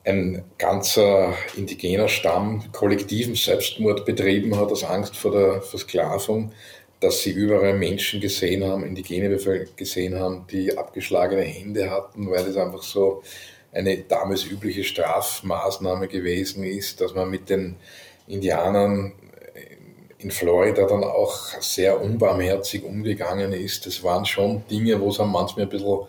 ein 0.05 0.43
ganzer 0.57 1.33
indigener 1.55 2.09
Stamm 2.09 2.71
kollektiven 2.73 3.35
Selbstmord 3.35 4.05
betrieben 4.05 4.57
hat 4.59 4.69
aus 4.69 4.83
Angst 4.83 5.15
vor 5.15 5.31
der 5.31 5.61
Versklavung, 5.61 6.51
dass 6.99 7.21
sie 7.21 7.31
überall 7.31 7.73
Menschen 7.73 8.19
gesehen 8.19 8.63
haben, 8.63 8.85
indigene 8.85 9.37
gesehen 9.75 10.19
haben, 10.19 10.45
die 10.51 10.77
abgeschlagene 10.77 11.43
Hände 11.43 11.89
hatten, 11.89 12.29
weil 12.29 12.45
es 12.45 12.57
einfach 12.57 12.83
so 12.83 13.23
eine 13.71 13.97
damals 13.97 14.45
übliche 14.45 14.83
Strafmaßnahme 14.83 16.07
gewesen 16.07 16.63
ist, 16.63 17.01
dass 17.01 17.15
man 17.15 17.29
mit 17.29 17.49
den 17.49 17.75
Indianern 18.27 19.13
in 20.23 20.31
Florida 20.31 20.85
dann 20.87 21.03
auch 21.03 21.35
sehr 21.59 22.01
unbarmherzig 22.01 22.83
umgegangen 22.83 23.53
ist. 23.53 23.85
Das 23.85 24.03
waren 24.03 24.25
schon 24.25 24.63
Dinge, 24.69 24.99
wo 25.01 25.09
es 25.09 25.19
einem 25.19 25.31
manchmal 25.31 25.65
ein 25.65 25.69
bisschen 25.69 25.99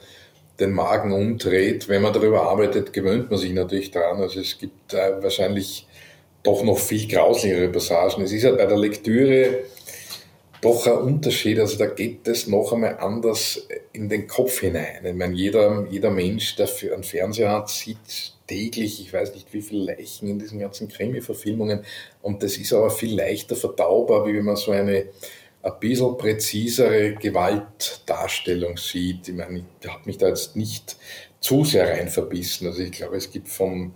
den 0.60 0.72
Magen 0.72 1.12
umdreht. 1.12 1.88
Wenn 1.88 2.02
man 2.02 2.12
darüber 2.12 2.42
arbeitet, 2.42 2.92
gewöhnt 2.92 3.30
man 3.30 3.40
sich 3.40 3.52
natürlich 3.52 3.90
daran. 3.90 4.20
Also 4.20 4.40
es 4.40 4.58
gibt 4.58 4.94
äh, 4.94 5.22
wahrscheinlich 5.22 5.86
doch 6.42 6.62
noch 6.62 6.78
viel 6.78 7.08
grauslichere 7.08 7.68
Passagen. 7.68 8.22
Es 8.22 8.32
ist 8.32 8.44
ja 8.44 8.52
bei 8.52 8.66
der 8.66 8.78
Lektüre 8.78 9.64
doch 10.60 10.86
ein 10.86 10.98
Unterschied. 10.98 11.58
Also 11.58 11.76
da 11.76 11.86
geht 11.86 12.28
es 12.28 12.46
noch 12.46 12.72
einmal 12.72 12.98
anders 12.98 13.66
in 13.92 14.08
den 14.08 14.28
Kopf 14.28 14.60
hinein. 14.60 15.04
Ich 15.04 15.14
meine, 15.14 15.34
jeder, 15.34 15.86
jeder 15.90 16.10
Mensch, 16.10 16.54
der 16.56 16.68
einen 16.92 17.02
Fernseher 17.02 17.50
hat, 17.50 17.68
sieht 17.68 18.33
täglich, 18.46 19.00
ich 19.00 19.12
weiß 19.12 19.34
nicht 19.34 19.52
wie 19.52 19.62
viele 19.62 19.94
Leichen 19.94 20.28
in 20.28 20.38
diesen 20.38 20.58
ganzen 20.58 20.88
Krimi-Verfilmungen. 20.88 21.84
Und 22.22 22.42
das 22.42 22.56
ist 22.56 22.72
aber 22.72 22.90
viel 22.90 23.14
leichter 23.16 23.56
verdaubar, 23.56 24.26
wie 24.26 24.34
wenn 24.34 24.44
man 24.44 24.56
so 24.56 24.72
eine 24.72 25.06
ein 25.64 25.80
bisschen 25.80 26.18
präzisere 26.18 27.14
Gewaltdarstellung 27.14 28.76
sieht. 28.76 29.28
Ich 29.28 29.34
meine, 29.34 29.64
ich 29.80 29.88
habe 29.88 30.02
mich 30.04 30.18
da 30.18 30.28
jetzt 30.28 30.56
nicht 30.56 30.96
zu 31.40 31.64
sehr 31.64 31.88
rein 31.88 32.08
verbissen. 32.08 32.66
Also 32.66 32.82
ich 32.82 32.92
glaube, 32.92 33.16
es 33.16 33.30
gibt 33.30 33.48
vom 33.48 33.94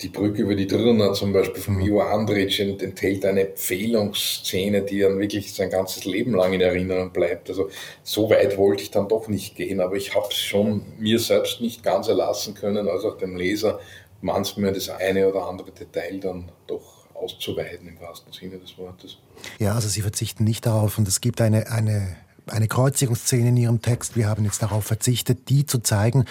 die 0.00 0.08
Brücke 0.08 0.42
über 0.42 0.54
die 0.54 0.66
Drna 0.66 1.12
zum 1.12 1.32
Beispiel 1.32 1.60
von 1.60 1.80
Ivo 1.80 2.02
Andrić 2.02 2.82
enthält 2.82 3.24
eine 3.24 3.48
Empfehlungsszene, 3.48 4.82
die 4.82 5.00
dann 5.00 5.18
wirklich 5.18 5.52
sein 5.52 5.70
ganzes 5.70 6.04
Leben 6.04 6.34
lang 6.34 6.52
in 6.52 6.60
Erinnerung 6.60 7.12
bleibt. 7.12 7.48
Also 7.48 7.68
so 8.04 8.30
weit 8.30 8.56
wollte 8.56 8.84
ich 8.84 8.90
dann 8.90 9.08
doch 9.08 9.28
nicht 9.28 9.56
gehen, 9.56 9.80
aber 9.80 9.96
ich 9.96 10.14
habe 10.14 10.28
es 10.30 10.36
schon 10.36 10.82
mir 10.98 11.18
selbst 11.18 11.60
nicht 11.60 11.82
ganz 11.82 12.08
erlassen 12.08 12.54
können, 12.54 12.88
als 12.88 13.04
auch 13.04 13.16
dem 13.18 13.36
Leser 13.36 13.80
manchmal 14.20 14.72
das 14.72 14.88
eine 14.88 15.28
oder 15.28 15.46
andere 15.46 15.72
Detail 15.72 16.20
dann 16.20 16.50
doch 16.66 17.06
auszuweiten 17.14 17.88
im 17.88 18.00
wahrsten 18.00 18.32
Sinne 18.32 18.58
des 18.58 18.78
Wortes. 18.78 19.18
Ja, 19.58 19.74
also 19.74 19.88
Sie 19.88 20.02
verzichten 20.02 20.44
nicht 20.44 20.66
darauf 20.66 20.98
und 20.98 21.08
es 21.08 21.20
gibt 21.20 21.40
eine, 21.40 21.70
eine, 21.72 22.16
eine 22.46 22.68
Kreuzigungsszene 22.68 23.48
in 23.48 23.56
Ihrem 23.56 23.82
Text. 23.82 24.16
Wir 24.16 24.28
haben 24.28 24.44
jetzt 24.44 24.62
darauf 24.62 24.84
verzichtet, 24.84 25.48
die 25.48 25.66
zu 25.66 25.80
zeigen. 25.80 26.24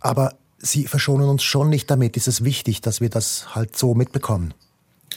Aber 0.00 0.36
Sie 0.58 0.84
verschonen 0.86 1.28
uns 1.28 1.42
schon 1.42 1.70
nicht 1.70 1.90
damit. 1.90 2.16
Ist 2.16 2.28
es 2.28 2.44
wichtig, 2.44 2.80
dass 2.80 3.00
wir 3.00 3.10
das 3.10 3.54
halt 3.54 3.76
so 3.76 3.94
mitbekommen? 3.94 4.54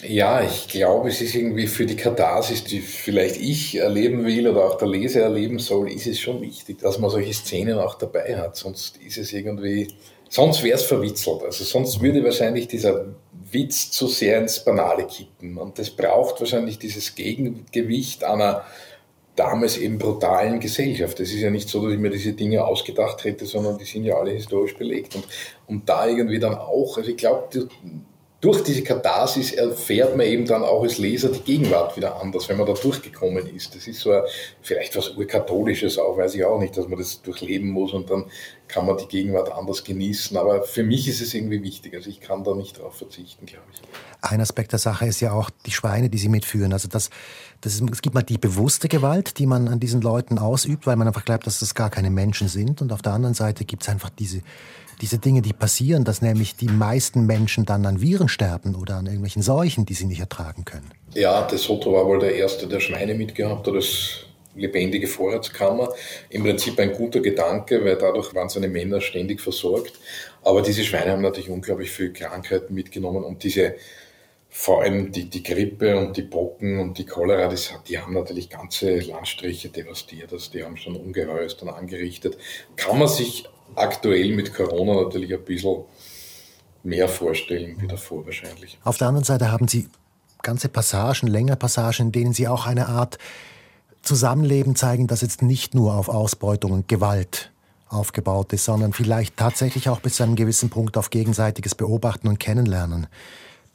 Ja, 0.08 0.42
ich 0.42 0.68
glaube, 0.68 1.10
es 1.10 1.22
ist 1.22 1.36
irgendwie 1.36 1.68
für 1.68 1.86
die 1.86 1.96
Katharsis, 1.96 2.64
die 2.64 2.80
vielleicht 2.80 3.38
ich 3.38 3.76
erleben 3.76 4.26
will 4.26 4.48
oder 4.48 4.66
auch 4.66 4.78
der 4.78 4.88
Leser 4.88 5.22
erleben 5.22 5.60
soll, 5.60 5.92
ist 5.92 6.08
es 6.08 6.20
schon 6.20 6.42
wichtig, 6.42 6.80
dass 6.80 6.98
man 6.98 7.12
solche 7.12 7.34
Szenen 7.34 7.78
auch 7.78 7.96
dabei 7.96 8.38
hat. 8.38 8.56
Sonst 8.56 8.98
ist 8.98 9.18
es 9.18 9.32
irgendwie, 9.32 9.90
sonst 10.30 10.64
wäre 10.64 10.78
es 10.78 10.84
verwitzelt. 10.84 11.44
Also 11.44 11.64
sonst 11.64 12.02
würde 12.02 12.24
wahrscheinlich 12.24 12.68
dieser 12.68 13.06
Witz 13.52 13.92
zu 13.92 14.08
sehr 14.08 14.40
ins 14.40 14.64
Banale 14.64 15.06
kippen. 15.06 15.58
Und 15.58 15.78
das 15.78 15.92
braucht 15.92 16.40
wahrscheinlich 16.40 16.80
dieses 16.80 17.14
Gegengewicht 17.14 18.24
einer 18.24 18.64
damals 19.36 19.78
eben 19.78 19.98
brutalen 19.98 20.60
Gesellschaft. 20.60 21.20
Es 21.20 21.34
ist 21.34 21.42
ja 21.42 21.50
nicht 21.50 21.70
so, 21.70 21.84
dass 21.84 21.94
ich 21.94 22.00
mir 22.00 22.10
diese 22.10 22.34
Dinge 22.34 22.66
ausgedacht 22.66 23.24
hätte, 23.24 23.46
sondern 23.46 23.78
die 23.78 23.86
sind 23.86 24.04
ja 24.04 24.16
alle 24.16 24.32
historisch 24.32 24.76
belegt. 24.76 25.16
Und, 25.16 25.26
und 25.68 25.90
da 25.90 26.08
irgendwie 26.08 26.40
dann 26.40 26.56
auch, 26.56 26.98
also 26.98 27.10
ich 27.10 27.18
glaube, 27.18 27.70
durch 28.42 28.64
diese 28.64 28.82
Katharsis 28.82 29.52
erfährt 29.52 30.18
man 30.18 30.26
eben 30.26 30.46
dann 30.48 30.64
auch 30.64 30.82
als 30.82 30.98
Leser 30.98 31.30
die 31.30 31.42
Gegenwart 31.42 31.96
wieder 31.96 32.20
anders, 32.20 32.50
wenn 32.50 32.58
man 32.58 32.66
da 32.66 32.74
durchgekommen 32.74 33.46
ist. 33.56 33.76
Das 33.76 33.88
ist 33.88 34.00
so 34.00 34.12
ein, 34.12 34.24
vielleicht 34.64 34.98
was 34.98 35.16
urkatholisches 35.16 36.00
auch, 36.00 36.18
weiß 36.18 36.34
ich 36.34 36.44
auch 36.44 36.60
nicht, 36.60 36.76
dass 36.76 36.88
man 36.88 36.98
das 36.98 37.22
durchleben 37.22 37.70
muss 37.70 37.94
und 37.94 38.10
dann 38.10 38.26
kann 38.68 38.88
man 38.88 38.98
die 38.98 39.08
Gegenwart 39.08 39.52
anders 39.52 39.84
genießen. 39.84 40.36
Aber 40.38 40.64
für 40.64 40.84
mich 40.84 41.08
ist 41.08 41.22
es 41.22 41.36
irgendwie 41.36 41.62
wichtig. 41.62 41.94
Also 41.94 42.10
ich 42.10 42.20
kann 42.20 42.44
da 42.44 42.56
nicht 42.56 42.80
darauf 42.80 42.96
verzichten, 42.96 43.46
glaube 43.46 43.66
ich. 43.74 43.82
Ein 44.22 44.42
Aspekt 44.42 44.72
der 44.72 44.80
Sache 44.80 45.06
ist 45.06 45.20
ja 45.20 45.34
auch 45.34 45.52
die 45.68 45.72
Schweine, 45.72 46.10
die 46.10 46.18
sie 46.18 46.30
mitführen. 46.30 46.74
Also 46.74 46.88
das, 46.88 47.12
das 47.60 47.76
ist, 47.76 47.84
es 47.92 48.02
gibt 48.02 48.16
mal 48.16 48.24
die 48.24 48.40
bewusste 48.40 48.88
Gewalt, 48.88 49.38
die 49.38 49.46
man 49.46 49.68
an 49.68 49.80
diesen 49.80 50.02
Leuten 50.02 50.40
ausübt, 50.40 50.88
weil 50.88 50.96
man 50.96 51.08
einfach 51.08 51.26
glaubt, 51.26 51.46
dass 51.46 51.60
das 51.60 51.76
gar 51.76 51.92
keine 51.92 52.10
Menschen 52.10 52.48
sind. 52.48 52.82
Und 52.82 52.92
auf 52.92 53.04
der 53.04 53.14
anderen 53.14 53.36
Seite 53.36 53.66
gibt 53.66 53.84
es 53.84 53.90
einfach 53.90 54.10
diese 54.10 54.42
diese 55.02 55.18
Dinge, 55.18 55.42
die 55.42 55.54
passieren, 55.54 56.04
dass 56.04 56.22
nämlich 56.22 56.56
die 56.56 56.68
meisten 56.68 57.26
Menschen 57.26 57.66
dann 57.66 57.86
an 57.86 58.02
Viren 58.02 58.30
sterben 58.30 58.76
oder 58.76 58.96
an 58.96 59.06
irgendwelchen 59.06 59.42
Seuchen, 59.42 59.86
die 59.86 59.94
sie 59.94 60.06
nicht 60.06 60.20
ertragen 60.20 60.64
können. 60.64 60.92
Ja, 61.14 61.46
De 61.48 61.58
Soto 61.58 61.94
war 61.94 62.06
wohl 62.06 62.20
der 62.20 62.36
Erste, 62.36 62.68
der 62.68 62.80
Schweine 62.80 63.16
mitgehabt 63.16 63.68
hat 63.68 63.74
als 63.74 64.26
lebendige 64.56 65.08
Vorratskammer. 65.08 65.90
Im 66.30 66.44
Prinzip 66.44 66.80
ein 66.80 66.94
guter 66.94 67.22
Gedanke, 67.22 67.84
weil 67.84 67.98
dadurch 67.98 68.34
waren 68.36 68.50
seine 68.50 68.68
Männer 68.68 69.02
ständig 69.02 69.42
versorgt. 69.42 69.94
Aber 70.44 70.62
diese 70.62 70.84
Schweine 70.84 71.12
haben 71.12 71.22
natürlich 71.22 71.50
unglaublich 71.50 71.92
viele 71.92 72.14
Krankheiten 72.14 72.74
mitgenommen 72.74 73.24
und 73.24 73.44
diese 73.44 73.76
vor 74.54 74.82
allem 74.82 75.14
die, 75.14 75.30
die 75.30 75.44
Grippe 75.44 75.98
und 75.98 76.18
die 76.18 76.24
Pocken 76.24 76.78
und 76.80 76.98
die 76.98 77.06
Cholera, 77.06 77.48
das, 77.48 77.74
die 77.88 77.98
haben 77.98 78.14
natürlich 78.14 78.50
ganze 78.50 79.00
Landstriche 79.00 79.70
devastiert. 79.70 80.34
Also 80.34 80.52
die 80.52 80.62
haben 80.62 80.76
schon 80.76 80.98
Ungeheuers 80.98 81.56
dann 81.56 81.70
angerichtet. 81.70 82.38
Kann 82.76 83.00
man 83.00 83.08
sich 83.08 83.46
aktuell 83.76 84.36
mit 84.36 84.54
Corona 84.54 85.02
natürlich 85.04 85.34
ein 85.34 85.44
bisschen 85.44 85.84
mehr 86.84 87.08
vorstellen 87.08 87.76
wie 87.80 87.88
davor 87.88 88.26
wahrscheinlich. 88.26 88.80
Auf 88.84 88.98
der 88.98 89.08
anderen 89.08 89.26
Seite 89.26 89.52
haben 89.52 89.68
Sie 89.68 89.90
ganze 90.42 90.70
Passagen, 90.70 91.28
längere 91.28 91.56
Passagen, 91.56 92.08
in 92.08 92.12
denen 92.12 92.34
Sie 92.34 92.48
auch 92.48 92.66
eine 92.66 92.88
Art 92.88 93.18
Zusammenleben 94.02 94.76
zeigen, 94.76 95.08
das 95.08 95.22
jetzt 95.22 95.42
nicht 95.44 95.76
nur 95.76 95.94
auf 95.94 96.10
Ausbeutung 96.10 96.72
und 96.72 96.88
Gewalt 96.88 97.52
aufgebaut 97.88 98.54
ist, 98.54 98.66
sondern 98.66 98.94
vielleicht 98.94 99.38
tatsächlich 99.38 99.90
auch 99.90 100.00
bis 100.00 100.16
zu 100.16 100.24
einem 100.24 100.36
gewissen 100.36 100.70
Punkt 100.70 100.98
auf 100.98 101.10
gegenseitiges 101.10 101.76
Beobachten 101.76 102.28
und 102.28 102.40
Kennenlernen. 102.40 103.08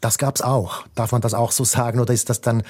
Das 0.01 0.19
gab 0.19 0.37
es 0.37 0.43
auch. 0.43 0.85
Darf 0.95 1.13
man 1.13 1.21
das 1.21 1.35
auch 1.35 1.53
so 1.53 1.65
sagen 1.65 2.01
oder 2.01 2.13
ist 2.13 2.29
das 2.29 2.41
dann 2.41 2.63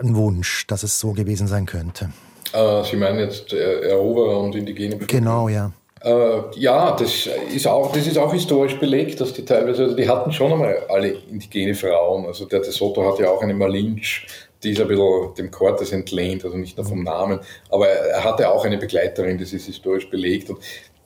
ein 0.00 0.16
Wunsch, 0.16 0.66
dass 0.66 0.82
es 0.82 0.98
so 0.98 1.12
gewesen 1.12 1.46
sein 1.46 1.66
könnte? 1.66 2.10
Äh, 2.52 2.84
Sie 2.84 2.96
meinen 2.96 3.18
jetzt 3.18 3.52
Eroberer 3.52 4.40
und 4.40 4.54
indigene 4.54 4.96
Bevölkerung? 4.96 5.24
Genau, 5.24 5.48
ja. 5.48 5.72
Äh, 6.06 6.60
ja, 6.60 6.94
das 6.94 7.28
ist, 7.52 7.66
auch, 7.66 7.90
das 7.90 8.06
ist 8.06 8.16
auch 8.16 8.32
historisch 8.32 8.78
belegt, 8.78 9.20
dass 9.20 9.32
die 9.32 9.44
teilweise, 9.44 9.82
also 9.82 9.96
die 9.96 10.08
hatten 10.08 10.30
schon 10.30 10.52
einmal 10.52 10.86
alle 10.88 11.08
indigene 11.08 11.74
Frauen. 11.74 12.26
Also 12.26 12.44
der 12.44 12.60
De 12.60 12.70
Soto 12.70 13.04
hat 13.04 13.18
ja 13.18 13.28
auch 13.28 13.42
eine 13.42 13.54
Malinche, 13.54 14.24
die 14.62 14.70
ist 14.70 14.80
ein 14.80 14.86
bisschen 14.86 15.34
dem 15.36 15.50
Cortes 15.50 15.90
entlehnt, 15.90 16.44
also 16.44 16.56
nicht 16.56 16.76
nur 16.76 16.86
vom 16.86 17.02
Namen, 17.02 17.40
aber 17.70 17.88
er 17.88 18.22
hatte 18.22 18.48
auch 18.52 18.64
eine 18.64 18.78
Begleiterin, 18.78 19.36
das 19.36 19.52
ist 19.52 19.66
historisch 19.66 20.08
belegt. 20.08 20.48
Und 20.48 20.60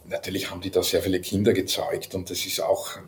natürlich 0.06 0.50
haben 0.50 0.60
die 0.60 0.70
da 0.70 0.82
sehr 0.82 1.00
viele 1.00 1.20
Kinder 1.20 1.54
gezeugt 1.54 2.14
und 2.14 2.28
das 2.28 2.44
ist 2.44 2.62
auch 2.62 2.98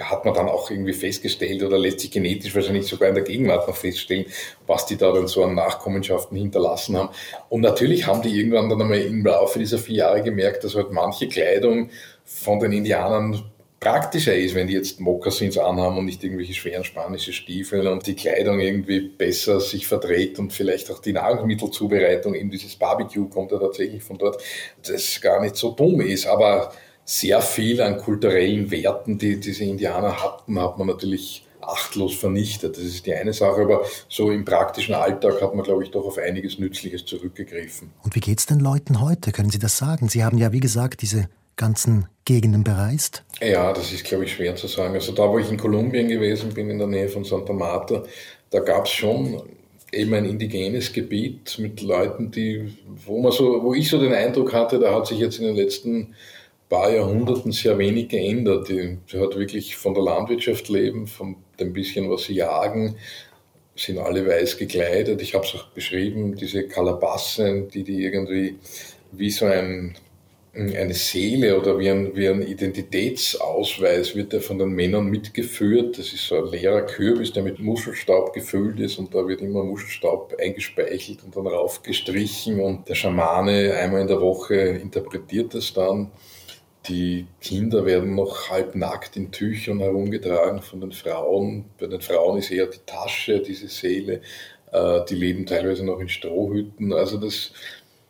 hat 0.00 0.24
man 0.24 0.34
dann 0.34 0.48
auch 0.48 0.70
irgendwie 0.70 0.92
festgestellt 0.92 1.62
oder 1.62 1.78
lässt 1.78 2.00
sich 2.00 2.10
genetisch 2.10 2.54
wahrscheinlich 2.54 2.86
sogar 2.86 3.08
in 3.08 3.14
der 3.14 3.24
Gegenwart 3.24 3.68
noch 3.68 3.76
feststellen, 3.76 4.26
was 4.66 4.86
die 4.86 4.96
da 4.96 5.12
dann 5.12 5.26
so 5.26 5.44
an 5.44 5.54
Nachkommenschaften 5.54 6.36
hinterlassen 6.36 6.96
haben. 6.96 7.10
Und 7.48 7.60
natürlich 7.60 8.06
haben 8.06 8.22
die 8.22 8.36
irgendwann 8.38 8.68
dann 8.68 8.82
einmal 8.82 9.00
im 9.00 9.24
Laufe 9.24 9.58
dieser 9.58 9.78
vier 9.78 9.96
Jahre 9.96 10.22
gemerkt, 10.22 10.64
dass 10.64 10.74
halt 10.74 10.92
manche 10.92 11.28
Kleidung 11.28 11.90
von 12.24 12.60
den 12.60 12.72
Indianern 12.72 13.42
praktischer 13.82 14.34
ist, 14.36 14.54
wenn 14.54 14.68
die 14.68 14.74
jetzt 14.74 15.00
Mokassins 15.00 15.58
anhaben 15.58 15.98
und 15.98 16.04
nicht 16.04 16.22
irgendwelche 16.22 16.54
schweren 16.54 16.84
spanischen 16.84 17.32
Stiefel 17.32 17.88
und 17.88 18.06
die 18.06 18.14
Kleidung 18.14 18.60
irgendwie 18.60 19.00
besser 19.00 19.58
sich 19.58 19.88
verdreht 19.88 20.38
und 20.38 20.52
vielleicht 20.52 20.88
auch 20.92 21.00
die 21.00 21.12
Nahrungsmittelzubereitung, 21.12 22.36
eben 22.36 22.48
dieses 22.48 22.76
Barbecue 22.76 23.28
kommt 23.28 23.50
ja 23.50 23.58
tatsächlich 23.58 24.04
von 24.04 24.18
dort, 24.18 24.40
das 24.86 25.20
gar 25.20 25.40
nicht 25.40 25.56
so 25.56 25.72
dumm 25.72 26.00
ist. 26.00 26.28
Aber 26.28 26.72
sehr 27.04 27.40
viel 27.40 27.80
an 27.80 27.98
kulturellen 27.98 28.70
Werten, 28.70 29.18
die 29.18 29.40
diese 29.40 29.64
Indianer 29.64 30.22
hatten, 30.22 30.60
hat 30.60 30.78
man 30.78 30.86
natürlich 30.86 31.46
achtlos 31.60 32.14
vernichtet. 32.14 32.76
Das 32.76 32.84
ist 32.84 33.06
die 33.06 33.14
eine 33.14 33.32
Sache, 33.32 33.62
aber 33.62 33.84
so 34.08 34.30
im 34.30 34.44
praktischen 34.44 34.94
Alltag 34.94 35.40
hat 35.40 35.54
man, 35.54 35.64
glaube 35.64 35.84
ich, 35.84 35.90
doch 35.90 36.04
auf 36.04 36.18
einiges 36.18 36.58
Nützliches 36.58 37.04
zurückgegriffen. 37.04 37.90
Und 38.02 38.14
wie 38.14 38.20
geht 38.20 38.38
es 38.38 38.46
den 38.46 38.60
Leuten 38.60 39.00
heute? 39.00 39.32
Können 39.32 39.50
Sie 39.50 39.58
das 39.58 39.76
sagen? 39.76 40.08
Sie 40.08 40.24
haben 40.24 40.38
ja, 40.38 40.52
wie 40.52 40.60
gesagt, 40.60 41.02
diese 41.02 41.28
ganzen 41.56 42.06
Gegenden 42.24 42.64
bereist? 42.64 43.24
Ja, 43.40 43.72
das 43.72 43.92
ist, 43.92 44.04
glaube 44.04 44.24
ich, 44.24 44.32
schwer 44.32 44.56
zu 44.56 44.66
sagen. 44.66 44.94
Also 44.94 45.12
da, 45.12 45.28
wo 45.28 45.38
ich 45.38 45.50
in 45.50 45.56
Kolumbien 45.56 46.08
gewesen 46.08 46.52
bin, 46.54 46.70
in 46.70 46.78
der 46.78 46.86
Nähe 46.86 47.08
von 47.08 47.24
Santa 47.24 47.52
Marta, 47.52 48.04
da 48.50 48.60
gab 48.60 48.86
es 48.86 48.92
schon 48.92 49.42
eben 49.92 50.14
ein 50.14 50.24
indigenes 50.24 50.92
Gebiet 50.92 51.58
mit 51.58 51.82
Leuten, 51.82 52.30
die, 52.30 52.76
wo 53.04 53.20
man 53.20 53.32
so, 53.32 53.62
wo 53.62 53.74
ich 53.74 53.88
so 53.88 54.00
den 54.00 54.14
Eindruck 54.14 54.52
hatte, 54.52 54.78
da 54.78 54.94
hat 54.94 55.06
sich 55.06 55.18
jetzt 55.18 55.38
in 55.38 55.44
den 55.44 55.56
letzten 55.56 56.14
paar 56.72 56.90
Jahrhunderten 56.90 57.52
sehr 57.52 57.76
wenig 57.76 58.08
geändert. 58.08 58.68
Sie 58.68 59.20
hat 59.20 59.36
wirklich 59.36 59.76
von 59.76 59.92
der 59.92 60.04
Landwirtschaft 60.04 60.70
leben, 60.70 61.06
von 61.06 61.36
dem 61.60 61.74
bisschen, 61.74 62.08
was 62.10 62.24
sie 62.24 62.36
jagen, 62.36 62.96
sind 63.76 63.98
alle 63.98 64.26
weiß 64.26 64.56
gekleidet. 64.56 65.20
Ich 65.20 65.34
habe 65.34 65.44
es 65.44 65.54
auch 65.54 65.68
beschrieben, 65.68 66.34
diese 66.34 66.66
Kalabassen, 66.66 67.68
die 67.68 67.84
die 67.84 68.02
irgendwie 68.02 68.56
wie 69.12 69.28
so 69.28 69.44
ein, 69.44 69.96
eine 70.54 70.94
Seele 70.94 71.60
oder 71.60 71.78
wie 71.78 71.90
ein, 71.90 72.16
wie 72.16 72.26
ein 72.26 72.40
Identitätsausweis 72.40 74.16
wird 74.16 74.32
der 74.32 74.40
von 74.40 74.58
den 74.58 74.70
Männern 74.70 75.10
mitgeführt. 75.10 75.98
Das 75.98 76.10
ist 76.14 76.26
so 76.26 76.36
ein 76.36 76.52
leerer 76.52 76.86
Kürbis, 76.86 77.34
der 77.34 77.42
mit 77.42 77.58
Muschelstaub 77.58 78.32
gefüllt 78.32 78.80
ist 78.80 78.98
und 78.98 79.14
da 79.14 79.28
wird 79.28 79.42
immer 79.42 79.62
Muschelstaub 79.62 80.34
eingespeichelt 80.40 81.22
und 81.22 81.36
dann 81.36 81.46
raufgestrichen 81.46 82.60
und 82.60 82.88
der 82.88 82.94
Schamane 82.94 83.74
einmal 83.74 84.00
in 84.00 84.08
der 84.08 84.22
Woche 84.22 84.54
interpretiert 84.54 85.54
das 85.54 85.74
dann. 85.74 86.10
Die 86.88 87.26
Kinder 87.40 87.86
werden 87.86 88.16
noch 88.16 88.50
halbnackt 88.50 89.16
in 89.16 89.30
Tüchern 89.30 89.78
herumgetragen 89.78 90.62
von 90.62 90.80
den 90.80 90.92
Frauen. 90.92 91.66
Bei 91.78 91.86
den 91.86 92.00
Frauen 92.00 92.38
ist 92.38 92.50
eher 92.50 92.66
die 92.66 92.80
Tasche, 92.84 93.40
diese 93.40 93.68
Seele. 93.68 94.20
Äh, 94.72 95.04
die 95.08 95.14
leben 95.14 95.46
teilweise 95.46 95.84
noch 95.84 96.00
in 96.00 96.08
Strohhütten. 96.08 96.92
Also 96.92 97.18
das, 97.18 97.52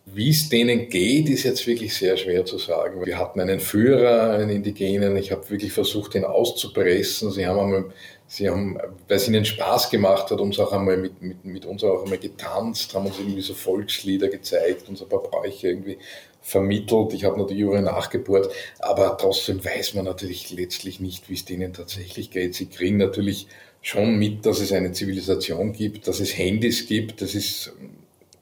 wie 0.07 0.31
es 0.31 0.49
denen 0.49 0.89
geht, 0.89 1.29
ist 1.29 1.43
jetzt 1.43 1.67
wirklich 1.67 1.95
sehr 1.95 2.17
schwer 2.17 2.47
zu 2.47 2.57
sagen. 2.57 3.05
Wir 3.05 3.19
hatten 3.19 3.41
einen 3.41 3.61
Führer, 3.61 4.31
einen 4.31 4.49
Indigenen. 4.49 5.17
Ich 5.17 5.33
habe 5.33 5.51
wirklich 5.51 5.73
versucht, 5.73 6.15
ihn 6.15 6.25
auszupressen. 6.25 7.31
Sie 7.31 7.47
haben 7.47 7.59
einmal, 7.59 7.85
sie 8.27 8.49
haben, 8.49 8.79
weil 9.07 9.17
es 9.19 9.29
ihnen 9.29 9.45
Spaß 9.45 9.91
gemacht 9.91 10.31
hat, 10.31 10.41
uns 10.41 10.59
auch 10.59 10.73
einmal 10.73 10.97
mit, 10.97 11.21
mit, 11.21 11.45
mit 11.45 11.67
uns 11.67 11.85
auch 11.85 12.05
einmal 12.05 12.19
getanzt, 12.19 12.95
haben 12.95 13.05
uns 13.05 13.19
irgendwie 13.19 13.43
so 13.43 13.53
Volkslieder 13.53 14.29
gezeigt, 14.29 14.89
uns 14.89 15.03
ein 15.03 15.11
paar 15.11 15.23
Bräuche 15.23 15.69
irgendwie 15.69 15.99
vermittelt. 16.43 17.15
Ich 17.15 17.25
habe 17.25 17.39
natürlich 17.39 17.63
überall 17.63 17.83
nachgebohrt, 17.83 18.53
aber 18.81 19.17
trotzdem 19.17 19.65
weiß 19.65 19.95
man 19.95 20.05
natürlich 20.05 20.51
letztlich 20.51 21.01
nicht, 21.01 21.31
wie 21.31 21.35
es 21.35 21.45
denen 21.45 21.73
tatsächlich 21.73 22.31
geht. 22.31 22.55
Sie 22.55 22.67
kriegen 22.67 22.97
natürlich 22.97 23.47
schon 23.81 24.19
mit, 24.19 24.45
dass 24.45 24.61
es 24.61 24.73
eine 24.73 24.93
Zivilisation 24.93 25.73
gibt, 25.73 26.09
dass 26.09 26.21
es 26.21 26.37
Handys 26.37 26.87
gibt. 26.87 27.23
Das 27.23 27.35
ist 27.35 27.73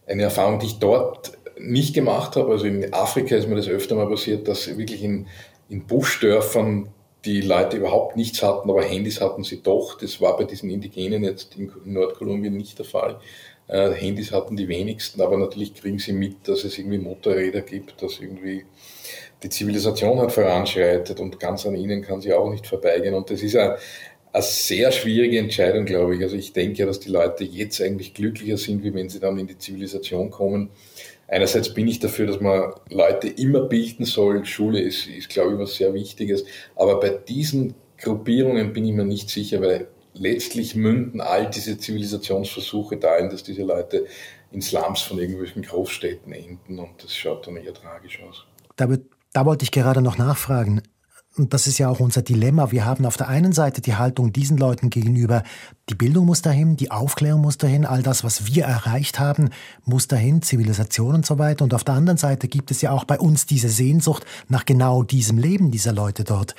eine 0.07 0.25
Erfahrung, 0.25 0.59
die 0.59 0.67
ich 0.67 0.79
dort 0.79 1.33
nicht 1.59 1.95
gemacht 1.95 2.37
habe. 2.37 2.53
Also 2.53 2.67
in 2.67 2.93
Afrika 2.93 3.37
ist 3.37 3.49
mir 3.49 3.57
das 3.57 3.69
öfter 3.69 3.95
mal 3.95 4.09
passiert, 4.09 4.49
dass 4.49 4.67
wirklich 4.77 5.03
in, 5.03 5.27
in 5.69 5.87
Buschdörfern 5.87 6.89
die 7.25 7.43
Leute 7.43 7.77
überhaupt 7.77 8.17
nichts 8.17 8.43
hatten, 8.43 8.71
aber 8.71 8.83
Handys 8.83 9.21
hatten 9.21 9.45
sie 9.45 9.63
doch. 9.63 9.99
Das 9.99 10.21
war 10.21 10.37
bei 10.37 10.45
diesen 10.45 10.71
Indigenen 10.71 11.23
jetzt 11.23 11.55
in 11.57 11.71
Nordkolumbien 11.85 12.57
nicht 12.57 12.79
der 12.79 12.87
Fall. 12.87 13.21
Äh, 13.71 13.93
Handys 13.93 14.33
hatten 14.33 14.57
die 14.57 14.66
wenigsten, 14.66 15.21
aber 15.23 15.39
natürlich 15.39 15.75
kriegen 15.75 16.01
sie 16.01 16.12
mit, 16.12 16.49
dass 16.49 16.64
es 16.64 16.77
irgendwie 16.77 16.99
Motorräder 16.99 17.61
gibt, 17.61 18.03
dass 18.03 18.18
irgendwie 18.18 18.64
die 19.45 19.49
Zivilisation 19.49 20.18
halt 20.18 20.33
voranschreitet 20.33 21.21
und 21.21 21.39
ganz 21.39 21.64
an 21.66 21.77
ihnen 21.77 22.03
kann 22.03 22.21
sie 22.21 22.33
auch 22.33 22.51
nicht 22.51 22.66
vorbeigehen. 22.66 23.14
Und 23.14 23.31
das 23.31 23.43
ist 23.43 23.55
eine, 23.55 23.77
eine 24.33 24.43
sehr 24.43 24.91
schwierige 24.91 25.39
Entscheidung, 25.39 25.85
glaube 25.85 26.16
ich. 26.16 26.23
Also 26.23 26.35
ich 26.35 26.53
denke, 26.53 26.85
dass 26.85 26.99
die 26.99 27.11
Leute 27.11 27.45
jetzt 27.45 27.81
eigentlich 27.81 28.12
glücklicher 28.12 28.57
sind, 28.57 28.83
wie 28.83 28.93
wenn 28.93 29.09
sie 29.09 29.21
dann 29.21 29.39
in 29.39 29.47
die 29.47 29.59
Zivilisation 29.59 30.31
kommen. 30.31 30.71
Einerseits 31.29 31.73
bin 31.73 31.87
ich 31.87 32.01
dafür, 32.01 32.27
dass 32.27 32.41
man 32.41 32.73
Leute 32.89 33.29
immer 33.29 33.61
bilden 33.61 34.05
soll. 34.05 34.45
Schule 34.45 34.81
ist, 34.81 35.07
ist 35.07 35.29
glaube 35.29 35.53
ich, 35.53 35.59
was 35.61 35.77
sehr 35.77 35.95
Wichtiges. 35.95 36.45
Aber 36.75 36.99
bei 36.99 37.11
diesen 37.11 37.75
Gruppierungen 37.99 38.73
bin 38.73 38.85
ich 38.85 38.95
mir 38.95 39.05
nicht 39.05 39.31
sicher, 39.31 39.61
weil 39.61 39.87
letztlich 40.15 40.75
münden 40.75 41.21
all 41.21 41.49
diese 41.51 41.79
Zivilisationsversuche 41.79 42.97
darin, 42.97 43.31
dass 43.31 43.43
diese 43.43 43.63
Leute 43.63 44.07
in 44.53 44.61
Slums 44.61 45.03
von 45.03 45.19
irgendwelchen 45.19 45.63
Großstädten 45.63 46.33
enden 46.33 46.79
und 46.79 47.03
das 47.03 47.15
schaut 47.15 47.47
dann 47.47 47.57
eher 47.57 47.75
tragisch 47.75 48.21
aus. 48.23 48.45
Da, 48.77 48.89
da 49.33 49.47
wollte 49.47 49.65
ich 49.65 49.71
gerade 49.71 50.03
noch 50.03 50.19
nachfragen. 50.19 50.83
Und 51.37 51.55
das 51.55 51.69
ist 51.69 51.79
ja 51.79 51.89
auch 51.89 52.01
unser 52.01 52.23
Dilemma. 52.23 52.73
Wir 52.73 52.85
haben 52.85 53.07
auf 53.07 53.17
der 53.17 53.29
einen 53.29 53.53
Seite 53.53 53.81
die 53.81 53.95
Haltung 53.95 54.33
diesen 54.33 54.57
Leuten 54.57 54.91
gegenüber, 54.91 55.45
die 55.89 55.95
Bildung 55.95 56.27
muss 56.27 56.43
dahin, 56.43 56.77
die 56.77 56.91
Aufklärung 56.91 57.41
muss 57.41 57.57
dahin, 57.57 57.87
all 57.87 58.03
das, 58.03 58.25
was 58.25 58.47
wir 58.47 58.65
erreicht 58.65 59.21
haben, 59.21 59.51
muss 59.85 60.09
dahin, 60.09 60.43
Zivilisation 60.43 61.15
und 61.15 61.27
so 61.27 61.39
weiter. 61.39 61.63
Und 61.63 61.73
auf 61.73 61.85
der 61.85 61.95
anderen 61.95 62.19
Seite 62.19 62.49
gibt 62.49 62.73
es 62.73 62.83
ja 62.83 62.91
auch 62.91 63.05
bei 63.05 63.19
uns 63.19 63.47
diese 63.47 63.69
Sehnsucht 63.69 64.27
nach 64.49 64.65
genau 64.65 65.05
diesem 65.05 65.39
Leben 65.39 65.71
dieser 65.71 65.93
Leute 65.93 66.25
dort. 66.25 66.57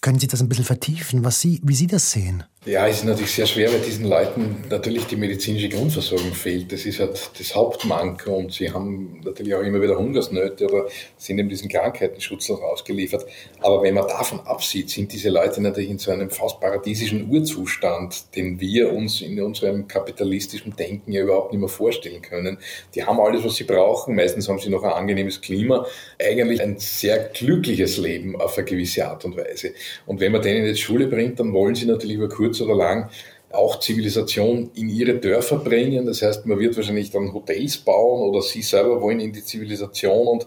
Können 0.00 0.18
Sie 0.18 0.26
das 0.26 0.40
ein 0.40 0.48
bisschen 0.48 0.64
vertiefen, 0.64 1.24
was 1.24 1.40
Sie, 1.40 1.60
wie 1.62 1.74
Sie 1.74 1.86
das 1.86 2.10
sehen? 2.10 2.44
Ja, 2.66 2.88
es 2.88 2.98
ist 2.98 3.04
natürlich 3.04 3.30
sehr 3.30 3.46
schwer, 3.46 3.72
weil 3.72 3.80
diesen 3.80 4.06
Leuten 4.06 4.64
natürlich 4.68 5.06
die 5.06 5.14
medizinische 5.14 5.68
Grundversorgung 5.68 6.34
fehlt. 6.34 6.72
Das 6.72 6.84
ist 6.86 6.98
halt 6.98 7.30
das 7.38 7.54
Hauptmanko 7.54 8.34
und 8.36 8.52
sie 8.52 8.72
haben 8.72 9.20
natürlich 9.24 9.54
auch 9.54 9.62
immer 9.62 9.80
wieder 9.80 9.96
Hungersnöte 9.96 10.66
oder 10.66 10.86
sind 11.16 11.38
eben 11.38 11.48
diesen 11.48 11.68
Krankheitenschutz 11.70 12.48
noch 12.48 12.60
ausgeliefert. 12.60 13.24
Aber 13.60 13.82
wenn 13.84 13.94
man 13.94 14.08
davon 14.08 14.40
absieht, 14.40 14.90
sind 14.90 15.12
diese 15.12 15.30
Leute 15.30 15.62
natürlich 15.62 15.88
in 15.88 15.98
so 15.98 16.10
einem 16.10 16.30
fast 16.30 16.60
paradiesischen 16.60 17.30
Urzustand, 17.30 18.34
den 18.34 18.60
wir 18.60 18.92
uns 18.92 19.20
in 19.20 19.40
unserem 19.40 19.86
kapitalistischen 19.86 20.74
Denken 20.74 21.12
ja 21.12 21.22
überhaupt 21.22 21.52
nicht 21.52 21.60
mehr 21.60 21.68
vorstellen 21.68 22.22
können. 22.22 22.58
Die 22.96 23.04
haben 23.04 23.20
alles, 23.20 23.44
was 23.44 23.54
sie 23.54 23.64
brauchen. 23.64 24.16
Meistens 24.16 24.48
haben 24.48 24.58
sie 24.58 24.68
noch 24.68 24.82
ein 24.82 24.92
angenehmes 24.92 25.40
Klima. 25.40 25.86
Eigentlich 26.20 26.60
ein 26.60 26.76
sehr 26.78 27.30
glückliches 27.32 27.98
Leben 27.98 28.38
auf 28.38 28.58
eine 28.58 28.66
gewisse 28.66 29.06
Art 29.06 29.24
und 29.24 29.36
Weise. 29.36 29.74
Und 30.06 30.20
wenn 30.20 30.32
man 30.32 30.42
denen 30.42 30.66
jetzt 30.66 30.80
Schule 30.80 31.06
bringt, 31.06 31.38
dann 31.38 31.52
wollen 31.52 31.76
sie 31.76 31.86
natürlich 31.86 32.16
über 32.16 32.28
kurz 32.28 32.47
kurz 32.48 32.60
oder 32.60 32.74
lang 32.74 33.10
auch 33.50 33.80
Zivilisation 33.80 34.70
in 34.74 34.88
ihre 34.88 35.14
Dörfer 35.14 35.56
bringen. 35.56 36.06
Das 36.06 36.22
heißt, 36.22 36.46
man 36.46 36.58
wird 36.58 36.76
wahrscheinlich 36.76 37.10
dann 37.10 37.32
Hotels 37.32 37.78
bauen 37.78 38.28
oder 38.28 38.42
sie 38.42 38.62
selber 38.62 39.00
wollen 39.00 39.20
in 39.20 39.32
die 39.32 39.44
Zivilisation 39.44 40.26
und 40.26 40.46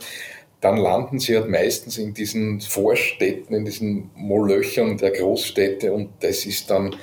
dann 0.59 0.77
landen 0.77 1.19
sie 1.19 1.35
halt 1.35 1.49
meistens 1.49 1.97
in 1.97 2.13
diesen 2.13 2.61
Vorstädten, 2.61 3.55
in 3.55 3.65
diesen 3.65 4.11
Molöchern 4.15 4.97
der 4.97 5.09
Großstädte 5.11 5.91
und 5.91 6.09
das 6.19 6.45
ist 6.45 6.69
dann 6.69 6.95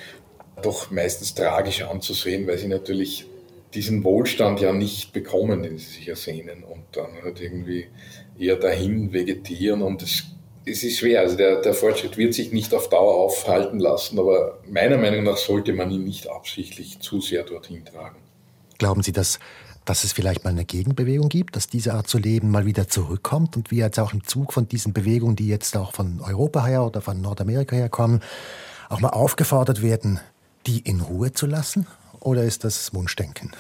doch 0.62 0.92
meistens 0.92 1.34
tragisch 1.34 1.82
anzusehen, 1.82 2.46
weil 2.46 2.58
sie 2.58 2.68
natürlich 2.68 3.26
diesen 3.74 4.04
Wohlstand 4.04 4.60
ja 4.60 4.72
nicht 4.72 5.12
bekommen, 5.12 5.64
den 5.64 5.78
sie 5.78 5.86
sich 5.86 6.08
ersehnen 6.08 6.62
und 6.62 6.84
dann 6.92 7.10
halt 7.22 7.40
irgendwie 7.40 7.86
eher 8.38 8.56
dahin 8.56 9.12
vegetieren 9.12 9.82
und 9.82 10.02
es 10.02 10.24
es 10.68 10.82
ist 10.82 10.98
schwer. 10.98 11.20
Also 11.20 11.36
der, 11.36 11.60
der 11.60 11.74
Fortschritt 11.74 12.16
wird 12.16 12.34
sich 12.34 12.52
nicht 12.52 12.74
auf 12.74 12.88
Dauer 12.88 13.14
aufhalten 13.14 13.78
lassen, 13.78 14.18
aber 14.18 14.58
meiner 14.68 14.98
Meinung 14.98 15.24
nach 15.24 15.36
sollte 15.36 15.72
man 15.72 15.90
ihn 15.90 16.04
nicht 16.04 16.28
absichtlich 16.28 17.00
zu 17.00 17.20
sehr 17.20 17.42
dorthin 17.42 17.84
tragen. 17.84 18.16
Glauben 18.78 19.02
Sie, 19.02 19.12
dass, 19.12 19.38
dass 19.84 20.04
es 20.04 20.12
vielleicht 20.12 20.44
mal 20.44 20.50
eine 20.50 20.64
Gegenbewegung 20.64 21.28
gibt, 21.28 21.56
dass 21.56 21.66
diese 21.66 21.94
Art 21.94 22.08
zu 22.08 22.18
leben 22.18 22.50
mal 22.50 22.66
wieder 22.66 22.88
zurückkommt 22.88 23.56
und 23.56 23.70
wir 23.70 23.86
jetzt 23.86 23.98
auch 23.98 24.12
im 24.12 24.24
Zug 24.24 24.52
von 24.52 24.68
diesen 24.68 24.92
Bewegungen, 24.92 25.36
die 25.36 25.48
jetzt 25.48 25.76
auch 25.76 25.92
von 25.92 26.20
Europa 26.20 26.64
her 26.64 26.84
oder 26.84 27.00
von 27.00 27.20
Nordamerika 27.20 27.74
her 27.74 27.88
kommen, 27.88 28.20
auch 28.88 29.00
mal 29.00 29.10
aufgefordert 29.10 29.82
werden, 29.82 30.20
die 30.66 30.80
in 30.80 31.00
Ruhe 31.00 31.32
zu 31.32 31.46
lassen? 31.46 31.86
Oder 32.20 32.44
ist 32.44 32.64
das 32.64 32.94
Wunschdenken? 32.94 33.52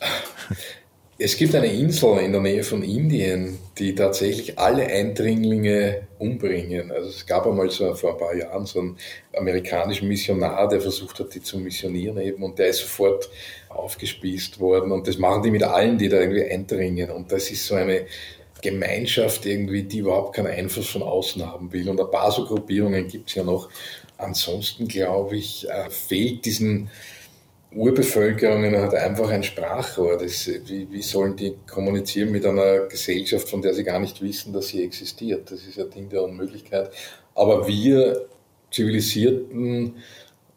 Es 1.22 1.36
gibt 1.36 1.54
eine 1.54 1.66
Insel 1.66 2.16
in 2.20 2.32
der 2.32 2.40
Nähe 2.40 2.64
von 2.64 2.82
Indien, 2.82 3.58
die 3.76 3.94
tatsächlich 3.94 4.58
alle 4.58 4.86
Eindringlinge 4.86 6.08
umbringen. 6.18 6.90
Also 6.90 7.10
es 7.10 7.26
gab 7.26 7.46
einmal 7.46 7.68
so 7.68 7.94
vor 7.94 8.12
ein 8.12 8.18
paar 8.18 8.34
Jahren 8.34 8.64
so 8.64 8.80
einen 8.80 8.96
amerikanischen 9.36 10.08
Missionar, 10.08 10.66
der 10.66 10.80
versucht 10.80 11.20
hat, 11.20 11.34
die 11.34 11.42
zu 11.42 11.58
missionieren 11.58 12.18
eben 12.22 12.42
und 12.42 12.58
der 12.58 12.68
ist 12.68 12.78
sofort 12.78 13.28
aufgespießt 13.68 14.60
worden 14.60 14.92
und 14.92 15.06
das 15.08 15.18
machen 15.18 15.42
die 15.42 15.50
mit 15.50 15.62
allen, 15.62 15.98
die 15.98 16.08
da 16.08 16.18
irgendwie 16.18 16.44
eindringen 16.44 17.10
und 17.10 17.30
das 17.30 17.50
ist 17.50 17.66
so 17.66 17.74
eine 17.74 18.06
Gemeinschaft 18.62 19.44
irgendwie, 19.44 19.82
die 19.82 19.98
überhaupt 19.98 20.36
keinen 20.36 20.46
Einfluss 20.46 20.88
von 20.88 21.02
außen 21.02 21.46
haben 21.46 21.70
will 21.70 21.90
und 21.90 22.00
ein 22.00 22.10
paar 22.10 22.32
so 22.32 22.46
Gruppierungen 22.46 23.08
gibt 23.08 23.28
es 23.28 23.34
ja 23.34 23.44
noch. 23.44 23.68
Ansonsten 24.16 24.88
glaube 24.88 25.36
ich, 25.36 25.68
äh, 25.68 25.90
fehlt 25.90 26.46
diesen 26.46 26.88
Urbevölkerungen 27.72 28.76
hat 28.76 28.94
einfach 28.94 29.30
ein 29.30 29.44
Sprachrohr. 29.44 30.18
Das, 30.18 30.48
wie, 30.48 30.90
wie 30.90 31.02
sollen 31.02 31.36
die 31.36 31.54
kommunizieren 31.70 32.32
mit 32.32 32.44
einer 32.44 32.80
Gesellschaft, 32.86 33.48
von 33.48 33.62
der 33.62 33.74
sie 33.74 33.84
gar 33.84 34.00
nicht 34.00 34.20
wissen, 34.20 34.52
dass 34.52 34.68
sie 34.68 34.82
existiert? 34.82 35.50
Das 35.50 35.64
ist 35.64 35.78
ein 35.78 35.90
Ding 35.90 36.08
der 36.08 36.24
Unmöglichkeit. 36.24 36.90
Aber 37.34 37.68
wir 37.68 38.26
zivilisierten, 38.72 39.94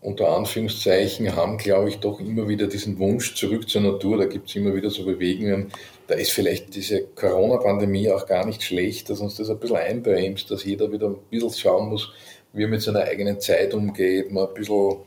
unter 0.01 0.35
Anführungszeichen, 0.35 1.35
haben, 1.35 1.57
glaube 1.57 1.89
ich, 1.89 1.97
doch 1.97 2.19
immer 2.19 2.47
wieder 2.47 2.67
diesen 2.67 2.97
Wunsch 2.97 3.35
zurück 3.35 3.69
zur 3.69 3.81
Natur. 3.81 4.17
Da 4.17 4.25
gibt 4.25 4.49
es 4.49 4.55
immer 4.55 4.73
wieder 4.73 4.89
so 4.89 5.05
Bewegungen. 5.05 5.71
Da 6.07 6.15
ist 6.15 6.31
vielleicht 6.31 6.75
diese 6.75 7.03
Corona-Pandemie 7.03 8.09
auch 8.09 8.25
gar 8.25 8.45
nicht 8.45 8.63
schlecht, 8.63 9.09
dass 9.09 9.19
uns 9.19 9.35
das 9.35 9.49
ein 9.49 9.59
bisschen 9.59 9.77
einbremst, 9.77 10.49
dass 10.49 10.65
jeder 10.65 10.91
wieder 10.91 11.07
ein 11.07 11.17
bisschen 11.29 11.53
schauen 11.53 11.89
muss, 11.89 12.11
wie 12.53 12.63
er 12.63 12.67
mit 12.67 12.81
seiner 12.81 13.01
eigenen 13.01 13.39
Zeit 13.39 13.73
umgeht, 13.73 14.31
mal 14.31 14.47
ein 14.47 14.53
bisschen 14.53 14.97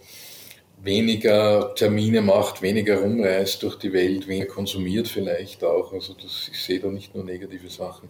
weniger 0.86 1.74
Termine 1.74 2.22
macht, 2.22 2.62
weniger 2.62 3.00
rumreist 3.00 3.62
durch 3.62 3.76
die 3.76 3.92
Welt, 3.92 4.26
weniger 4.26 4.46
konsumiert 4.46 5.08
vielleicht 5.08 5.62
auch. 5.62 5.92
Also 5.92 6.14
das, 6.14 6.48
ich 6.50 6.62
sehe 6.62 6.80
da 6.80 6.88
nicht 6.88 7.14
nur 7.14 7.24
negative 7.24 7.68
Sachen. 7.68 8.08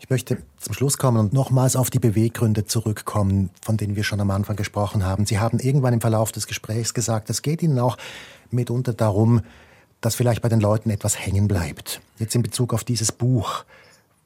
Ich 0.00 0.10
möchte 0.10 0.38
zum 0.58 0.74
Schluss 0.74 0.98
kommen 0.98 1.18
und 1.18 1.32
nochmals 1.32 1.76
auf 1.76 1.90
die 1.90 1.98
Beweggründe 1.98 2.64
zurückkommen, 2.64 3.50
von 3.62 3.76
denen 3.76 3.96
wir 3.96 4.02
schon 4.02 4.20
am 4.20 4.30
Anfang 4.30 4.56
gesprochen 4.56 5.04
haben. 5.04 5.26
Sie 5.26 5.38
haben 5.38 5.58
irgendwann 5.58 5.94
im 5.94 6.00
Verlauf 6.00 6.32
des 6.32 6.46
Gesprächs 6.46 6.94
gesagt, 6.94 7.30
es 7.30 7.42
geht 7.42 7.62
Ihnen 7.62 7.78
auch 7.78 7.96
mitunter 8.50 8.92
darum, 8.92 9.42
dass 10.00 10.14
vielleicht 10.14 10.42
bei 10.42 10.48
den 10.48 10.60
Leuten 10.60 10.90
etwas 10.90 11.18
hängen 11.18 11.48
bleibt. 11.48 12.00
Jetzt 12.18 12.34
in 12.34 12.42
Bezug 12.42 12.72
auf 12.72 12.84
dieses 12.84 13.12
Buch. 13.12 13.64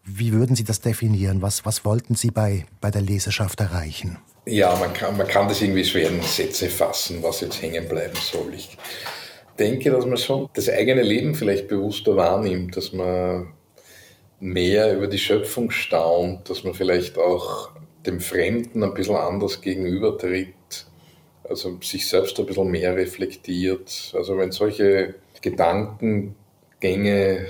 Wie 0.05 0.33
würden 0.33 0.55
Sie 0.55 0.65
das 0.65 0.81
definieren? 0.81 1.43
Was, 1.43 1.65
was 1.65 1.85
wollten 1.85 2.15
Sie 2.15 2.31
bei, 2.31 2.67
bei 2.81 2.91
der 2.91 3.03
Leserschaft 3.03 3.61
erreichen? 3.61 4.19
Ja, 4.47 4.77
man 4.77 4.93
kann, 4.93 5.17
man 5.17 5.27
kann 5.27 5.49
das 5.49 5.63
irgendwie 5.63 5.85
schwer 5.85 6.11
in 6.11 6.21
Sätze 6.21 6.69
fassen, 6.69 7.23
was 7.23 7.41
jetzt 7.41 7.63
hängen 7.63 7.89
bleiben 7.89 8.17
soll. 8.17 8.53
Ich 8.55 8.77
denke, 9.59 9.91
dass 9.91 10.05
man 10.05 10.19
schon 10.19 10.51
das 10.53 10.69
eigene 10.69 11.01
Leben 11.03 11.35
vielleicht 11.35 11.69
bewusster 11.69 12.15
wahrnimmt, 12.17 12.77
dass 12.77 12.93
man 12.93 13.55
mehr 14.41 14.95
über 14.95 15.07
die 15.07 15.19
Schöpfung 15.19 15.71
staunt, 15.71 16.51
dass 16.51 16.63
man 16.63 16.75
vielleicht 16.75 17.17
auch 17.17 17.71
dem 18.05 18.21
Fremden 18.21 18.83
ein 18.83 18.93
bisschen 18.93 19.17
anders 19.17 19.63
gegenübertritt, 19.63 20.85
also 21.45 21.79
sich 21.81 22.07
selbst 22.07 22.39
ein 22.39 22.45
bisschen 22.45 22.71
mehr 22.71 22.95
reflektiert. 22.95 24.13
Also 24.15 24.37
wenn 24.37 24.53
solche 24.53 25.15
Gedankengänge 25.41 27.47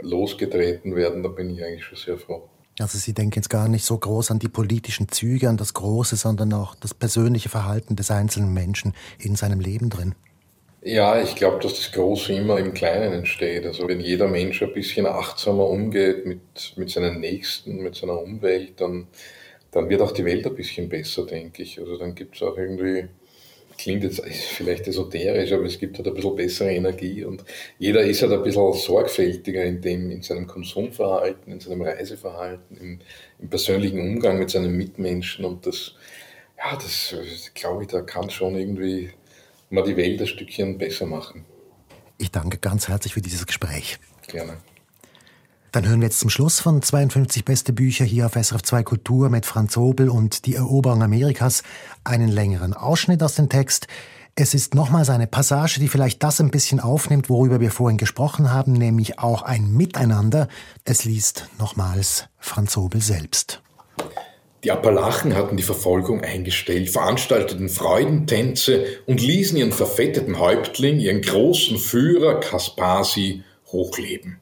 losgetreten 0.00 0.94
werden, 0.94 1.22
dann 1.22 1.34
bin 1.34 1.48
ich 1.50 1.64
eigentlich 1.64 1.84
schon 1.84 1.96
sehr 1.96 2.18
froh. 2.18 2.50
Also 2.80 2.98
Sie 2.98 3.12
denken 3.12 3.34
jetzt 3.36 3.50
gar 3.50 3.68
nicht 3.68 3.84
so 3.84 3.96
groß 3.96 4.32
an 4.32 4.40
die 4.40 4.48
politischen 4.48 5.08
Züge, 5.08 5.48
an 5.48 5.56
das 5.56 5.74
Große, 5.74 6.16
sondern 6.16 6.52
auch 6.52 6.74
das 6.74 6.92
persönliche 6.92 7.48
Verhalten 7.48 7.94
des 7.94 8.10
einzelnen 8.10 8.52
Menschen 8.52 8.94
in 9.18 9.36
seinem 9.36 9.60
Leben 9.60 9.90
drin. 9.90 10.14
Ja, 10.82 11.20
ich 11.22 11.34
glaube, 11.36 11.60
dass 11.62 11.76
das 11.76 11.92
Große 11.92 12.34
immer 12.34 12.58
im 12.58 12.74
Kleinen 12.74 13.12
entsteht. 13.12 13.64
Also 13.64 13.88
wenn 13.88 14.00
jeder 14.00 14.28
Mensch 14.28 14.62
ein 14.62 14.74
bisschen 14.74 15.06
achtsamer 15.06 15.66
umgeht 15.66 16.26
mit, 16.26 16.74
mit 16.76 16.90
seinen 16.90 17.20
Nächsten, 17.20 17.76
mit 17.76 17.94
seiner 17.94 18.20
Umwelt, 18.20 18.80
dann, 18.80 19.06
dann 19.70 19.88
wird 19.88 20.02
auch 20.02 20.12
die 20.12 20.26
Welt 20.26 20.46
ein 20.46 20.54
bisschen 20.54 20.90
besser, 20.90 21.24
denke 21.24 21.62
ich. 21.62 21.78
Also 21.80 21.96
dann 21.96 22.14
gibt 22.14 22.36
es 22.36 22.42
auch 22.42 22.58
irgendwie 22.58 23.08
klingt 23.76 24.04
jetzt 24.04 24.22
vielleicht 24.24 24.86
esoterisch, 24.88 25.52
aber 25.52 25.64
es 25.64 25.78
gibt 25.78 25.96
halt 25.98 26.06
ein 26.08 26.14
bisschen 26.14 26.36
bessere 26.36 26.72
Energie 26.72 27.24
und 27.24 27.44
jeder 27.78 28.02
ist 28.02 28.22
halt 28.22 28.32
ein 28.32 28.42
bisschen 28.42 28.72
sorgfältiger 28.74 29.64
in, 29.64 29.80
dem, 29.80 30.10
in 30.10 30.22
seinem 30.22 30.46
Konsumverhalten, 30.46 31.52
in 31.52 31.60
seinem 31.60 31.82
Reiseverhalten, 31.82 32.76
im, 32.76 33.00
im 33.38 33.48
persönlichen 33.48 34.00
Umgang 34.00 34.38
mit 34.38 34.50
seinen 34.50 34.76
Mitmenschen 34.76 35.44
und 35.44 35.66
das, 35.66 35.94
ja, 36.58 36.74
das 36.76 37.14
glaube 37.54 37.84
ich, 37.84 37.88
da 37.88 38.00
kann 38.02 38.30
schon 38.30 38.56
irgendwie 38.56 39.10
mal 39.70 39.84
die 39.84 39.96
Welt 39.96 40.20
ein 40.20 40.26
Stückchen 40.26 40.78
besser 40.78 41.06
machen. 41.06 41.44
Ich 42.18 42.30
danke 42.30 42.58
ganz 42.58 42.88
herzlich 42.88 43.14
für 43.14 43.20
dieses 43.20 43.46
Gespräch. 43.46 43.98
Gerne. 44.28 44.58
Dann 45.74 45.88
hören 45.88 46.00
wir 46.00 46.06
jetzt 46.06 46.20
zum 46.20 46.30
Schluss 46.30 46.60
von 46.60 46.80
52 46.82 47.44
beste 47.44 47.72
Bücher 47.72 48.04
hier 48.04 48.26
auf 48.26 48.34
SRF 48.34 48.62
2 48.62 48.84
Kultur 48.84 49.28
mit 49.28 49.44
Franz 49.44 49.76
Obel 49.76 50.08
und 50.08 50.46
die 50.46 50.54
Eroberung 50.54 51.02
Amerikas 51.02 51.64
einen 52.04 52.28
längeren 52.28 52.74
Ausschnitt 52.74 53.20
aus 53.24 53.34
dem 53.34 53.48
Text. 53.48 53.88
Es 54.36 54.54
ist 54.54 54.76
nochmals 54.76 55.10
eine 55.10 55.26
Passage, 55.26 55.80
die 55.80 55.88
vielleicht 55.88 56.22
das 56.22 56.40
ein 56.40 56.52
bisschen 56.52 56.78
aufnimmt, 56.78 57.28
worüber 57.28 57.58
wir 57.58 57.72
vorhin 57.72 57.98
gesprochen 57.98 58.52
haben, 58.52 58.72
nämlich 58.74 59.18
auch 59.18 59.42
ein 59.42 59.72
Miteinander. 59.72 60.46
Es 60.84 61.04
liest 61.04 61.48
nochmals 61.58 62.26
Franz 62.38 62.76
Obel 62.76 63.02
selbst. 63.02 63.60
Die 64.62 64.70
Appalachen 64.70 65.34
hatten 65.34 65.56
die 65.56 65.64
Verfolgung 65.64 66.20
eingestellt, 66.20 66.88
veranstalteten 66.88 67.68
Freudentänze 67.68 68.84
und 69.06 69.20
ließen 69.20 69.58
ihren 69.58 69.72
verfetteten 69.72 70.38
Häuptling, 70.38 71.00
ihren 71.00 71.20
großen 71.20 71.78
Führer 71.78 72.38
Kaspasi, 72.38 73.42
hochleben. 73.72 74.38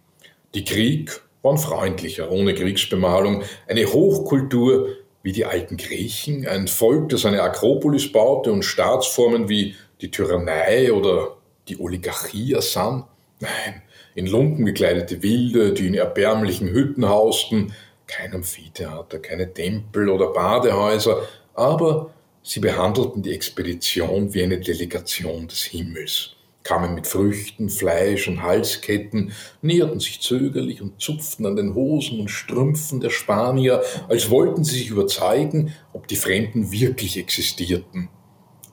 Die 0.55 0.65
Krieg 0.65 1.21
waren 1.41 1.57
freundlicher, 1.57 2.31
ohne 2.31 2.55
Kriegsbemalung, 2.55 3.43
eine 3.67 3.87
Hochkultur 3.87 4.89
wie 5.23 5.33
die 5.33 5.47
alten 5.47 5.77
Griechen, 5.77 6.47
ein 6.47 6.69
Volk, 6.69 7.09
das 7.09 7.25
eine 7.25 7.43
Akropolis 7.43 8.11
baute 8.13 8.53
und 8.53 8.63
Staatsformen 8.63 9.49
wie 9.49 9.75
die 10.01 10.11
Tyrannei 10.11 10.93
oder 10.93 11.37
die 11.69 11.81
Oligarchie 11.81 12.53
ersann. 12.53 13.05
Nein, 13.41 13.83
in 14.15 14.27
Lumpen 14.27 14.67
gekleidete 14.67 15.23
Wilde, 15.23 15.73
die 15.73 15.87
in 15.87 15.95
erbärmlichen 15.95 16.69
Hütten 16.69 17.09
hausten, 17.09 17.73
kein 18.07 18.35
Amphitheater, 18.35 19.21
keine 19.21 19.53
Tempel 19.53 20.11
oder 20.11 20.33
Badehäuser, 20.33 21.27
aber 21.55 22.11
sie 22.43 22.61
behandelten 22.61 23.23
die 23.23 23.33
Expedition 23.33 24.35
wie 24.35 24.43
eine 24.43 24.61
Delegation 24.61 25.49
des 25.49 25.63
Himmels 25.63 26.37
kamen 26.63 26.95
mit 26.95 27.07
Früchten, 27.07 27.69
Fleisch 27.69 28.29
und 28.29 28.43
Halsketten, 28.43 29.33
näherten 29.61 30.01
sich 30.01 30.21
zögerlich 30.21 30.83
und 30.83 31.01
zupften 31.01 31.47
an 31.47 31.57
den 31.57 31.75
Hosen 31.75 32.21
und 32.21 32.31
Strümpfen 32.31 33.01
der 33.01 33.11
Spanier, 33.11 33.83
als 34.09 34.31
wollten 34.31 34.65
sie 34.65 34.79
sich 34.79 34.91
überzeugen, 34.91 35.75
ob 35.93 36.07
die 36.09 36.17
Fremden 36.17 36.71
wirklich 36.71 37.19
existierten. 37.19 38.09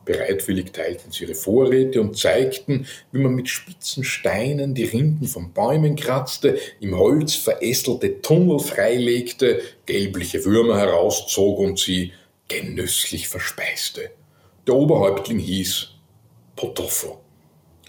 Bereitwillig 0.09 0.71
teilten 0.71 1.11
sie 1.11 1.25
ihre 1.25 1.35
Vorräte 1.35 2.01
und 2.01 2.17
zeigten, 2.17 2.87
wie 3.11 3.19
man 3.19 3.35
mit 3.35 3.47
spitzen 3.47 4.03
Steinen 4.03 4.73
die 4.73 4.85
Rinden 4.85 5.27
von 5.27 5.53
Bäumen 5.53 5.95
kratzte, 5.95 6.57
im 6.79 6.97
Holz 6.97 7.35
verästelte 7.35 8.19
Tunnel 8.21 8.57
freilegte, 8.57 9.61
gelbliche 9.85 10.43
Würmer 10.45 10.79
herauszog 10.79 11.59
und 11.59 11.77
sie 11.77 12.11
genüsslich 12.47 13.27
verspeiste. 13.27 14.09
Der 14.65 14.73
Oberhäuptling 14.73 15.37
hieß 15.37 15.89
Potofo. 16.55 17.19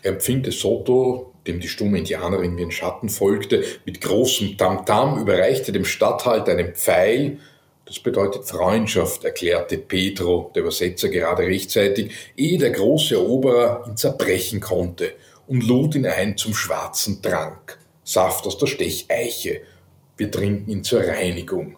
Er 0.02 0.12
empfing 0.12 0.42
De 0.42 0.52
Soto, 0.52 1.34
dem 1.46 1.60
die 1.60 1.68
stumme 1.68 1.98
Indianerin 1.98 2.56
wie 2.56 2.64
ein 2.64 2.70
Schatten 2.70 3.08
folgte, 3.08 3.64
mit 3.84 4.00
großem 4.00 4.56
Tamtam, 4.56 5.14
-Tam, 5.14 5.20
überreichte 5.20 5.72
dem 5.72 5.84
Statthalter 5.84 6.52
einen 6.52 6.74
Pfeil. 6.74 7.38
Das 7.84 7.98
bedeutet 7.98 8.44
Freundschaft, 8.44 9.24
erklärte 9.24 9.76
Pedro, 9.78 10.50
der 10.54 10.62
Übersetzer, 10.62 11.08
gerade 11.08 11.42
rechtzeitig, 11.42 12.12
ehe 12.36 12.58
der 12.58 12.70
große 12.70 13.14
Eroberer 13.14 13.84
ihn 13.86 13.96
zerbrechen 13.96 14.60
konnte 14.60 15.12
und 15.46 15.66
lud 15.66 15.96
ihn 15.96 16.06
ein 16.06 16.36
zum 16.36 16.54
schwarzen 16.54 17.20
Trank. 17.20 17.78
Saft 18.04 18.46
aus 18.46 18.58
der 18.58 18.66
Stecheiche. 18.66 19.62
Wir 20.16 20.30
trinken 20.30 20.70
ihn 20.70 20.84
zur 20.84 21.00
Reinigung. 21.00 21.76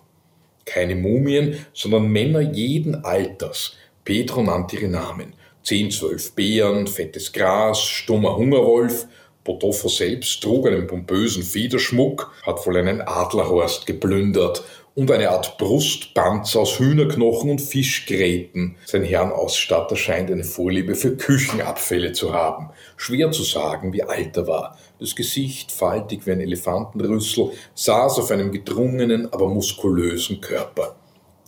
Keine 0.64 0.94
Mumien, 0.94 1.66
sondern 1.72 2.08
Männer 2.08 2.40
jeden 2.40 3.04
Alters. 3.04 3.76
Pedro 4.04 4.42
nannte 4.42 4.76
ihre 4.76 4.88
Namen. 4.88 5.34
10, 5.62 5.90
12 5.90 6.32
Bären, 6.32 6.86
fettes 6.86 7.32
Gras, 7.32 7.80
stummer 7.80 8.36
Hungerwolf. 8.36 9.06
Potofo 9.44 9.88
selbst 9.88 10.42
trug 10.42 10.68
einen 10.68 10.86
pompösen 10.86 11.42
Federschmuck, 11.42 12.32
hat 12.46 12.64
wohl 12.66 12.76
einen 12.76 13.00
Adlerhorst 13.00 13.86
geplündert 13.86 14.62
und 14.94 15.10
eine 15.10 15.30
Art 15.30 15.58
Brustpanzer 15.58 16.60
aus 16.60 16.78
Hühnerknochen 16.78 17.50
und 17.50 17.60
Fischgräten. 17.60 18.76
Sein 18.84 19.02
Herrenausstatter 19.02 19.96
scheint 19.96 20.30
eine 20.30 20.44
Vorliebe 20.44 20.94
für 20.94 21.16
Küchenabfälle 21.16 22.12
zu 22.12 22.32
haben. 22.32 22.70
Schwer 22.96 23.30
zu 23.30 23.42
sagen, 23.42 23.92
wie 23.92 24.02
alt 24.02 24.36
er 24.36 24.46
war. 24.46 24.78
Das 25.00 25.16
Gesicht, 25.16 25.72
faltig 25.72 26.26
wie 26.26 26.32
ein 26.32 26.40
Elefantenrüssel, 26.40 27.50
saß 27.74 28.18
auf 28.18 28.30
einem 28.30 28.52
gedrungenen, 28.52 29.32
aber 29.32 29.48
muskulösen 29.48 30.40
Körper. 30.40 30.96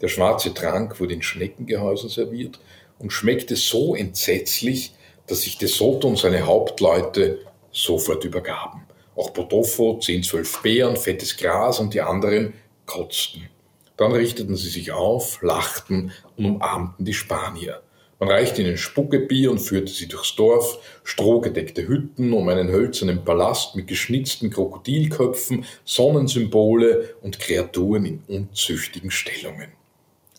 Der 0.01 0.09
schwarze 0.09 0.53
Trank 0.53 0.99
wurde 0.99 1.15
in 1.15 1.23
Schneckengehäusen 1.23 2.09
serviert 2.09 2.59
und 3.05 3.11
schmeckte 3.11 3.55
so 3.55 3.95
entsetzlich, 3.95 4.95
dass 5.27 5.43
sich 5.43 5.59
De 5.59 5.69
Soto 5.69 6.09
und 6.09 6.19
seine 6.19 6.47
Hauptleute 6.47 7.41
sofort 7.71 8.25
übergaben. 8.25 8.83
Auch 9.15 9.33
Potofo, 9.35 9.99
10, 9.99 10.23
12 10.23 10.63
Bären, 10.63 10.97
fettes 10.97 11.37
Gras 11.37 11.81
und 11.81 11.93
die 11.93 12.01
anderen 12.01 12.55
kotzten. 12.87 13.51
Dann 13.99 14.13
richteten 14.13 14.57
sie 14.57 14.71
sich 14.71 14.91
auf, 14.91 15.43
lachten 15.43 16.13
und 16.37 16.47
umarmten 16.47 17.05
die 17.05 17.13
Spanier. 17.13 17.83
Man 18.19 18.31
reichte 18.31 18.63
ihnen 18.63 18.79
Spuckebier 18.79 19.51
und 19.51 19.59
führte 19.59 19.93
sie 19.93 20.09
durchs 20.09 20.35
Dorf, 20.35 20.79
strohgedeckte 21.05 21.87
Hütten 21.87 22.33
um 22.33 22.49
einen 22.49 22.69
hölzernen 22.71 23.23
Palast 23.23 23.77
mit 23.77 23.87
geschnitzten 23.87 24.49
Krokodilköpfen, 24.49 25.67
Sonnensymbole 25.85 27.17
und 27.21 27.39
Kreaturen 27.39 28.07
in 28.07 28.23
unzüchtigen 28.27 29.11
Stellungen. 29.11 29.73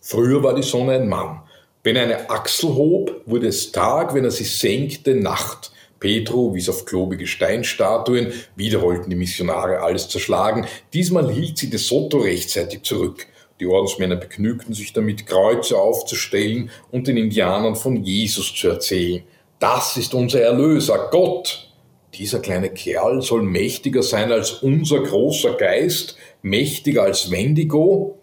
Früher 0.02 0.42
war 0.42 0.56
die 0.56 0.64
Sonne 0.64 0.94
ein 0.94 1.08
Mann, 1.08 1.42
wenn 1.86 1.96
er 1.98 2.04
eine 2.04 2.30
Achsel 2.32 2.74
hob, 2.74 3.22
wurde 3.28 3.48
es 3.48 3.72
Tag, 3.72 4.16
wenn 4.16 4.24
er 4.24 4.32
sie 4.32 4.44
senkte, 4.44 5.14
Nacht. 5.14 5.72
Petro 6.00 6.56
wies 6.56 6.68
auf 6.68 6.84
klobige 6.84 7.28
Steinstatuen, 7.28 8.34
wieder 8.56 8.82
wollten 8.82 9.12
die 9.12 9.16
Missionare 9.16 9.82
alles 9.82 10.10
zerschlagen. 10.10 10.66
Diesmal 10.94 11.32
hielt 11.32 11.60
sie 11.60 11.70
de 11.70 11.78
Soto 11.78 12.18
rechtzeitig 12.18 12.82
zurück. 12.82 13.28
Die 13.60 13.68
Ordensmänner 13.68 14.16
begnügten 14.16 14.74
sich 14.74 14.94
damit, 14.94 15.28
Kreuze 15.28 15.78
aufzustellen 15.78 16.72
und 16.90 17.06
den 17.06 17.18
Indianern 17.18 17.76
von 17.76 18.04
Jesus 18.04 18.56
zu 18.56 18.68
erzählen. 18.68 19.22
Das 19.60 19.96
ist 19.96 20.16
unser 20.16 20.42
Erlöser, 20.42 21.10
Gott. 21.12 21.72
Dieser 22.16 22.40
kleine 22.40 22.72
Kerl 22.72 23.22
soll 23.22 23.44
mächtiger 23.44 24.02
sein 24.02 24.32
als 24.32 24.54
unser 24.54 25.04
großer 25.04 25.54
Geist, 25.54 26.18
mächtiger 26.42 27.04
als 27.04 27.30
Wendigo. 27.30 28.18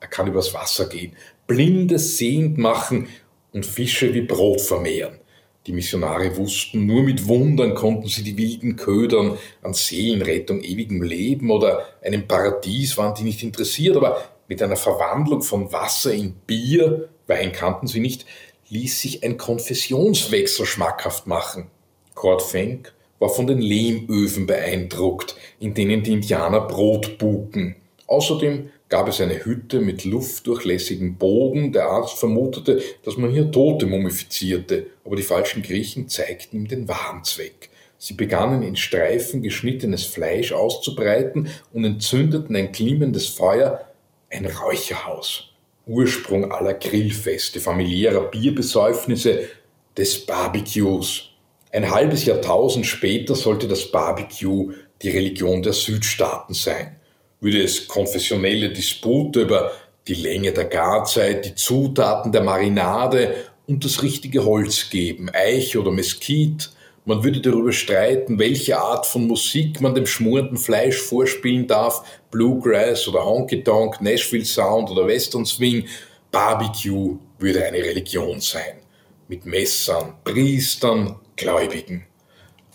Er 0.00 0.08
kann 0.08 0.26
übers 0.26 0.52
Wasser 0.52 0.86
gehen, 0.86 1.12
Blinde 1.48 1.98
sehend 1.98 2.58
machen 2.58 3.08
und 3.52 3.66
Fische 3.66 4.14
wie 4.14 4.20
Brot 4.20 4.60
vermehren. 4.60 5.18
Die 5.66 5.72
Missionare 5.72 6.36
wussten, 6.36 6.86
nur 6.86 7.02
mit 7.02 7.26
Wundern 7.26 7.74
konnten 7.74 8.06
sie 8.06 8.22
die 8.22 8.36
Wilden 8.36 8.76
ködern, 8.76 9.38
an 9.62 9.74
Seelenrettung, 9.74 10.62
ewigem 10.62 11.02
Leben 11.02 11.50
oder 11.50 11.86
einem 12.04 12.28
Paradies 12.28 12.96
waren 12.96 13.14
die 13.14 13.24
nicht 13.24 13.42
interessiert, 13.42 13.96
aber 13.96 14.22
mit 14.46 14.62
einer 14.62 14.76
Verwandlung 14.76 15.42
von 15.42 15.72
Wasser 15.72 16.12
in 16.12 16.34
Bier, 16.46 17.08
Wein 17.26 17.52
kannten 17.52 17.86
sie 17.86 18.00
nicht, 18.00 18.26
ließ 18.68 19.00
sich 19.00 19.24
ein 19.24 19.36
Konfessionswechsel 19.36 20.66
schmackhaft 20.66 21.26
machen. 21.26 21.70
Kurt 22.14 22.42
Fenk 22.42 22.94
war 23.18 23.30
von 23.30 23.46
den 23.46 23.60
Lehmöfen 23.60 24.46
beeindruckt, 24.46 25.34
in 25.60 25.74
denen 25.74 26.02
die 26.02 26.12
Indianer 26.12 26.60
Brot 26.60 27.18
buken. 27.18 27.76
Außerdem 28.06 28.70
gab 28.88 29.08
es 29.08 29.20
eine 29.20 29.44
Hütte 29.44 29.80
mit 29.80 30.04
luftdurchlässigem 30.04 31.16
Boden. 31.16 31.72
Der 31.72 31.86
Arzt 31.86 32.18
vermutete, 32.18 32.82
dass 33.04 33.16
man 33.16 33.30
hier 33.30 33.50
Tote 33.50 33.86
mumifizierte, 33.86 34.86
aber 35.04 35.16
die 35.16 35.22
falschen 35.22 35.62
Griechen 35.62 36.08
zeigten 36.08 36.56
ihm 36.56 36.68
den 36.68 36.88
wahren 36.88 37.24
Zweck. 37.24 37.70
Sie 37.98 38.14
begannen 38.14 38.62
in 38.62 38.76
Streifen 38.76 39.42
geschnittenes 39.42 40.04
Fleisch 40.04 40.52
auszubreiten 40.52 41.48
und 41.72 41.84
entzündeten 41.84 42.54
ein 42.54 42.72
glimmendes 42.72 43.26
Feuer, 43.26 43.84
ein 44.30 44.46
Räucherhaus. 44.46 45.50
Ursprung 45.86 46.52
aller 46.52 46.74
Grillfeste, 46.74 47.60
familiärer 47.60 48.30
Bierbesäufnisse, 48.30 49.48
des 49.96 50.26
Barbecues. 50.26 51.30
Ein 51.72 51.90
halbes 51.90 52.24
Jahrtausend 52.24 52.86
später 52.86 53.34
sollte 53.34 53.66
das 53.66 53.90
Barbecue 53.90 54.72
die 55.02 55.10
Religion 55.10 55.60
der 55.62 55.72
Südstaaten 55.72 56.54
sein. 56.54 56.97
Würde 57.40 57.62
es 57.62 57.86
konfessionelle 57.86 58.70
Dispute 58.70 59.42
über 59.42 59.72
die 60.06 60.14
Länge 60.14 60.52
der 60.52 60.64
Garzeit, 60.64 61.44
die 61.44 61.54
Zutaten 61.54 62.32
der 62.32 62.42
Marinade 62.42 63.34
und 63.66 63.84
das 63.84 64.02
richtige 64.02 64.44
Holz 64.44 64.90
geben, 64.90 65.30
Eich 65.32 65.76
oder 65.76 65.90
Mesquite, 65.90 66.70
man 67.08 67.24
würde 67.24 67.40
darüber 67.40 67.72
streiten, 67.72 68.38
welche 68.38 68.78
Art 68.78 69.06
von 69.06 69.26
Musik 69.26 69.80
man 69.80 69.94
dem 69.94 70.04
schmorenden 70.04 70.58
Fleisch 70.58 71.00
vorspielen 71.00 71.66
darf. 71.66 72.04
Bluegrass 72.30 73.08
oder 73.08 73.24
Honky 73.24 73.64
Tonk, 73.64 74.02
Nashville 74.02 74.44
Sound 74.44 74.90
oder 74.90 75.06
Western 75.06 75.46
Swing. 75.46 75.86
Barbecue 76.30 77.16
würde 77.38 77.64
eine 77.64 77.78
Religion 77.78 78.42
sein. 78.42 78.82
Mit 79.26 79.46
Messern, 79.46 80.16
Priestern, 80.22 81.18
Gläubigen. 81.34 82.04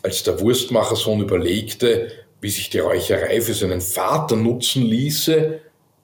Als 0.01 0.23
der 0.23 0.39
Wurstmachersohn 0.39 1.21
überlegte, 1.21 2.11
wie 2.43 2.49
sich 2.49 2.69
die 2.69 2.79
Räucherei 2.79 3.39
für 3.39 3.53
seinen 3.53 3.79
Vater 3.79 4.35
nutzen 4.35 4.83
ließe, 4.83 5.61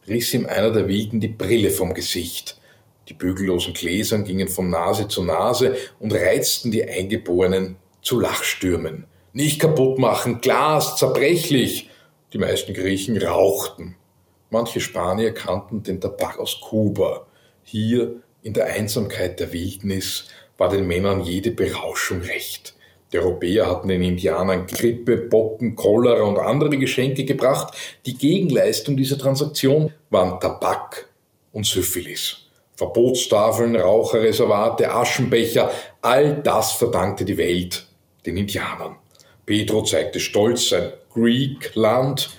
riss 0.07 0.33
ihm 0.33 0.45
einer 0.45 0.71
der 0.71 0.87
Wilden 0.87 1.19
die 1.19 1.27
Brille 1.27 1.69
vom 1.69 1.93
Gesicht. 1.93 2.57
Die 3.09 3.13
bügellosen 3.13 3.73
Gläsern 3.73 4.23
gingen 4.23 4.47
von 4.47 4.69
Nase 4.69 5.09
zu 5.09 5.21
Nase 5.21 5.75
und 5.99 6.13
reizten 6.13 6.71
die 6.71 6.85
Eingeborenen 6.87 7.75
zu 8.01 8.21
Lachstürmen. 8.21 9.03
Nicht 9.33 9.59
kaputt 9.59 9.99
machen, 9.99 10.39
Glas, 10.39 10.95
zerbrechlich. 10.95 11.89
Die 12.31 12.37
meisten 12.37 12.73
Griechen 12.73 13.21
rauchten. 13.21 13.97
Manche 14.49 14.79
Spanier 14.79 15.33
kannten 15.33 15.83
den 15.83 15.99
Tabak 15.99 16.39
aus 16.39 16.61
Kuba. 16.61 17.27
Hier, 17.63 18.15
in 18.43 18.53
der 18.53 18.67
Einsamkeit 18.67 19.41
der 19.41 19.51
Wildnis, 19.51 20.29
war 20.57 20.69
den 20.69 20.87
Männern 20.87 21.19
jede 21.19 21.51
Berauschung 21.51 22.21
recht. 22.21 22.75
Die 23.11 23.17
Europäer 23.17 23.67
hatten 23.67 23.87
den 23.87 24.03
Indianern 24.03 24.67
Grippe, 24.67 25.17
Bocken, 25.17 25.75
Cholera 25.75 26.23
und 26.23 26.37
andere 26.37 26.77
Geschenke 26.77 27.25
gebracht. 27.25 27.73
Die 28.05 28.15
Gegenleistung 28.15 28.95
dieser 28.95 29.17
Transaktion 29.17 29.91
waren 30.09 30.39
Tabak 30.39 31.09
und 31.51 31.65
Syphilis. 31.65 32.37
Verbotstafeln, 32.75 33.75
Raucherreservate, 33.75 34.89
Aschenbecher, 34.89 35.71
all 36.01 36.35
das 36.41 36.73
verdankte 36.73 37.25
die 37.25 37.37
Welt 37.37 37.87
den 38.25 38.37
Indianern. 38.37 38.95
Pedro 39.45 39.83
zeigte 39.83 40.19
stolz 40.19 40.69
sein 40.69 40.93
Greek-Land, 41.13 42.29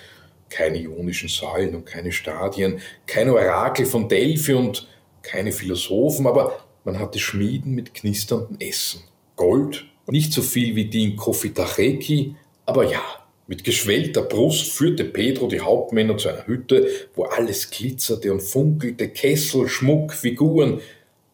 keine 0.49 0.79
ionischen 0.79 1.29
Säulen 1.29 1.75
und 1.75 1.85
keine 1.85 2.13
Stadien, 2.13 2.81
keine 3.07 3.35
Orakel 3.35 3.85
von 3.85 4.09
Delphi 4.09 4.55
und 4.55 4.89
keine 5.23 5.53
Philosophen, 5.53 6.27
aber 6.27 6.61
man 6.85 6.99
hatte 6.99 7.19
Schmieden 7.19 7.75
mit 7.75 7.93
knisterndem 7.93 8.57
Essen. 8.61 9.03
Gold, 9.37 9.85
nicht 10.11 10.33
so 10.33 10.43
viel 10.43 10.77
wie 10.77 10.87
die 10.87 11.05
in 11.05 11.17
Kofitacheki, 11.17 12.35
aber 12.67 12.85
ja, 12.85 13.03
mit 13.47 13.65
geschwellter 13.65 14.23
Brust 14.23 14.73
führte 14.73 15.05
Pedro 15.05 15.49
die 15.49 15.61
Hauptmänner 15.61 16.17
zu 16.17 16.29
einer 16.29 16.47
Hütte, 16.47 16.89
wo 17.15 17.25
alles 17.25 17.71
glitzerte 17.71 18.33
und 18.33 18.43
funkelte, 18.43 19.09
Kessel, 19.09 19.69
Schmuck, 19.69 20.13
Figuren. 20.13 20.81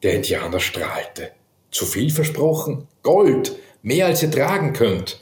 Der 0.02 0.14
Indianer 0.14 0.60
strahlte. 0.60 1.32
Zu 1.70 1.84
viel 1.84 2.10
versprochen? 2.10 2.86
Gold! 3.02 3.56
mehr 3.86 4.06
als 4.06 4.22
ihr 4.22 4.30
tragen 4.30 4.72
könnt. 4.72 5.20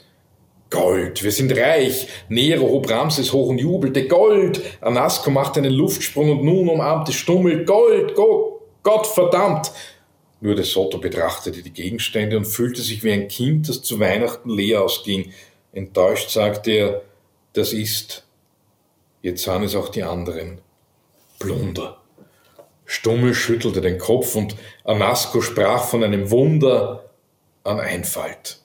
Gold, 0.71 1.23
wir 1.23 1.31
sind 1.31 1.55
reich. 1.55 2.07
Nero 2.29 2.67
hob 2.67 2.89
Ramses 2.89 3.31
hoch 3.31 3.49
und 3.49 3.59
jubelte. 3.59 4.07
Gold! 4.07 4.59
Anasco 4.81 5.29
machte 5.29 5.59
einen 5.59 5.71
Luftsprung 5.71 6.31
und 6.31 6.43
nun 6.43 6.67
umarmte 6.67 7.13
Stummel. 7.13 7.63
Gold! 7.63 8.15
Go 8.15 8.61
Gott 8.81 9.05
verdammt! 9.05 9.71
Nur 10.41 10.55
de 10.55 10.65
Soto 10.65 10.97
betrachtete 10.97 11.63
die 11.63 11.73
Gegenstände 11.73 12.37
und 12.37 12.45
fühlte 12.45 12.81
sich 12.81 13.03
wie 13.03 13.11
ein 13.11 13.27
Kind, 13.27 13.69
das 13.69 13.81
zu 13.81 13.99
Weihnachten 13.99 14.49
leer 14.49 14.83
ausging. 14.83 15.31
Enttäuscht 15.71 16.29
sagte 16.29 16.71
er, 16.71 17.01
das 17.53 17.73
ist. 17.73 18.25
Jetzt 19.21 19.43
sahen 19.43 19.63
es 19.63 19.75
auch 19.75 19.89
die 19.89 20.03
anderen. 20.03 20.59
Plunder. 21.39 22.01
Stummel 22.85 23.33
schüttelte 23.33 23.81
den 23.81 23.97
Kopf 23.97 24.35
und 24.35 24.55
Anasco 24.83 25.41
sprach 25.41 25.85
von 25.85 26.03
einem 26.03 26.29
Wunder, 26.29 27.09
an 27.63 27.79
Einfalt. 27.79 28.59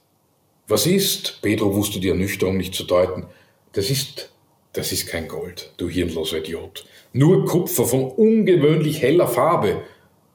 Was 0.68 0.86
ist? 0.86 1.40
Pedro 1.42 1.74
wusste 1.74 1.98
die 1.98 2.10
Ernüchterung 2.10 2.56
nicht 2.56 2.74
zu 2.74 2.84
deuten. 2.84 3.26
Das 3.72 3.90
ist, 3.90 4.30
das 4.72 4.92
ist 4.92 5.08
kein 5.08 5.26
Gold, 5.26 5.72
du 5.78 5.88
hirnloser 5.88 6.38
Idiot. 6.38 6.84
Nur 7.12 7.46
Kupfer 7.46 7.86
von 7.86 8.04
ungewöhnlich 8.04 9.00
heller 9.00 9.26
Farbe. 9.26 9.82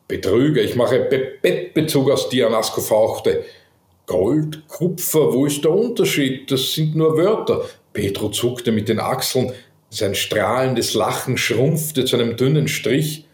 Betrüger, 0.08 0.62
ich 0.62 0.76
mache 0.76 1.00
Be 1.00 1.34
Bettbezug 1.42 2.12
aus 2.12 2.30
dir, 2.30 2.48
Anasco 2.48 2.82
fauchte. 2.82 3.44
Gold, 4.06 4.68
Kupfer, 4.68 5.34
wo 5.34 5.46
ist 5.46 5.64
der 5.64 5.72
Unterschied? 5.72 6.52
Das 6.52 6.74
sind 6.74 6.96
nur 6.96 7.18
Wörter. 7.18 7.66
Pedro 7.92 8.30
zuckte 8.30 8.72
mit 8.72 8.88
den 8.88 9.00
Achseln, 9.00 9.52
sein 9.90 10.14
strahlendes 10.14 10.94
Lachen 10.94 11.38
schrumpfte 11.38 12.06
zu 12.06 12.18
einem 12.18 12.38
dünnen 12.38 12.68
Strich. 12.68 13.26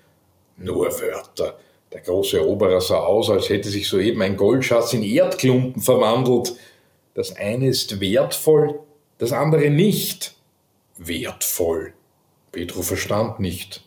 Nur 0.57 0.87
Wörter. 1.01 1.57
Der 1.91 2.01
große 2.01 2.37
Eroberer 2.37 2.79
sah 2.79 2.99
aus, 2.99 3.29
als 3.29 3.49
hätte 3.49 3.67
sich 3.67 3.87
soeben 3.87 4.21
ein 4.21 4.37
Goldschatz 4.37 4.93
in 4.93 5.03
Erdklumpen 5.03 5.81
verwandelt. 5.81 6.53
Das 7.15 7.35
eine 7.35 7.67
ist 7.67 7.99
wertvoll, 7.99 8.79
das 9.17 9.33
andere 9.33 9.69
nicht. 9.69 10.35
Wertvoll. 10.97 11.93
Petro 12.51 12.81
verstand 12.81 13.39
nicht. 13.39 13.83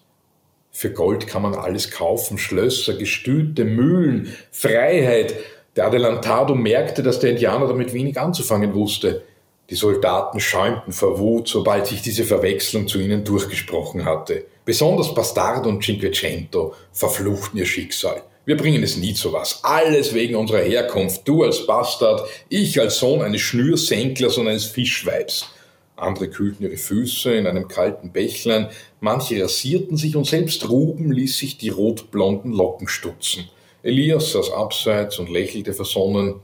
Für 0.77 0.91
Gold 0.91 1.29
kann 1.29 1.43
man 1.43 1.55
alles 1.55 1.93
kaufen, 1.93 2.37
Schlösser, 2.37 2.95
Gestüte, 2.95 3.65
Mühlen, 3.65 4.35
Freiheit. 4.51 5.37
Der 5.77 5.87
Adelantado 5.87 6.57
merkte, 6.57 7.05
dass 7.05 7.21
der 7.21 7.31
Indianer 7.31 7.69
damit 7.69 7.95
wenig 7.95 8.19
anzufangen 8.19 8.75
wusste. 8.75 9.23
Die 9.71 9.77
Soldaten 9.77 10.41
schäumten 10.41 10.93
vor 10.93 11.21
Wut, 11.21 11.47
sobald 11.47 11.87
sich 11.87 12.03
diese 12.03 12.25
Verwechslung 12.25 12.89
zu 12.89 12.99
ihnen 12.99 13.23
durchgesprochen 13.23 14.05
hatte. 14.05 14.47
Besonders 14.65 15.15
Bastardo 15.15 15.69
und 15.69 15.85
Cinquecento 15.85 16.75
verfluchten 16.93 17.61
ihr 17.61 17.67
Schicksal. 17.67 18.23
Wir 18.45 18.57
bringen 18.57 18.83
es 18.83 18.97
nie 18.97 19.15
zu 19.15 19.33
was. 19.33 19.63
Alles 19.63 20.13
wegen 20.13 20.35
unserer 20.35 20.59
Herkunft. 20.59 21.27
Du 21.27 21.45
als 21.45 21.65
Bastard, 21.67 22.29
ich 22.49 22.81
als 22.81 22.99
Sohn 22.99 23.23
eines 23.23 23.43
Schnürsenklers 23.43 24.39
und 24.39 24.49
eines 24.49 24.65
Fischweibs. 24.65 25.49
Andere 25.97 26.29
kühlten 26.29 26.65
ihre 26.65 26.77
Füße 26.77 27.35
in 27.35 27.47
einem 27.47 27.69
kalten 27.69 28.11
Bächlein, 28.11 28.69
manche 29.01 29.43
rasierten 29.43 29.97
sich 29.97 30.17
und 30.17 30.27
selbst 30.27 30.69
Ruben 30.69 31.13
ließ 31.13 31.39
sich 31.39 31.57
die 31.57 31.69
rotblonden 31.69 32.53
Locken 32.53 32.89
stutzen. 32.89 33.49
Elias 33.83 34.33
saß 34.33 34.51
abseits 34.53 35.19
und 35.19 35.31
lächelte 35.31 35.73
versonnen. 35.73 36.41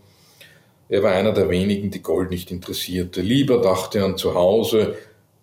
Er 0.88 1.02
war 1.02 1.12
einer 1.12 1.32
der 1.32 1.48
wenigen, 1.48 1.90
die 1.90 2.02
Gold 2.02 2.30
nicht 2.30 2.50
interessierte. 2.50 3.22
Lieber 3.22 3.60
dachte 3.60 3.98
er 3.98 4.04
an 4.04 4.16
zu 4.16 4.34
Hause, 4.34 4.96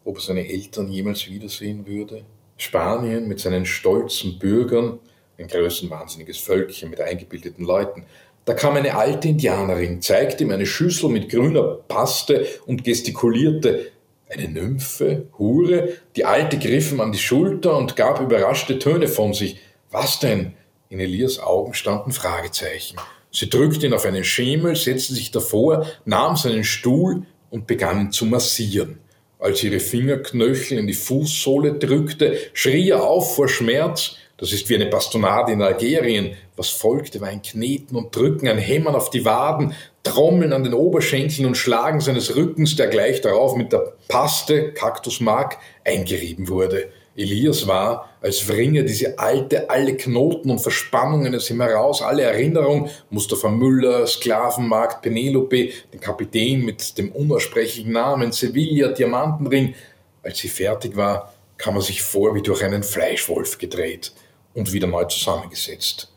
ob 0.06 0.18
er 0.18 0.22
seine 0.22 0.48
Eltern 0.48 0.90
jemals 0.90 1.28
wiedersehen 1.28 1.86
würde. 1.88 2.24
Spanien 2.58 3.28
mit 3.28 3.40
seinen 3.40 3.66
stolzen 3.66 4.40
Bürgern, 4.40 5.00
ein 5.38 5.48
größenwahnsinniges 5.48 6.38
Völkchen 6.38 6.90
mit 6.90 7.02
eingebildeten 7.02 7.66
Leuten. 7.66 8.06
Da 8.46 8.54
kam 8.54 8.76
eine 8.76 8.96
alte 8.96 9.28
Indianerin, 9.28 10.02
zeigte 10.02 10.44
ihm 10.44 10.52
eine 10.52 10.66
Schüssel 10.66 11.10
mit 11.10 11.30
grüner 11.30 11.80
Paste 11.88 12.48
und 12.66 12.84
gestikulierte. 12.84 13.92
Eine 14.30 14.50
Nymphe, 14.50 15.28
Hure, 15.38 15.94
die 16.18 16.26
Alte 16.26 16.58
griff 16.58 16.92
ihm 16.92 17.00
an 17.00 17.14
die 17.14 17.18
Schulter 17.18 17.78
und 17.78 17.96
gab 17.96 18.20
überraschte 18.20 18.78
Töne 18.78 19.08
von 19.08 19.34
sich. 19.34 19.60
Was 19.90 20.20
denn? 20.20 20.54
In 20.90 21.00
Elias 21.00 21.40
Augen 21.40 21.74
standen 21.74 22.12
Fragezeichen. 22.12 22.98
Sie 23.32 23.50
drückte 23.50 23.88
ihn 23.88 23.94
auf 23.94 24.06
einen 24.06 24.26
Schemel, 24.26 24.76
setzte 24.76 25.14
sich 25.14 25.32
davor, 25.32 25.86
nahm 26.04 26.36
seinen 26.36 26.66
Stuhl 26.66 27.24
und 27.52 27.68
begann 27.68 28.02
ihn 28.02 28.12
zu 28.12 28.26
massieren. 28.26 29.00
Als 29.40 29.64
ihre 29.64 29.80
Fingerknöchel 29.80 30.78
in 30.78 30.88
die 30.88 30.94
Fußsohle 30.94 31.76
drückte, 31.76 32.38
schrie 32.54 32.90
er 32.90 33.04
auf 33.04 33.36
vor 33.36 33.48
Schmerz. 33.48 34.16
Das 34.36 34.52
ist 34.52 34.68
wie 34.70 34.76
eine 34.76 34.88
Bastonade 34.88 35.54
in 35.54 35.62
Algerien. 35.62 36.36
Was 36.58 36.70
folgte, 36.70 37.22
war 37.22 37.30
ein 37.30 37.42
Kneten 37.42 37.96
und 37.96 38.14
Drücken, 38.14 38.48
ein 38.48 38.58
Hämmern 38.58 38.96
auf 38.96 39.10
die 39.10 39.24
Waden, 39.24 39.74
Trommeln 40.08 40.54
an 40.54 40.64
den 40.64 40.74
Oberschenkeln 40.74 41.46
und 41.46 41.56
Schlagen 41.56 42.00
seines 42.00 42.36
Rückens, 42.36 42.76
der 42.76 42.88
gleich 42.88 43.22
darauf 43.22 43.56
mit 43.56 43.72
der 43.72 43.94
Paste, 44.08 44.74
Kaktusmark, 44.74 45.58
eingerieben 45.86 46.48
wurde. 46.50 46.90
Elias 47.18 47.66
war, 47.66 48.10
als 48.22 48.48
wringe 48.48 48.84
diese 48.84 49.18
alte, 49.18 49.72
alle 49.72 49.98
Knoten 49.98 50.52
und 50.52 50.60
Verspannungen 50.60 51.34
aus 51.34 51.50
ihm 51.50 51.62
heraus, 51.62 52.04
alle 52.04 52.22
Erinnerung, 52.22 52.90
Mustafa 53.10 53.50
Müller, 53.50 54.06
Sklavenmarkt, 54.06 55.02
Penelope, 55.02 55.70
den 55.92 56.00
Kapitän 56.00 56.64
mit 56.64 56.96
dem 56.98 57.12
unaussprechlichen 57.12 57.92
Namen, 57.92 58.32
Sevilla, 58.32 58.90
Diamantenring. 58.90 59.74
Als 60.22 60.38
sie 60.38 60.48
fertig 60.48 60.96
war, 60.96 61.34
kam 61.58 61.76
er 61.76 61.82
sich 61.82 62.04
vor 62.04 62.36
wie 62.36 62.44
durch 62.44 62.64
einen 62.64 62.84
Fleischwolf 62.84 63.58
gedreht 63.58 64.14
und 64.54 64.72
wieder 64.72 64.86
neu 64.86 65.06
zusammengesetzt. 65.06 66.12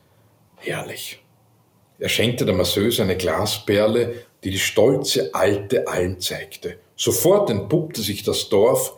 Herrlich. 0.57 1.22
Er 2.01 2.09
schenkte 2.09 2.46
der 2.46 2.55
Masseuse 2.55 3.03
eine 3.03 3.16
Glasperle, 3.16 4.24
die 4.42 4.51
die 4.51 4.59
stolze 4.59 5.34
Alte 5.34 5.86
allen 5.86 6.18
zeigte. 6.18 6.78
Sofort 6.96 7.51
entpuppte 7.51 8.01
sich 8.01 8.22
das 8.22 8.48
Dorf 8.48 8.94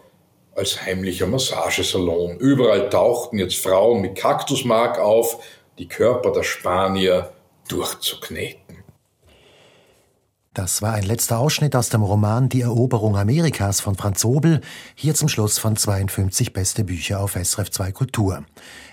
als 0.55 0.80
heimlicher 0.86 1.26
Massagesalon. 1.26 2.36
Überall 2.38 2.88
tauchten 2.90 3.38
jetzt 3.38 3.57
Frauen 3.57 4.03
mit 4.03 4.16
Kaktusmark 4.16 5.00
auf, 5.00 5.42
die 5.78 5.88
Körper 5.88 6.30
der 6.30 6.44
Spanier 6.44 7.32
durchzukneten. 7.68 8.84
Das 10.55 10.82
war 10.82 10.92
ein 10.92 11.05
letzter 11.05 11.38
Ausschnitt 11.38 11.74
aus 11.74 11.88
dem 11.88 12.03
Roman 12.03 12.50
Die 12.50 12.61
Eroberung 12.61 13.16
Amerikas 13.16 13.80
von 13.80 13.96
Franz 13.96 14.24
Obel, 14.24 14.61
hier 14.94 15.14
zum 15.14 15.28
Schluss 15.28 15.59
von 15.59 15.76
52 15.76 16.53
beste 16.53 16.84
Bücher 16.84 17.20
auf 17.20 17.32
SRF 17.32 17.70
2 17.70 17.90
Kultur. 17.92 18.44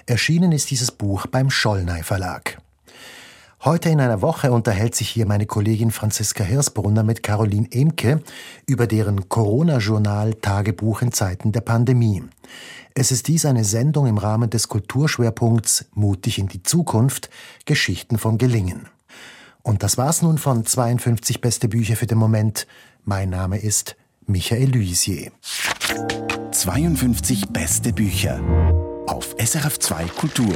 Erschienen 0.05 0.53
ist 0.53 0.71
dieses 0.71 0.89
Buch 0.89 1.27
beim 1.27 1.51
Schollnei 1.51 2.01
Verlag. 2.01 2.59
Heute 3.65 3.89
in 3.89 3.99
einer 3.99 4.21
Woche 4.21 4.53
unterhält 4.53 4.95
sich 4.95 5.09
hier 5.09 5.25
meine 5.25 5.45
Kollegin 5.45 5.91
Franziska 5.91 6.45
Hirsbrunner 6.45 7.03
mit 7.03 7.23
Caroline 7.23 7.67
Emke 7.69 8.23
über 8.65 8.87
deren 8.87 9.27
Corona-Journal 9.27 10.35
Tagebuch 10.35 11.01
in 11.01 11.11
Zeiten 11.11 11.51
der 11.51 11.59
Pandemie. 11.59 12.23
Es 12.93 13.11
ist 13.11 13.27
dies 13.27 13.45
eine 13.45 13.65
Sendung 13.65 14.07
im 14.07 14.17
Rahmen 14.17 14.49
des 14.49 14.69
Kulturschwerpunkts 14.69 15.87
Mutig 15.93 16.39
in 16.39 16.47
die 16.47 16.63
Zukunft, 16.63 17.29
Geschichten 17.65 18.17
vom 18.17 18.37
Gelingen. 18.37 18.87
Und 19.61 19.83
das 19.83 19.97
war's 19.97 20.21
nun 20.21 20.37
von 20.37 20.65
52 20.65 21.41
beste 21.41 21.67
Bücher 21.67 21.97
für 21.97 22.07
den 22.07 22.17
Moment. 22.17 22.65
Mein 23.03 23.29
Name 23.29 23.57
ist 23.57 23.97
Michael 24.25 24.71
Luisier. 24.73 25.33
52 26.51 27.49
beste 27.49 27.91
Bücher 27.91 28.39
auf 29.05 29.35
SRF2 29.35 30.07
Kultur. 30.15 30.55